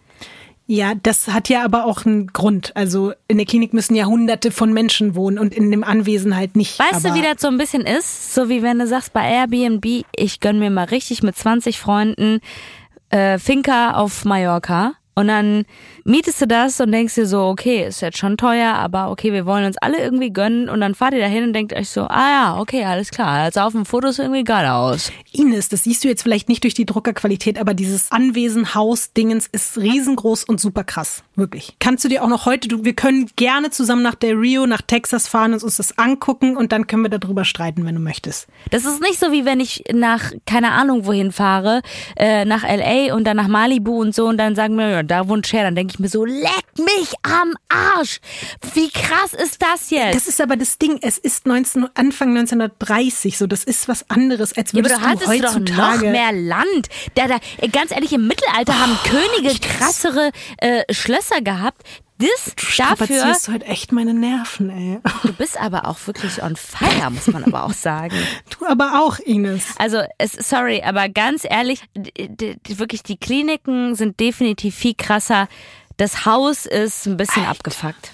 [0.66, 2.70] Ja, das hat ja aber auch einen Grund.
[2.76, 6.54] Also in der Klinik müssen ja hunderte von Menschen wohnen und in dem Anwesen halt
[6.54, 6.78] nicht.
[6.78, 8.32] Weißt du, wie das so ein bisschen ist?
[8.36, 12.38] So wie wenn du sagst bei Airbnb, ich gönn mir mal richtig mit 20 Freunden
[13.10, 14.92] äh, Finca auf Mallorca.
[15.14, 15.64] Und dann
[16.04, 19.44] mietest du das und denkst dir so, okay, ist jetzt schon teuer, aber okay, wir
[19.44, 20.68] wollen uns alle irgendwie gönnen.
[20.68, 23.28] Und dann fahrt ihr dahin und denkt euch so, ah ja, okay, alles klar.
[23.28, 25.12] Also auf dem Foto irgendwie geil aus.
[25.32, 29.46] Ines, das siehst du jetzt vielleicht nicht durch die Druckerqualität, aber dieses Anwesen, Haus, Dingens
[29.46, 31.22] ist riesengroß und super krass.
[31.40, 31.74] Wirklich.
[31.78, 34.82] Kannst du dir auch noch heute, du, wir können gerne zusammen nach Del Rio, nach
[34.82, 38.46] Texas fahren und uns das angucken und dann können wir darüber streiten, wenn du möchtest.
[38.68, 41.80] Das ist nicht so wie wenn ich nach, keine Ahnung wohin fahre,
[42.16, 43.14] äh, nach L.A.
[43.14, 45.62] und dann nach Malibu und so und dann sagen wir, ja, da wohnt Cher.
[45.62, 48.20] Dann denke ich mir so, leck mich am Arsch.
[48.74, 50.16] Wie krass ist das jetzt?
[50.16, 54.54] Das ist aber das Ding, es ist 19, Anfang 1930 so, das ist was anderes,
[54.58, 56.04] als ja, aber würdest du du doch heutzutage...
[56.04, 56.88] noch mehr Land.
[57.14, 57.38] Da, da,
[57.72, 61.82] ganz ehrlich, im Mittelalter haben Könige krassere äh, Schlösser gehabt.
[62.18, 62.70] Das dafür.
[62.70, 65.00] Strapazierst heute echt meine Nerven, ey.
[65.22, 68.14] Du bist aber auch wirklich on fire, muss man aber auch sagen.
[68.58, 69.64] Du aber auch, Ines.
[69.78, 71.82] Also, es, sorry, aber ganz ehrlich,
[72.68, 75.48] wirklich, die Kliniken sind definitiv viel krasser.
[75.96, 78.12] Das Haus ist ein bisschen abgefuckt.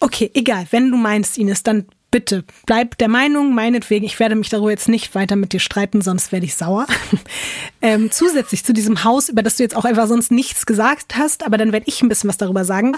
[0.00, 0.66] Okay, egal.
[0.70, 4.04] Wenn du meinst, Ines, dann bitte bleib der Meinung, meinetwegen.
[4.04, 6.86] Ich werde mich darüber jetzt nicht weiter mit dir streiten, sonst werde ich sauer.
[7.82, 11.44] ähm, zusätzlich zu diesem Haus, über das du jetzt auch einfach sonst nichts gesagt hast,
[11.44, 12.96] aber dann werde ich ein bisschen was darüber sagen.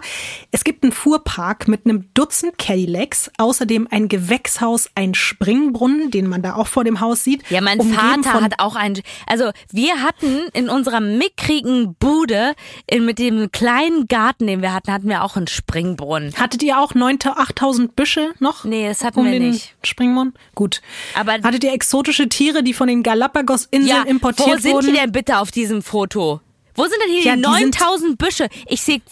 [0.51, 6.43] Es gibt einen Fuhrpark mit einem Dutzend Cadillacs, außerdem ein Gewächshaus, ein Springbrunnen, den man
[6.43, 7.43] da auch vor dem Haus sieht.
[7.51, 9.01] Ja, mein Vater hat auch ein.
[9.27, 12.55] Also wir hatten in unserer mickrigen Bude
[12.87, 16.35] in, mit dem kleinen Garten, den wir hatten, hatten wir auch einen Springbrunnen.
[16.37, 18.65] Hattet ihr auch 9.000, 8000 Büsche noch?
[18.65, 19.75] Nee, das hatten um wir den nicht.
[19.85, 20.35] Springbrunnen?
[20.55, 20.81] Gut.
[21.15, 24.87] Aber- Hattet ihr exotische Tiere, die von den Galapagos-Inseln Ja, importiert wo sind wurden?
[24.87, 26.41] die denn bitte auf diesem Foto?
[26.75, 28.49] Wo sind denn hier Ja, die die sind- 9000 Büsche?
[28.67, 29.03] Ich sehe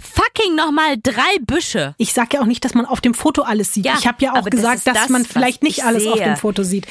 [0.00, 1.94] fucking nochmal drei Büsche.
[1.96, 3.84] Ich sag ja auch nicht, dass man auf dem Foto alles sieht.
[3.84, 6.08] Ja, ich habe ja auch das gesagt, ist dass das, man vielleicht nicht ich alles
[6.08, 6.24] auf sehe.
[6.24, 6.86] dem Foto sieht.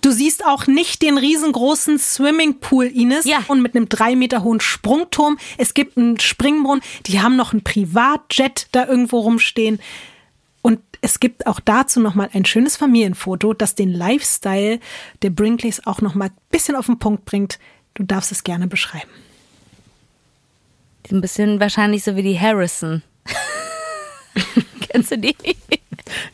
[0.00, 3.40] Du siehst auch nicht den riesengroßen Swimmingpool, Ines, Ja.
[3.48, 5.36] und mit einem drei Meter hohen Sprungturm.
[5.58, 6.82] Es gibt einen Springbrunnen.
[7.04, 9.78] Die haben noch einen Privatjet da irgendwo rumstehen.
[10.66, 14.80] Und es gibt auch dazu nochmal ein schönes Familienfoto, das den Lifestyle
[15.22, 17.60] der Brinkleys auch nochmal ein bisschen auf den Punkt bringt.
[17.94, 19.08] Du darfst es gerne beschreiben.
[21.08, 23.04] Ein bisschen wahrscheinlich so wie die Harrison.
[24.88, 25.36] Kennst du die?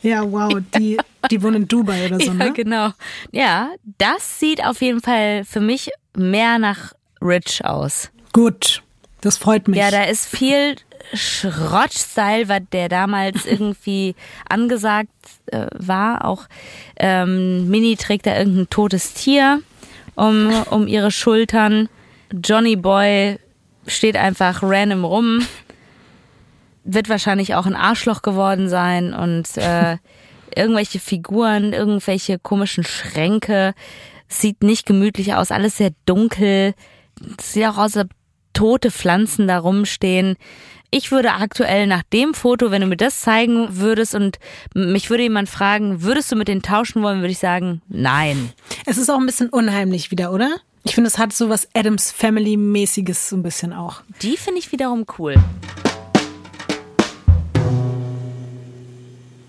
[0.01, 0.97] Ja, wow, die,
[1.29, 2.53] die wohnen in Dubai oder so, ja, ne?
[2.53, 2.89] genau.
[3.31, 3.69] Ja,
[3.99, 8.09] das sieht auf jeden Fall für mich mehr nach Rich aus.
[8.31, 8.81] Gut,
[9.21, 9.77] das freut mich.
[9.77, 10.77] Ja, da ist viel
[11.13, 14.15] Schrott-Style, was der damals irgendwie
[14.47, 15.09] angesagt
[15.47, 16.25] äh, war.
[16.25, 16.45] Auch
[16.97, 19.61] ähm, Mini trägt da irgendein totes Tier
[20.15, 21.89] um, um ihre Schultern.
[22.31, 23.39] Johnny Boy
[23.87, 25.45] steht einfach random rum.
[26.83, 29.97] Wird wahrscheinlich auch ein Arschloch geworden sein und äh,
[30.55, 33.73] irgendwelche Figuren, irgendwelche komischen Schränke.
[34.27, 36.73] Sieht nicht gemütlich aus, alles sehr dunkel.
[37.39, 38.11] Sieht auch aus, als ob
[38.53, 40.37] tote Pflanzen da rumstehen.
[40.95, 44.37] Ich würde aktuell nach dem Foto, wenn du mir das zeigen würdest und
[44.75, 48.51] mich würde jemand fragen, würdest du mit denen tauschen wollen, würde ich sagen, nein.
[48.85, 50.57] Es ist auch ein bisschen unheimlich wieder, oder?
[50.83, 54.03] Ich finde, es hat so was Adams Family-mäßiges so ein bisschen auch.
[54.21, 55.33] Die finde ich wiederum cool.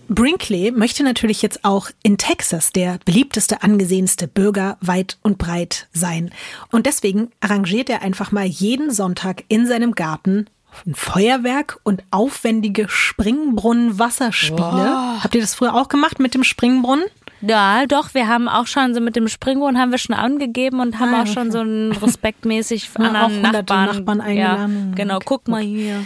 [0.09, 6.31] Brinkley möchte natürlich jetzt auch in Texas der beliebteste, angesehenste Bürger weit und breit sein.
[6.71, 10.47] Und deswegen arrangiert er einfach mal jeden Sonntag in seinem Garten
[10.87, 15.21] ein Feuerwerk und aufwendige Springbrunnen-Wasserspiele.
[15.23, 17.05] Habt ihr das früher auch gemacht mit dem Springbrunnen?
[17.41, 20.99] Ja, doch, wir haben auch schon so mit dem Springbrunnen haben wir schon angegeben und
[20.99, 24.89] haben Ah, auch schon so einen respektmäßig anderen Nachbarn, Nachbarn eingeladen.
[24.91, 26.05] Ja, genau, Okay, guck mal hier.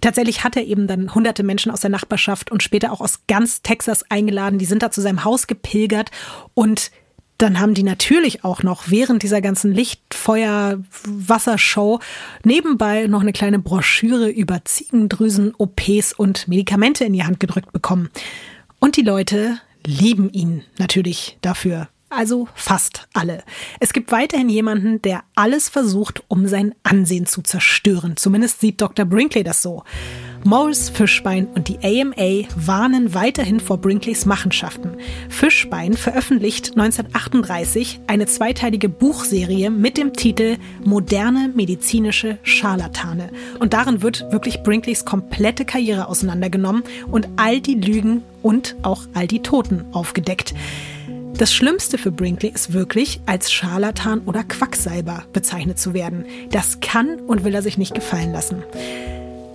[0.00, 3.62] Tatsächlich hat er eben dann hunderte Menschen aus der Nachbarschaft und später auch aus ganz
[3.62, 4.58] Texas eingeladen.
[4.60, 6.10] Die sind da zu seinem Haus gepilgert
[6.54, 6.92] und
[7.38, 12.00] dann haben die natürlich auch noch während dieser ganzen Lichtfeuer-Wassershow
[12.44, 18.10] nebenbei noch eine kleine Broschüre über Ziegendrüsen, OPs und Medikamente in die Hand gedrückt bekommen.
[18.80, 21.88] Und die Leute lieben ihn natürlich dafür.
[22.10, 23.44] Also fast alle.
[23.80, 28.16] Es gibt weiterhin jemanden, der alles versucht, um sein Ansehen zu zerstören.
[28.16, 29.04] Zumindest sieht Dr.
[29.04, 29.84] Brinkley das so.
[30.44, 34.92] Morris Fischbein und die AMA warnen weiterhin vor Brinkleys Machenschaften.
[35.28, 43.30] Fischbein veröffentlicht 1938 eine zweiteilige Buchserie mit dem Titel Moderne medizinische Scharlatane.
[43.58, 49.26] Und darin wird wirklich Brinkleys komplette Karriere auseinandergenommen und all die Lügen und auch all
[49.26, 50.54] die Toten aufgedeckt.
[51.36, 56.26] Das Schlimmste für Brinkley ist wirklich, als Scharlatan oder Quacksalber bezeichnet zu werden.
[56.50, 58.64] Das kann und will er sich nicht gefallen lassen.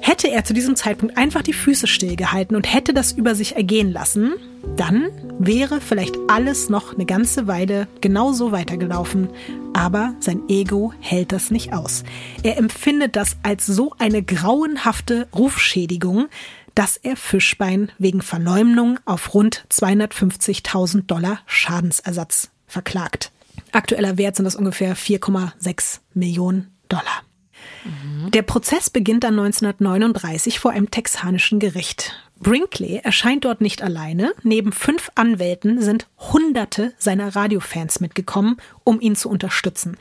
[0.06, 3.90] Hätte er zu diesem Zeitpunkt einfach die Füße stillgehalten und hätte das über sich ergehen
[3.90, 4.34] lassen,
[4.76, 5.10] dann
[5.40, 9.30] wäre vielleicht alles noch eine ganze Weile genauso weitergelaufen.
[9.72, 12.04] Aber sein Ego hält das nicht aus.
[12.44, 16.28] Er empfindet das als so eine grauenhafte Rufschädigung,
[16.76, 23.32] dass er Fischbein wegen Verleumdung auf rund 250.000 Dollar Schadensersatz verklagt.
[23.72, 27.24] Aktueller Wert sind das ungefähr 4,6 Millionen Dollar.
[28.30, 32.14] Der Prozess beginnt dann 1939 vor einem texanischen Gericht.
[32.40, 34.34] Brinkley erscheint dort nicht alleine.
[34.44, 39.98] Neben fünf Anwälten sind Hunderte seiner Radiofans mitgekommen, um ihn zu unterstützen.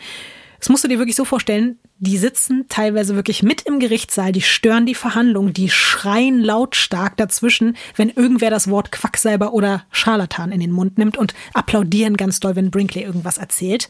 [0.59, 4.43] Das musst du dir wirklich so vorstellen, die sitzen teilweise wirklich mit im Gerichtssaal, die
[4.43, 10.61] stören die Verhandlungen, die schreien lautstark dazwischen, wenn irgendwer das Wort Quacksalber oder Scharlatan in
[10.61, 13.89] den Mund nimmt und applaudieren ganz doll, wenn Brinkley irgendwas erzählt.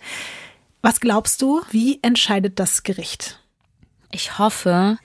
[0.80, 3.41] Was glaubst du, wie entscheidet das Gericht?
[4.12, 4.98] Ich hoffe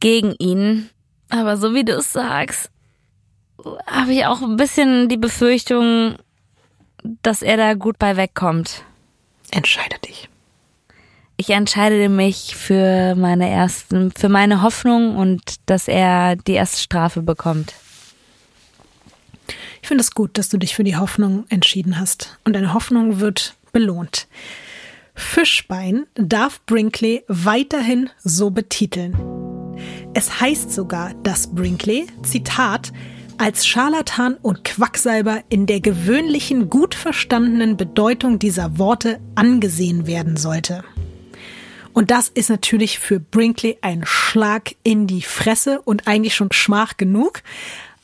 [0.00, 0.90] gegen ihn,
[1.28, 2.70] aber so wie du es sagst,
[3.86, 6.16] habe ich auch ein bisschen die Befürchtung,
[7.22, 8.82] dass er da gut bei wegkommt.
[9.50, 10.28] Entscheide dich.
[11.36, 17.22] Ich entscheide mich für meine ersten, für meine Hoffnung und dass er die erste Strafe
[17.22, 17.74] bekommt.
[19.82, 22.38] Ich finde es gut, dass du dich für die Hoffnung entschieden hast.
[22.44, 24.28] Und deine Hoffnung wird belohnt.
[25.14, 29.16] Fischbein darf Brinkley weiterhin so betiteln.
[30.14, 32.92] Es heißt sogar, dass Brinkley, Zitat,
[33.38, 40.84] als Scharlatan und Quacksalber in der gewöhnlichen, gut verstandenen Bedeutung dieser Worte angesehen werden sollte.
[41.92, 46.96] Und das ist natürlich für Brinkley ein Schlag in die Fresse und eigentlich schon Schmach
[46.96, 47.42] genug.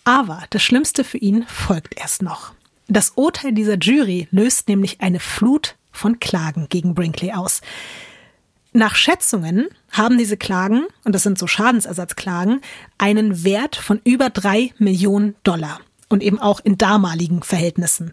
[0.05, 2.53] Aber das Schlimmste für ihn folgt erst noch.
[2.87, 7.61] Das Urteil dieser Jury löst nämlich eine Flut von Klagen gegen Brinkley aus.
[8.73, 12.61] Nach Schätzungen haben diese Klagen, und das sind so Schadensersatzklagen,
[12.97, 18.13] einen Wert von über drei Millionen Dollar und eben auch in damaligen Verhältnissen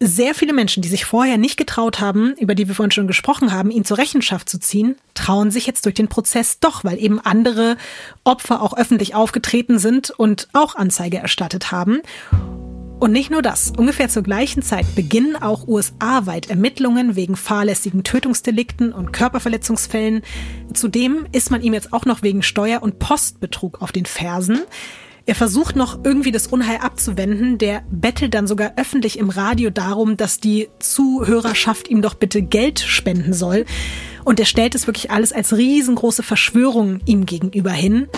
[0.00, 3.52] sehr viele Menschen, die sich vorher nicht getraut haben, über die wir vorhin schon gesprochen
[3.52, 7.20] haben, ihn zur Rechenschaft zu ziehen, trauen sich jetzt durch den Prozess doch, weil eben
[7.20, 7.76] andere
[8.24, 12.00] Opfer auch öffentlich aufgetreten sind und auch Anzeige erstattet haben.
[13.04, 13.70] Und nicht nur das.
[13.76, 20.22] Ungefähr zur gleichen Zeit beginnen auch USA-weit Ermittlungen wegen fahrlässigen Tötungsdelikten und Körperverletzungsfällen.
[20.72, 24.62] Zudem ist man ihm jetzt auch noch wegen Steuer- und Postbetrug auf den Fersen.
[25.26, 27.58] Er versucht noch irgendwie das Unheil abzuwenden.
[27.58, 32.80] Der bettelt dann sogar öffentlich im Radio darum, dass die Zuhörerschaft ihm doch bitte Geld
[32.80, 33.66] spenden soll.
[34.24, 38.08] Und er stellt es wirklich alles als riesengroße Verschwörung ihm gegenüber hin.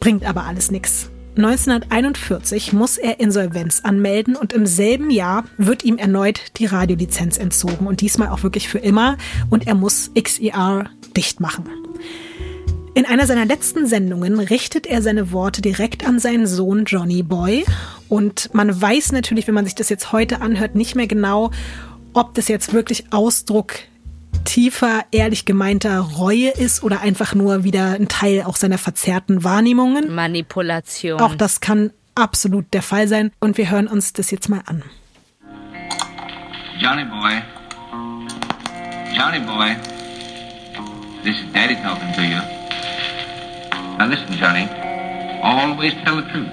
[0.00, 1.10] Bringt aber alles nichts.
[1.36, 7.86] 1941 muss er Insolvenz anmelden und im selben Jahr wird ihm erneut die Radiolizenz entzogen
[7.86, 9.16] und diesmal auch wirklich für immer
[9.50, 11.68] und er muss XER dicht machen.
[12.96, 17.64] In einer seiner letzten Sendungen richtet er seine Worte direkt an seinen Sohn Johnny Boy.
[18.08, 21.50] Und man weiß natürlich, wenn man sich das jetzt heute anhört, nicht mehr genau,
[22.12, 23.74] ob das jetzt wirklich Ausdruck
[24.44, 30.14] tiefer, ehrlich gemeinter Reue ist oder einfach nur wieder ein Teil auch seiner verzerrten Wahrnehmungen.
[30.14, 31.20] Manipulation.
[31.20, 33.32] Auch das kann absolut der Fall sein.
[33.40, 34.82] Und wir hören uns das jetzt mal an.
[36.78, 37.42] Johnny Boy.
[39.16, 39.76] Johnny Boy.
[41.22, 42.40] This is Daddy talking to you.
[43.98, 44.68] Now listen, Johnny.
[45.42, 46.50] Always tell the truth.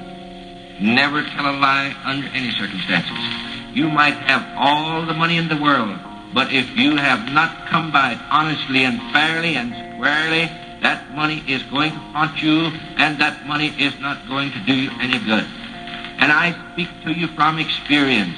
[0.79, 3.17] Never tell a lie under any circumstances.
[3.73, 5.97] You might have all the money in the world,
[6.33, 10.49] but if you have not come by it honestly and fairly and squarely,
[10.81, 14.73] that money is going to haunt you, and that money is not going to do
[14.73, 15.45] you any good.
[16.17, 18.37] And I speak to you from experience.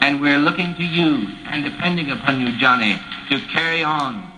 [0.00, 2.98] And we're looking to you and depending upon you, Johnny,
[3.30, 4.31] to carry on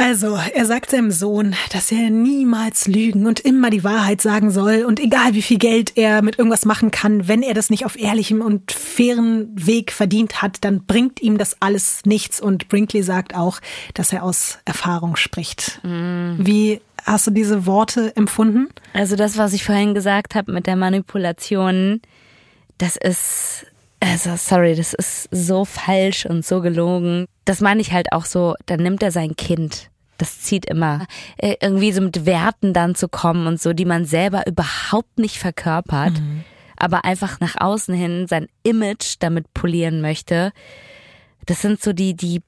[0.00, 4.84] Also, er sagt seinem Sohn, dass er niemals lügen und immer die Wahrheit sagen soll
[4.86, 7.98] und egal wie viel Geld er mit irgendwas machen kann, wenn er das nicht auf
[7.98, 13.34] ehrlichem und fairen Weg verdient hat, dann bringt ihm das alles nichts und Brinkley sagt
[13.34, 13.58] auch,
[13.94, 15.80] dass er aus Erfahrung spricht.
[15.82, 16.34] Mm.
[16.38, 18.68] Wie hast du diese Worte empfunden?
[18.92, 22.00] Also das, was ich vorhin gesagt habe mit der Manipulation,
[22.78, 23.66] das ist
[24.00, 27.26] also, sorry, das ist so falsch und so gelogen.
[27.44, 29.90] Das meine ich halt auch so, dann nimmt er sein Kind.
[30.18, 31.06] Das zieht immer.
[31.36, 35.38] Äh, irgendwie so mit Werten dann zu kommen und so, die man selber überhaupt nicht
[35.38, 36.44] verkörpert, mhm.
[36.76, 40.52] aber einfach nach außen hin sein Image damit polieren möchte.
[41.46, 42.42] Das sind so die, die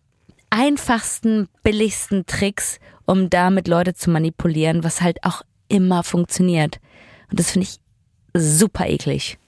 [0.50, 6.80] einfachsten, billigsten Tricks, um damit Leute zu manipulieren, was halt auch immer funktioniert.
[7.30, 7.80] Und das finde ich
[8.34, 9.38] super eklig.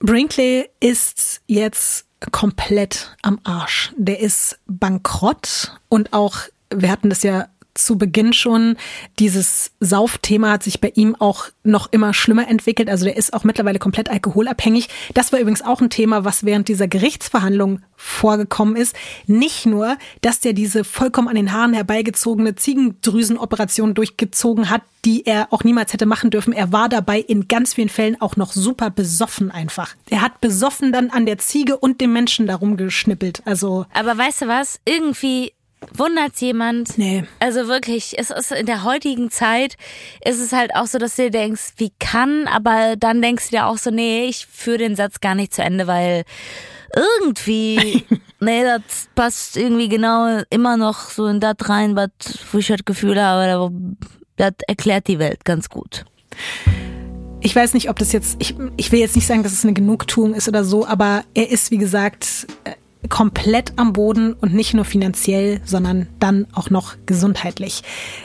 [0.00, 3.92] Brinkley ist jetzt komplett am Arsch.
[3.96, 6.38] Der ist bankrott und auch,
[6.70, 7.48] wir hatten das ja
[7.78, 8.76] zu Beginn schon.
[9.18, 12.88] Dieses Saufthema hat sich bei ihm auch noch immer schlimmer entwickelt.
[12.88, 14.88] Also der ist auch mittlerweile komplett alkoholabhängig.
[15.14, 18.94] Das war übrigens auch ein Thema, was während dieser Gerichtsverhandlung vorgekommen ist.
[19.26, 25.52] Nicht nur, dass der diese vollkommen an den Haaren herbeigezogene Ziegendrüsenoperation durchgezogen hat, die er
[25.52, 26.52] auch niemals hätte machen dürfen.
[26.52, 29.94] Er war dabei in ganz vielen Fällen auch noch super besoffen einfach.
[30.10, 33.42] Er hat besoffen dann an der Ziege und dem Menschen darum geschnippelt.
[33.44, 33.86] Also.
[33.92, 34.80] Aber weißt du was?
[34.84, 35.52] Irgendwie
[35.94, 36.98] Wundert's jemand?
[36.98, 37.24] Nee.
[37.40, 39.76] Also wirklich, es ist in der heutigen Zeit
[40.24, 43.56] ist es halt auch so, dass du dir denkst, wie kann, aber dann denkst du
[43.56, 46.24] dir auch so, nee, ich führe den Satz gar nicht zu Ende, weil
[46.94, 48.04] irgendwie,
[48.40, 52.10] nee, das passt irgendwie genau immer noch so in das rein, was
[52.52, 53.72] wo ich das Gefühl habe,
[54.36, 56.04] das erklärt die Welt ganz gut.
[57.40, 59.72] Ich weiß nicht, ob das jetzt, ich, ich will jetzt nicht sagen, dass es eine
[59.72, 62.46] Genugtuung ist oder so, aber er ist, wie gesagt,
[63.08, 67.82] komplett am Boden und nicht nur finanziell, sondern dann auch noch gesundheitlich.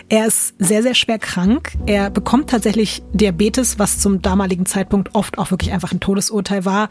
[0.10, 1.72] Er ist sehr, sehr schwer krank.
[1.86, 6.90] Er bekommt tatsächlich Diabetes, was zum damaligen Zeitpunkt oft auch wirklich einfach ein Todesurteil war.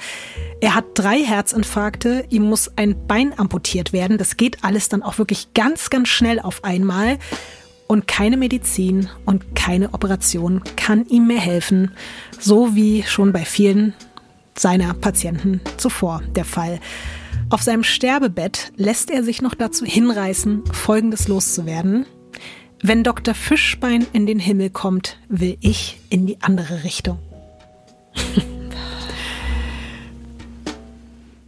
[0.60, 4.18] Er hat drei Herzinfarkte, ihm muss ein Bein amputiert werden.
[4.18, 7.18] Das geht alles dann auch wirklich ganz, ganz schnell auf einmal.
[7.86, 11.92] Und keine Medizin und keine Operation kann ihm mehr helfen,
[12.38, 13.92] so wie schon bei vielen
[14.56, 16.80] seiner Patienten zuvor der Fall.
[17.52, 22.06] Auf seinem Sterbebett lässt er sich noch dazu hinreißen, Folgendes loszuwerden.
[22.82, 23.34] Wenn Dr.
[23.34, 27.18] Fischbein in den Himmel kommt, will ich in die andere Richtung.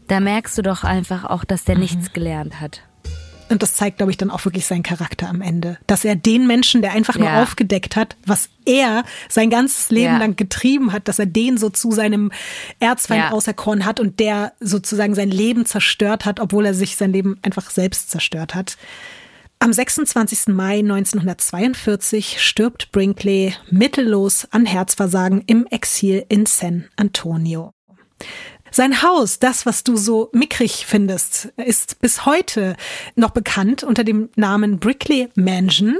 [0.08, 1.80] da merkst du doch einfach auch, dass der mhm.
[1.80, 2.82] nichts gelernt hat.
[3.54, 5.78] Und das zeigt, glaube ich, dann auch wirklich seinen Charakter am Ende.
[5.86, 7.40] Dass er den Menschen, der einfach nur ja.
[7.40, 10.18] aufgedeckt hat, was er sein ganzes Leben ja.
[10.18, 12.32] lang getrieben hat, dass er den so zu seinem
[12.80, 13.30] Erzfeind ja.
[13.30, 17.70] auserkoren hat und der sozusagen sein Leben zerstört hat, obwohl er sich sein Leben einfach
[17.70, 18.76] selbst zerstört hat.
[19.60, 20.48] Am 26.
[20.48, 27.70] Mai 1942 stirbt Brinkley mittellos an Herzversagen im Exil in San Antonio.
[28.76, 32.74] Sein Haus, das, was du so mickrig findest, ist bis heute
[33.14, 35.98] noch bekannt unter dem Namen Brickley Mansion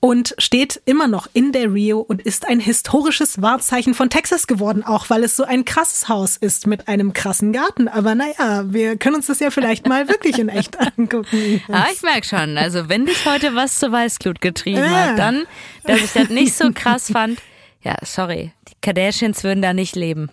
[0.00, 4.82] und steht immer noch in der Rio und ist ein historisches Wahrzeichen von Texas geworden,
[4.82, 7.86] auch weil es so ein krasses Haus ist mit einem krassen Garten.
[7.86, 11.62] Aber naja, wir können uns das ja vielleicht mal wirklich in echt angucken.
[11.70, 14.90] Ah, ich merke schon, also wenn dich heute was zur Weißglut getrieben ja.
[14.90, 15.44] hat, dann,
[15.84, 17.38] dass ich das nicht so krass fand.
[17.82, 20.32] Ja, sorry, die Kardashians würden da nicht leben.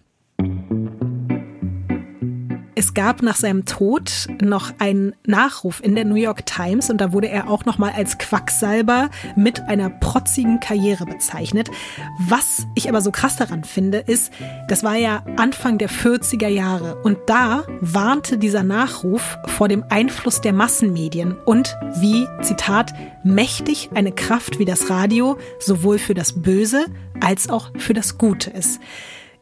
[2.78, 7.14] Es gab nach seinem Tod noch einen Nachruf in der New York Times und da
[7.14, 11.72] wurde er auch noch mal als Quacksalber mit einer protzigen Karriere bezeichnet.
[12.28, 14.34] Was ich aber so krass daran finde, ist,
[14.68, 20.42] das war ja Anfang der 40er Jahre und da warnte dieser Nachruf vor dem Einfluss
[20.42, 22.94] der Massenmedien und wie, Zitat,
[23.24, 26.88] mächtig eine Kraft wie das Radio sowohl für das Böse
[27.22, 28.82] als auch für das Gute ist.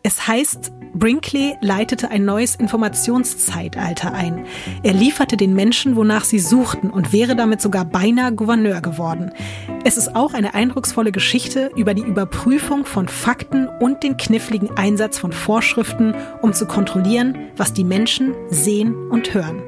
[0.05, 4.45] Es heißt, Brinkley leitete ein neues Informationszeitalter ein.
[4.83, 9.31] Er lieferte den Menschen, wonach sie suchten und wäre damit sogar beinahe Gouverneur geworden.
[9.85, 15.17] Es ist auch eine eindrucksvolle Geschichte über die Überprüfung von Fakten und den kniffligen Einsatz
[15.17, 19.63] von Vorschriften, um zu kontrollieren, was die Menschen sehen und hören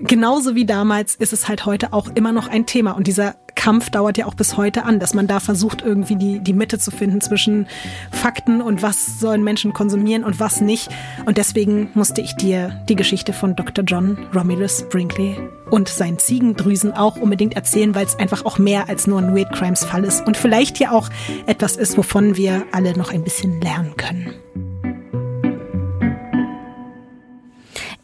[0.00, 2.92] genauso wie damals ist es halt heute auch immer noch ein Thema.
[2.92, 6.38] Und dieser Kampf dauert ja auch bis heute an, dass man da versucht, irgendwie die,
[6.40, 7.66] die Mitte zu finden zwischen
[8.12, 10.88] Fakten und was sollen Menschen konsumieren und was nicht.
[11.24, 13.84] Und deswegen musste ich dir die Geschichte von Dr.
[13.84, 15.36] John Romulus Brinkley
[15.70, 19.52] und seinen Ziegendrüsen auch unbedingt erzählen, weil es einfach auch mehr als nur ein Weird
[19.52, 21.08] Crimes Fall ist und vielleicht ja auch
[21.46, 24.34] etwas ist, wovon wir alle noch ein bisschen lernen können.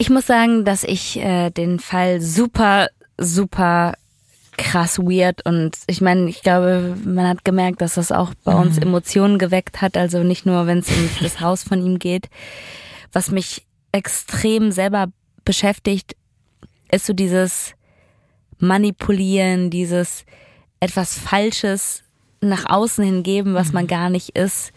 [0.02, 2.88] Ich muss sagen, dass ich äh, den Fall super,
[3.18, 3.94] super
[4.56, 8.74] krass weird und ich meine, ich glaube, man hat gemerkt, dass das auch bei uns
[8.78, 8.82] mhm.
[8.82, 12.30] Emotionen geweckt hat, also nicht nur, wenn es um das Haus von ihm geht.
[13.12, 15.06] Was mich extrem selber
[15.44, 16.16] beschäftigt,
[16.90, 17.74] ist so dieses
[18.58, 20.24] Manipulieren, dieses
[20.80, 22.02] etwas Falsches
[22.40, 23.88] nach außen hingeben, was man mhm.
[23.90, 24.72] gar nicht ist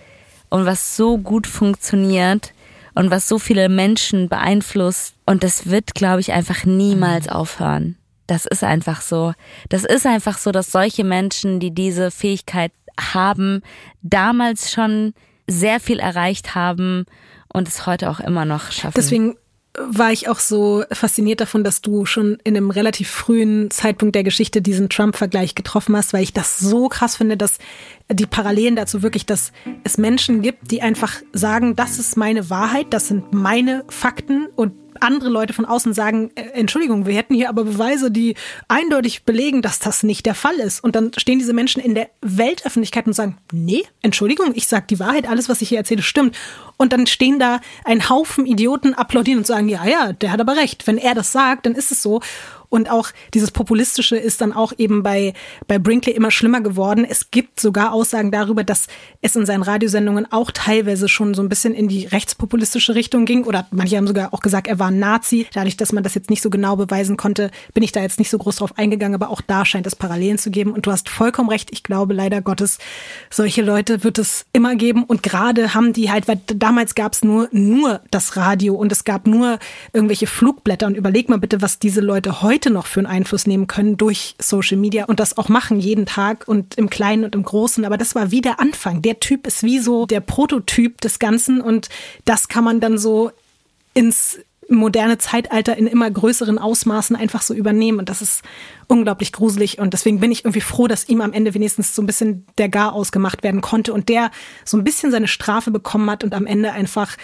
[0.52, 2.53] und was so gut funktioniert
[2.95, 5.15] und was so viele Menschen beeinflusst.
[5.26, 7.31] Und das wird, glaube ich, einfach niemals mhm.
[7.31, 7.97] aufhören.
[8.27, 9.34] Das ist einfach so.
[9.69, 13.61] Das ist einfach so, dass solche Menschen, die diese Fähigkeit haben,
[14.01, 15.13] damals schon
[15.47, 17.05] sehr viel erreicht haben
[17.53, 18.95] und es heute auch immer noch schaffen.
[18.95, 19.35] Deswegen
[19.77, 24.23] war ich auch so fasziniert davon, dass du schon in einem relativ frühen Zeitpunkt der
[24.23, 27.57] Geschichte diesen Trump-Vergleich getroffen hast, weil ich das so krass finde, dass
[28.11, 29.52] die Parallelen dazu wirklich, dass
[29.84, 34.73] es Menschen gibt, die einfach sagen, das ist meine Wahrheit, das sind meine Fakten und
[35.02, 38.36] andere Leute von außen sagen, äh, Entschuldigung, wir hätten hier aber Beweise, die
[38.68, 40.84] eindeutig belegen, dass das nicht der Fall ist.
[40.84, 44.99] Und dann stehen diese Menschen in der Weltöffentlichkeit und sagen, nee, Entschuldigung, ich sage die
[44.99, 46.38] Wahrheit, alles, was ich hier erzähle, stimmt.
[46.77, 50.56] Und dann stehen da ein Haufen Idioten, applaudieren und sagen, ja, ja, der hat aber
[50.56, 50.88] recht.
[50.88, 52.22] Wenn er das sagt, dann ist es so.
[52.69, 55.33] Und auch dieses Populistische ist dann auch eben bei,
[55.67, 57.05] bei Brinkley immer schlimmer geworden.
[57.07, 58.87] Es gibt sogar Aussagen darüber, dass
[59.21, 63.43] es in seinen Radiosendungen auch teilweise schon so ein bisschen in die rechtspopulistische Richtung ging.
[63.43, 65.47] Oder manche haben sogar auch gesagt, er war ein Nazi.
[65.53, 68.29] Dadurch, dass man das jetzt nicht so genau beweisen konnte, bin ich da jetzt nicht
[68.29, 69.15] so groß drauf eingegangen.
[69.15, 70.71] Aber auch da scheint es Parallelen zu geben.
[70.71, 71.69] Und du hast vollkommen recht.
[71.71, 72.77] Ich glaube leider Gottes,
[73.29, 75.03] solche Leute wird es immer geben.
[75.03, 79.03] Und gerade haben die halt, weil damals gab es nur, nur das Radio und es
[79.03, 79.59] gab nur
[79.93, 80.87] irgendwelche Flugblätter.
[80.87, 83.95] Und überleg mal bitte, was diese Leute heute heute noch für einen Einfluss nehmen können
[83.95, 87.85] durch Social Media und das auch machen jeden Tag und im Kleinen und im Großen.
[87.85, 89.03] Aber das war wie der Anfang.
[89.03, 91.89] Der Typ ist wie so der Prototyp des Ganzen und
[92.25, 93.31] das kann man dann so
[93.93, 97.99] ins moderne Zeitalter in immer größeren Ausmaßen einfach so übernehmen.
[97.99, 98.41] Und das ist
[98.87, 99.77] unglaublich gruselig.
[99.77, 102.69] Und deswegen bin ich irgendwie froh, dass ihm am Ende wenigstens so ein bisschen der
[102.69, 104.31] Gar ausgemacht werden konnte und der
[104.63, 107.15] so ein bisschen seine Strafe bekommen hat und am Ende einfach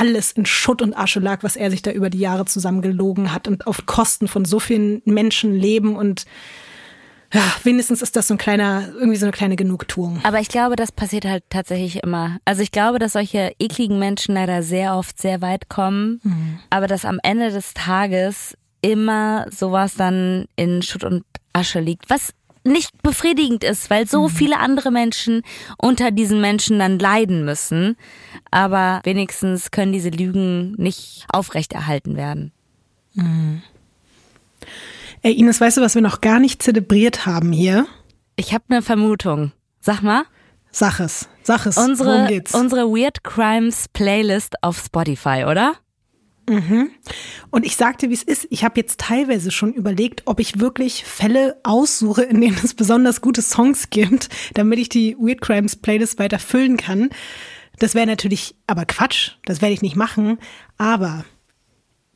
[0.00, 3.48] alles in Schutt und Asche lag, was er sich da über die Jahre zusammengelogen hat
[3.48, 6.24] und auf Kosten von so vielen Menschen leben und
[7.32, 10.20] ja, wenigstens ist das so ein kleiner, irgendwie so eine kleine Genugtuung.
[10.22, 12.38] Aber ich glaube, das passiert halt tatsächlich immer.
[12.44, 16.60] Also ich glaube, dass solche ekligen Menschen leider sehr oft sehr weit kommen, mhm.
[16.70, 22.08] aber dass am Ende des Tages immer sowas dann in Schutt und Asche liegt.
[22.08, 22.34] Was
[22.64, 24.32] nicht befriedigend ist, weil so mhm.
[24.32, 25.42] viele andere Menschen
[25.78, 27.96] unter diesen Menschen dann leiden müssen.
[28.50, 32.52] Aber wenigstens können diese Lügen nicht aufrechterhalten werden.
[33.14, 33.62] Mhm.
[35.22, 37.86] Ey, Ines, weißt du, was wir noch gar nicht zelebriert haben hier?
[38.36, 39.52] Ich habe eine Vermutung.
[39.80, 40.24] Sag mal.
[40.70, 41.28] Sag es.
[41.42, 41.78] Sag es.
[41.78, 45.76] Unsere, unsere Weird Crimes Playlist auf Spotify, oder?
[46.48, 46.90] Mhm.
[47.50, 48.46] Und ich sagte, wie es ist.
[48.50, 53.20] Ich habe jetzt teilweise schon überlegt, ob ich wirklich Fälle aussuche, in denen es besonders
[53.20, 57.10] gute Songs gibt, damit ich die Weird Crimes Playlist weiter füllen kann.
[57.78, 59.32] Das wäre natürlich aber Quatsch.
[59.44, 60.38] Das werde ich nicht machen.
[60.78, 61.24] Aber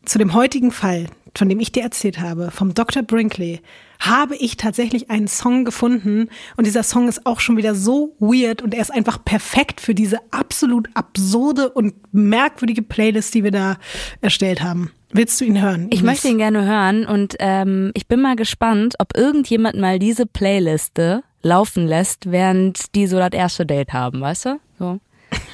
[0.04, 3.02] zu dem heutigen Fall, von dem ich dir erzählt habe, vom Dr.
[3.02, 3.60] Brinkley,
[4.00, 8.62] habe ich tatsächlich einen Song gefunden und dieser Song ist auch schon wieder so weird
[8.62, 13.76] und er ist einfach perfekt für diese absolut absurde und merkwürdige Playlist, die wir da
[14.20, 14.92] erstellt haben.
[15.10, 15.88] Willst du ihn hören?
[15.90, 20.26] Ich möchte ihn gerne hören und ähm, ich bin mal gespannt, ob irgendjemand mal diese
[20.26, 24.60] Playliste laufen lässt, während die so das erste Date haben, weißt du?
[24.78, 25.00] So.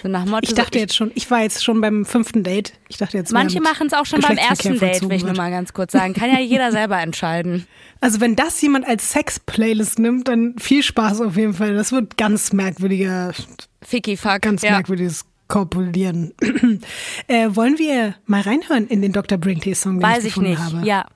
[0.04, 2.74] So nach Motto, ich dachte so, jetzt schon, ich war jetzt schon beim fünften Date.
[2.88, 3.32] Ich dachte jetzt.
[3.32, 6.12] Manche machen es auch schon beim ersten Date, will ich nur mal ganz kurz sagen.
[6.12, 7.66] Kann ja jeder selber entscheiden.
[8.00, 11.72] Also wenn das jemand als Sex-Playlist nimmt, dann viel Spaß auf jeden Fall.
[11.72, 13.32] Das wird ganz merkwürdiger.
[13.80, 14.42] Ficky-Fuck.
[14.42, 14.72] Ganz ja.
[14.72, 16.34] merkwürdiges Korpulieren.
[17.28, 19.38] äh, wollen wir mal reinhören in den Dr.
[19.38, 20.74] Brinkley-Song, den Weiß ich, gefunden ich nicht.
[20.74, 20.86] habe?
[20.86, 21.06] Ja.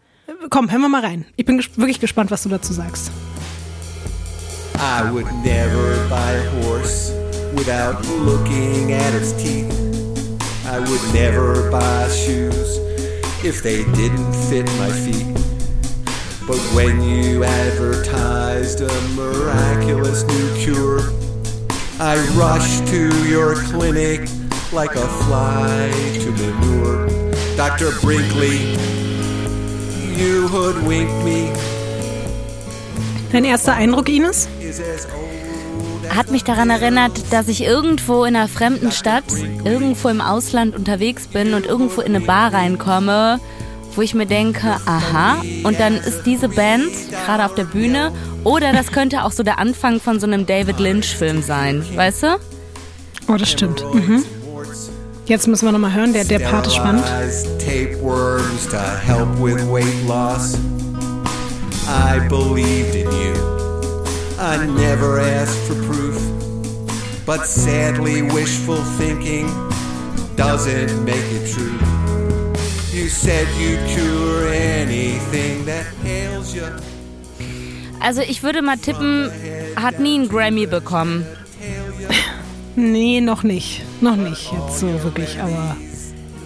[0.49, 1.27] Komm, hören wir mal rein.
[1.37, 3.11] Ich bin ges wirklich gespannt, was du dazu sagst.
[4.77, 7.28] I would never buy a horse.
[7.55, 9.73] Without looking at its teeth.
[10.67, 12.79] I would never buy shoes
[13.45, 15.35] if they didn't fit my feet.
[16.47, 21.01] But when you advertised a miraculous new cure,
[22.01, 24.29] I rushed to your clinic
[24.73, 27.09] like a fly to manure.
[27.57, 27.91] Dr.
[28.01, 28.77] Brinkley,
[30.17, 31.53] you hoodwinked me.
[33.31, 34.49] Dein erster Eindruck, Ines?
[36.15, 39.25] Hat mich daran erinnert, dass ich irgendwo in einer fremden Stadt,
[39.65, 43.41] irgendwo im Ausland unterwegs bin und irgendwo in eine Bar reinkomme,
[43.95, 46.91] wo ich mir denke, aha, und dann ist diese Band
[47.27, 48.13] gerade auf der Bühne
[48.45, 52.39] oder das könnte auch so der Anfang von so einem David Lynch-Film sein, weißt du?
[53.29, 53.85] Oh, das stimmt.
[53.93, 54.25] Mhm.
[55.27, 57.05] Jetzt müssen wir nochmal hören, der, der Part ist spannend.
[61.89, 63.68] I believed in you.
[64.39, 66.17] I never asked for proof.
[67.27, 69.47] But sadly, wishful thinking
[70.37, 71.79] doesn't make it true.
[72.93, 76.65] You said you'd cure anything that ails you.
[78.01, 79.31] Also ich würde mal tippen,
[79.77, 81.27] hat nie einen Grammy bekommen.
[82.77, 83.83] Nee, noch nicht.
[84.01, 85.77] Noch nicht jetzt so wirklich, aber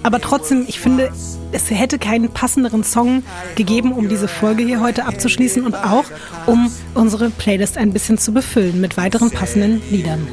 [0.03, 1.11] aber trotzdem, ich finde,
[1.53, 3.23] es hätte keinen passenderen Song
[3.57, 6.05] gegeben, um diese Folge hier heute abzuschließen und auch
[6.47, 10.27] um unsere Playlist ein bisschen zu befüllen mit weiteren passenden Liedern.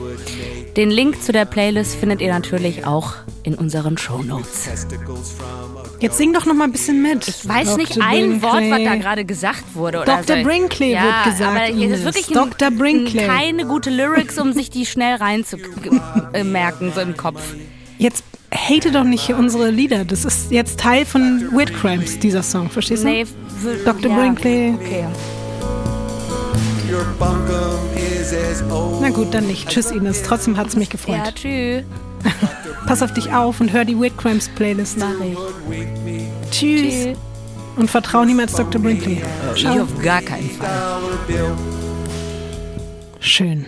[0.78, 4.70] Den Link zu der Playlist findet ihr natürlich auch in unseren Show Notes.
[6.00, 7.28] Jetzt sing doch noch mal ein bisschen mit.
[7.28, 10.02] Ich weiß nicht ein Wort, was da gerade gesagt wurde.
[10.02, 10.38] Oder Dr.
[10.38, 10.44] so.
[10.44, 12.70] Brinkley ja, wird gesagt, Aber hier ist wirklich Dr.
[12.70, 13.28] ein, Brinkley.
[13.28, 17.41] keine gute Lyrics, um sich die schnell reinzumerken, so im Kopf.
[17.98, 18.24] Jetzt
[18.54, 20.06] hate doch nicht unsere Lieder.
[20.06, 22.70] Das ist jetzt Teil von Weird Crimes, dieser Song.
[22.70, 23.08] Verstehst du?
[23.08, 23.26] Nee,
[23.86, 24.12] Dr.
[24.12, 24.18] ja.
[24.18, 24.74] Brinkley.
[24.76, 25.06] Okay.
[29.02, 29.70] Na gut, dann nicht.
[29.70, 30.24] Tschüss, Ines.
[30.24, 31.18] Trotzdem hat's mich gefreut.
[31.26, 31.84] Ja, tschüss.
[32.88, 34.98] Pass auf dich auf und hör die Weird Crimes Playlist.
[34.98, 35.38] Mach ich.
[36.52, 36.82] Tschüss.
[36.82, 37.18] Tschüss.
[37.76, 38.82] Und vertrau niemals Dr.
[38.82, 39.22] Brinkley.
[39.56, 41.00] Ich auf gar keinen Fall.
[43.20, 43.68] Schön.